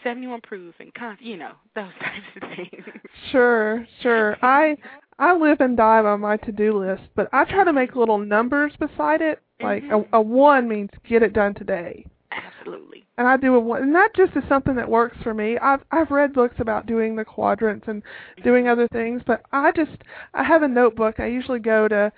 71 0.03 0.41
proof 0.41 0.73
and 0.79 0.93
con- 0.93 1.17
you 1.19 1.37
know 1.37 1.51
those 1.75 1.91
types 1.99 2.41
of 2.41 2.49
things. 2.55 2.85
Sure, 3.31 3.85
sure. 4.01 4.37
I 4.41 4.77
I 5.19 5.35
live 5.35 5.59
and 5.59 5.75
die 5.75 6.01
by 6.01 6.15
my 6.15 6.37
to-do 6.37 6.79
list, 6.79 7.03
but 7.15 7.27
I 7.33 7.43
try 7.45 7.63
to 7.63 7.73
make 7.73 7.95
little 7.95 8.17
numbers 8.17 8.73
beside 8.79 9.21
it. 9.21 9.41
Like 9.61 9.83
Mhm. 9.83 10.07
a, 10.13 10.17
a 10.17 10.21
one 10.21 10.67
means 10.67 10.89
get 11.07 11.23
it 11.23 11.33
done 11.33 11.53
today, 11.53 12.05
Absolutely. 12.31 13.05
and 13.17 13.27
I 13.27 13.37
do 13.37 13.55
a 13.55 13.59
one, 13.59 13.81
and 13.83 13.95
that 13.95 14.13
just 14.15 14.35
is 14.35 14.43
something 14.47 14.75
that 14.75 14.89
works 14.89 15.17
for 15.23 15.33
me. 15.33 15.57
I've 15.59 15.83
I've 15.91 16.11
read 16.11 16.33
books 16.33 16.55
about 16.59 16.85
doing 16.85 17.15
the 17.15 17.25
quadrants 17.25 17.87
and 17.87 18.01
doing 18.43 18.67
other 18.67 18.87
things, 18.89 19.21
but 19.25 19.41
I 19.51 19.71
just 19.71 19.97
I 20.33 20.43
have 20.43 20.63
a 20.63 20.67
notebook. 20.67 21.19
I 21.19 21.27
usually 21.27 21.59
go 21.59 21.87
to 21.87 22.11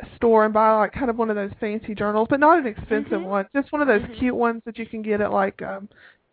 a 0.00 0.06
store 0.16 0.44
and 0.44 0.52
buy 0.54 0.72
like 0.76 0.92
kind 0.92 1.10
of 1.10 1.16
one 1.18 1.30
of 1.30 1.36
those 1.36 1.52
fancy 1.60 1.94
journals, 1.94 2.28
but 2.30 2.40
not 2.40 2.58
an 2.58 2.66
expensive 2.66 3.20
Mhm. 3.20 3.24
one, 3.26 3.48
just 3.54 3.72
one 3.72 3.82
of 3.82 3.88
those 3.88 4.02
Mhm. 4.02 4.14
cute 4.14 4.34
ones 4.34 4.62
that 4.64 4.78
you 4.78 4.86
can 4.86 5.02
get 5.02 5.20
at 5.20 5.32
like 5.32 5.60
um 5.62 5.88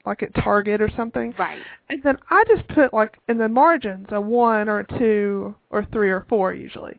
like 0.05 0.23
at 0.23 0.33
Target 0.33 0.81
or 0.81 0.89
something. 0.89 1.35
Right. 1.37 1.61
And 1.89 2.01
then 2.03 2.17
I 2.29 2.43
just 2.47 2.67
put 2.69 2.93
like 2.93 3.17
in 3.27 3.37
the 3.37 3.49
margins 3.49 4.07
a 4.11 4.19
one 4.19 4.69
or 4.69 4.79
a 4.79 4.87
two 4.97 5.53
or 5.69 5.83
three 5.85 6.09
or 6.09 6.21
four 6.29 6.53
usually. 6.53 6.97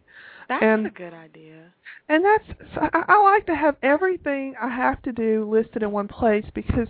That's 0.50 0.64
And- 0.64 0.86
a 0.86 0.90
good 0.90 1.14
idea. 1.14 1.72
And 2.08 2.24
that's 2.24 2.44
so 2.74 2.80
I, 2.92 3.04
I 3.06 3.22
like 3.22 3.46
to 3.46 3.54
have 3.54 3.76
everything 3.84 4.56
I 4.60 4.68
have 4.68 5.00
to 5.02 5.12
do 5.12 5.48
listed 5.48 5.84
in 5.84 5.92
one 5.92 6.08
place 6.08 6.44
because 6.54 6.88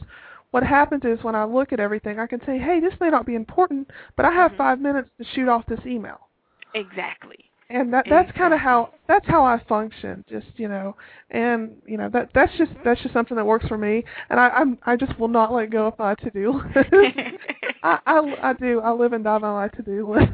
what 0.50 0.62
happens 0.62 1.04
is 1.04 1.22
when 1.22 1.34
I 1.34 1.44
look 1.44 1.72
at 1.74 1.78
everything, 1.78 2.18
I 2.18 2.26
can 2.26 2.40
say, 2.46 2.58
hey, 2.58 2.80
this 2.80 2.94
may 3.00 3.11
not 3.11 3.26
be 3.26 3.34
important, 3.34 3.90
but 4.16 4.24
I 4.24 4.30
have 4.32 4.52
Mhm. 4.52 4.56
five 4.56 4.80
minutes 4.80 5.11
to 5.18 5.24
shoot 5.34 5.46
off 5.46 5.66
this 5.66 5.84
email. 5.84 6.28
Exactly. 6.74 7.49
And 7.70 7.92
that 7.92 8.04
that's 8.10 8.30
kind 8.32 8.52
of 8.52 8.58
how 8.58 8.90
that's 9.06 9.26
how 9.28 9.44
I 9.44 9.62
function, 9.68 10.24
just 10.28 10.46
you 10.56 10.66
know, 10.66 10.96
and 11.30 11.70
you 11.86 11.96
know 11.96 12.10
that 12.10 12.30
that's 12.34 12.52
just 12.58 12.72
that's 12.84 13.00
just 13.00 13.14
something 13.14 13.36
that 13.36 13.46
works 13.46 13.66
for 13.68 13.78
me, 13.78 14.04
and 14.28 14.40
I 14.40 14.48
I'm 14.48 14.76
I 14.84 14.96
just 14.96 15.16
will 15.20 15.28
not 15.28 15.52
let 15.52 15.70
go 15.70 15.86
of 15.86 15.98
my 15.98 16.16
to 16.16 16.30
do 16.30 16.52
list. 16.52 16.88
I, 17.84 17.98
I 18.06 18.36
I 18.42 18.52
do 18.54 18.80
I 18.80 18.90
live 18.90 19.12
and 19.12 19.22
die 19.22 19.38
by 19.38 19.52
my 19.52 19.68
to 19.68 19.82
do 19.82 20.12
list. 20.12 20.32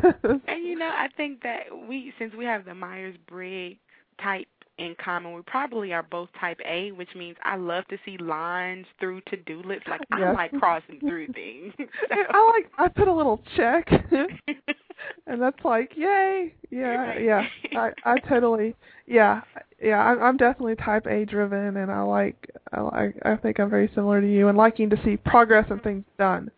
And 0.49 0.65
you 0.65 0.79
know, 0.79 0.89
I 0.89 1.09
think 1.17 1.43
that 1.43 1.65
we, 1.87 2.13
since 2.19 2.35
we 2.35 2.45
have 2.47 2.65
the 2.65 2.75
Myers 2.75 3.17
Briggs 3.29 3.79
type 4.23 4.49
in 4.79 4.95
common, 5.03 5.35
we 5.35 5.43
probably 5.43 5.93
are 5.93 6.03
both 6.03 6.29
type 6.39 6.59
A, 6.67 6.93
which 6.93 7.09
means 7.15 7.37
I 7.45 7.57
love 7.57 7.87
to 7.89 7.99
see 8.05 8.17
lines 8.19 8.87
through 9.01 9.23
to 9.29 9.37
do 9.37 9.63
lists. 9.63 9.87
Like 9.89 10.01
I 10.13 10.33
like 10.33 10.53
crossing 10.59 11.01
through 11.01 11.29
things. 11.29 11.73
I 12.11 12.53
like 12.55 12.71
I 12.79 12.89
put 12.89 13.09
a 13.09 13.13
little 13.13 13.43
check, 13.57 13.89
and 15.27 15.41
that's 15.41 15.63
like 15.65 15.93
yay, 15.97 16.55
yeah, 16.71 17.19
yeah. 17.19 17.47
I 17.77 17.91
I 18.05 18.19
totally 18.21 18.75
yeah 19.07 19.43
yeah. 19.83 19.99
I'm 19.99 20.23
I'm 20.23 20.37
definitely 20.37 20.77
type 20.77 21.07
A 21.07 21.25
driven, 21.25 21.77
and 21.77 21.91
I 21.91 22.03
like 22.03 22.51
I 22.73 22.81
like 22.81 23.17
I 23.25 23.37
think 23.37 23.61
I'm 23.61 23.71
very 23.71 23.91
similar 23.95 24.21
to 24.21 24.31
you 24.31 24.49
and 24.49 24.57
liking 24.57 24.91
to 24.91 24.97
see 25.05 25.17
progress 25.17 25.67
and 25.71 25.83
things 25.83 26.05
done. 26.19 26.51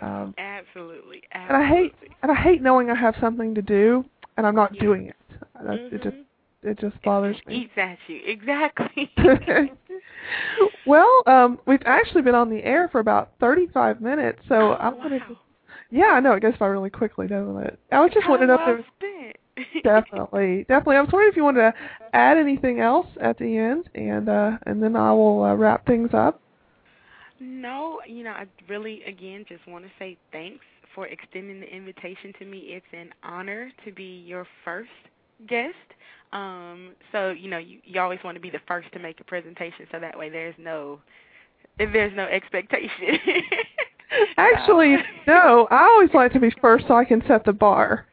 Um, 0.00 0.34
Absolutely. 0.38 1.22
and 1.32 1.56
I 1.56 1.66
hate 1.68 1.94
and 2.22 2.32
I 2.32 2.34
hate 2.34 2.62
knowing 2.62 2.90
I 2.90 2.94
have 2.94 3.14
something 3.20 3.54
to 3.54 3.62
do 3.62 4.04
and 4.36 4.46
I'm 4.46 4.54
not 4.54 4.74
Yeah. 4.74 4.80
doing 4.80 5.06
it. 5.08 5.16
That, 5.62 5.78
It 5.92 6.02
just 6.02 6.16
it 6.62 6.78
just 6.78 7.00
bothers 7.02 7.36
me. 7.46 7.62
Eats 7.64 7.72
at 7.76 7.98
you. 8.06 8.20
Exactly. 8.24 9.10
well, 10.86 11.22
um, 11.26 11.58
we've 11.66 11.82
actually 11.84 12.22
been 12.22 12.34
on 12.34 12.48
the 12.50 12.62
air 12.62 12.88
for 12.88 13.00
about 13.00 13.32
35 13.40 14.00
minutes, 14.00 14.38
so 14.48 14.54
oh, 14.54 14.76
I'm 14.80 14.96
wow. 14.96 15.08
Just, 15.08 15.24
yeah, 15.92 16.12
I 16.14 16.20
know 16.20 16.32
it 16.32 16.40
goes 16.40 16.54
by 16.58 16.66
really 16.66 16.88
quickly, 16.88 17.26
doesn't 17.26 17.56
it? 17.58 17.78
I 17.92 18.00
was 18.00 18.10
just 18.14 18.24
How 18.24 18.30
wondering 18.30 18.50
if 18.50 18.60
there 18.64 18.76
was 18.76 18.84
definitely, 19.84 20.64
definitely. 20.66 20.96
I 20.96 21.02
was 21.02 21.10
wondering 21.12 21.30
if 21.30 21.36
you 21.36 21.44
wanted 21.44 21.60
to 21.60 21.74
add 22.14 22.38
anything 22.38 22.80
else 22.80 23.06
at 23.20 23.36
the 23.36 23.58
end, 23.58 23.90
and 23.94 24.26
uh, 24.26 24.52
and 24.64 24.82
then 24.82 24.96
I 24.96 25.12
will 25.12 25.44
uh, 25.44 25.54
wrap 25.54 25.86
things 25.86 26.08
up. 26.14 26.40
No, 27.38 28.00
you 28.06 28.24
know, 28.24 28.30
I 28.30 28.46
really 28.70 29.02
again 29.04 29.44
just 29.46 29.66
want 29.68 29.84
to 29.84 29.90
say 29.98 30.16
thanks 30.32 30.64
for 30.94 31.06
extending 31.06 31.60
the 31.60 31.66
invitation 31.66 32.32
to 32.38 32.46
me. 32.46 32.58
It's 32.68 32.86
an 32.94 33.10
honor 33.22 33.70
to 33.84 33.92
be 33.92 34.24
your 34.26 34.46
first 34.64 34.88
guest. 35.46 35.74
Um, 36.32 36.92
so 37.12 37.32
you 37.32 37.50
know, 37.50 37.58
you, 37.58 37.80
you 37.84 38.00
always 38.00 38.20
want 38.24 38.36
to 38.36 38.40
be 38.40 38.48
the 38.48 38.60
first 38.66 38.90
to 38.94 38.98
make 38.98 39.20
a 39.20 39.24
presentation, 39.24 39.86
so 39.92 40.00
that 40.00 40.18
way 40.18 40.30
there's 40.30 40.54
no 40.58 41.00
there's 41.76 42.16
no 42.16 42.24
expectation. 42.24 43.18
Actually, 44.36 44.96
no. 45.26 45.66
I 45.70 45.84
always 45.84 46.10
like 46.14 46.32
to 46.32 46.40
be 46.40 46.50
first 46.60 46.86
so 46.88 46.94
I 46.94 47.04
can 47.04 47.22
set 47.26 47.44
the 47.44 47.52
bar. 47.52 48.06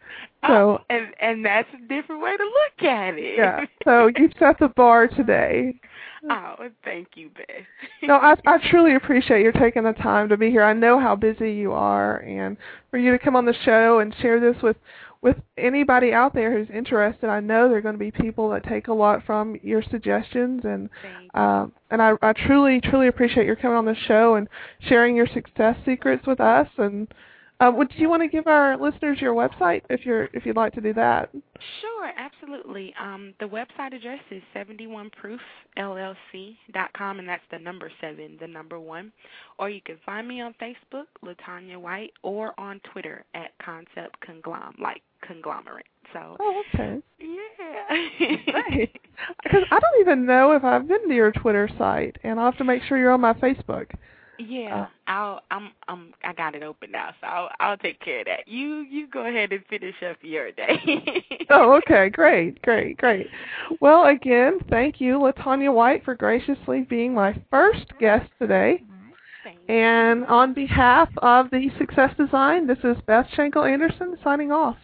Oh, 0.44 0.48
so 0.48 0.54
Oh, 0.54 0.80
and 0.90 1.08
and 1.20 1.46
that's 1.46 1.68
a 1.74 1.88
different 1.88 2.22
way 2.22 2.36
to 2.38 2.44
look 2.44 2.90
at 2.90 3.16
it. 3.16 3.38
yeah. 3.38 3.66
So 3.84 4.10
you've 4.16 4.32
set 4.40 4.58
the 4.60 4.70
bar 4.70 5.08
today. 5.08 5.80
oh, 6.30 6.56
thank 6.84 7.10
you, 7.16 7.30
Beth. 7.30 7.66
No, 8.04 8.16
I 8.16 8.36
I 8.46 8.58
truly 8.70 8.96
appreciate 8.96 9.42
your 9.42 9.52
taking 9.54 9.84
the 9.84 9.94
time 9.94 10.30
to 10.30 10.38
be 10.38 10.50
here. 10.50 10.64
I 10.64 10.74
know 10.74 11.00
how 11.00 11.16
busy 11.16 11.52
you 11.52 11.74
are, 11.74 12.18
and 12.18 12.58
for 12.92 12.98
you 12.98 13.12
to 13.12 13.20
come 13.20 13.36
on 13.36 13.46
the 13.46 13.56
show 13.66 14.00
and 14.00 14.16
share 14.22 14.40
this 14.40 14.62
with 14.62 14.78
with 15.22 15.38
anybody 15.58 16.14
out 16.14 16.34
there 16.34 16.58
who's 16.58 16.70
interested. 16.74 17.30
I 17.30 17.40
know 17.42 17.68
there 17.68 17.78
are 17.78 17.82
going 17.82 17.96
to 17.96 18.00
be 18.00 18.12
people 18.12 18.50
that 18.52 18.64
take 18.64 18.88
a 18.88 18.94
lot 18.94 19.26
from 19.26 19.58
your 19.62 19.84
suggestions, 19.84 20.62
and 20.64 20.90
um, 21.34 21.74
and 21.92 22.02
I 22.02 22.14
I 22.22 22.34
truly 22.34 22.80
truly 22.82 23.08
appreciate 23.08 23.46
your 23.46 23.56
coming 23.56 23.78
on 23.78 23.86
the 23.86 23.96
show 24.08 24.36
and 24.36 24.48
sharing 24.88 25.16
your 25.16 25.28
success 25.28 25.76
secrets 25.86 26.26
with 26.26 26.40
us. 26.40 26.68
And 26.78 27.08
uh, 27.60 27.70
would 27.76 27.92
you 27.98 28.08
want 28.10 28.22
to 28.24 28.30
give 28.30 28.48
our 28.48 28.78
listeners 28.78 29.20
your 29.20 29.34
website 29.34 29.82
if 29.90 30.06
you're 30.06 30.30
if 30.34 30.46
you'd 30.46 30.56
like 30.56 30.72
to 30.74 30.82
do 30.82 30.94
that? 30.94 31.30
Sure, 31.82 32.12
absolutely. 32.18 32.94
Um, 33.02 33.34
the 33.40 33.46
website 33.46 33.94
address 33.94 34.22
is 34.32 34.42
71proofllc.com, 34.56 37.20
and 37.20 37.28
that's 37.28 37.44
the 37.52 37.60
number 37.60 37.92
seven, 38.00 38.38
the 38.40 38.48
number 38.48 38.80
one. 38.80 39.12
Or 39.58 39.70
you 39.70 39.82
can 39.82 39.98
find 40.06 40.26
me 40.28 40.40
on 40.42 40.54
Facebook, 40.62 41.06
LaTanya 41.24 41.78
White, 41.78 42.14
or 42.24 42.58
on 42.60 42.80
Twitter 42.94 43.26
at 43.34 43.52
Concept 43.64 44.16
Conglom, 44.26 44.80
like 44.80 45.02
conglomerate. 45.28 45.86
So, 46.14 46.38
Oh, 46.40 46.64
okay. 46.74 47.02
yeah. 47.20 47.98
Because 49.44 49.64
I 49.72 49.80
don't 49.80 50.00
even 50.02 50.26
know 50.26 50.54
if 50.54 50.64
I've 50.64 50.88
been 50.88 51.08
to 51.10 51.14
your 51.14 51.32
Twitter 51.34 51.70
site, 51.78 52.16
and 52.24 52.40
I'll 52.40 52.46
have 52.52 52.58
to 52.60 52.64
make 52.64 52.82
sure 52.84 52.98
you're 52.98 53.12
on 53.12 53.20
my 53.22 53.34
Facebook. 53.34 53.88
Yeah, 54.40 54.84
uh, 54.84 54.88
I'll 55.08 55.42
I'm 55.52 55.72
I'm 55.88 56.14
I 56.24 56.34
got 56.34 56.56
it 56.56 56.64
open 56.64 56.92
now, 56.92 57.10
so 57.20 57.28
I'll 57.28 57.50
I'll 57.60 57.78
take 57.78 58.00
care 58.00 58.22
of 58.22 58.26
that. 58.28 58.48
You 58.48 58.82
you 58.82 59.08
go 59.08 59.26
ahead 59.26 59.52
and 59.52 59.64
finish 59.70 59.96
up 60.10 60.18
your 60.22 60.52
day. 60.52 61.24
Oh, 61.52 61.74
okay, 61.78 62.10
great, 62.10 62.62
great, 62.62 62.96
great. 62.98 63.26
Well, 63.82 64.06
again, 64.06 64.60
thank 64.70 65.02
you, 65.02 65.18
LaTanya 65.18 65.74
White, 65.74 66.06
for 66.06 66.14
graciously 66.14 66.82
being 66.82 67.12
my 67.12 67.36
first 67.50 67.86
guest 68.00 68.30
today. 68.40 68.84
And 69.68 70.26
on 70.26 70.54
behalf 70.54 71.10
of 71.20 71.50
the 71.52 71.70
Success 71.78 72.12
Design, 72.18 72.68
this 72.68 72.80
is 72.84 72.98
Beth 73.06 73.28
Schenkel 73.34 73.64
Anderson 73.64 74.18
signing 74.24 74.52
off. 74.52 74.78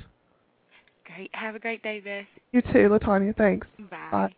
Great. 1.05 1.29
Have 1.33 1.55
a 1.55 1.59
great 1.59 1.81
day, 1.81 1.99
Beth. 1.99 2.25
You 2.51 2.61
too, 2.61 2.89
LaTanya. 2.89 3.35
Thanks. 3.35 3.67
Bye. 3.89 4.09
Bye. 4.11 4.35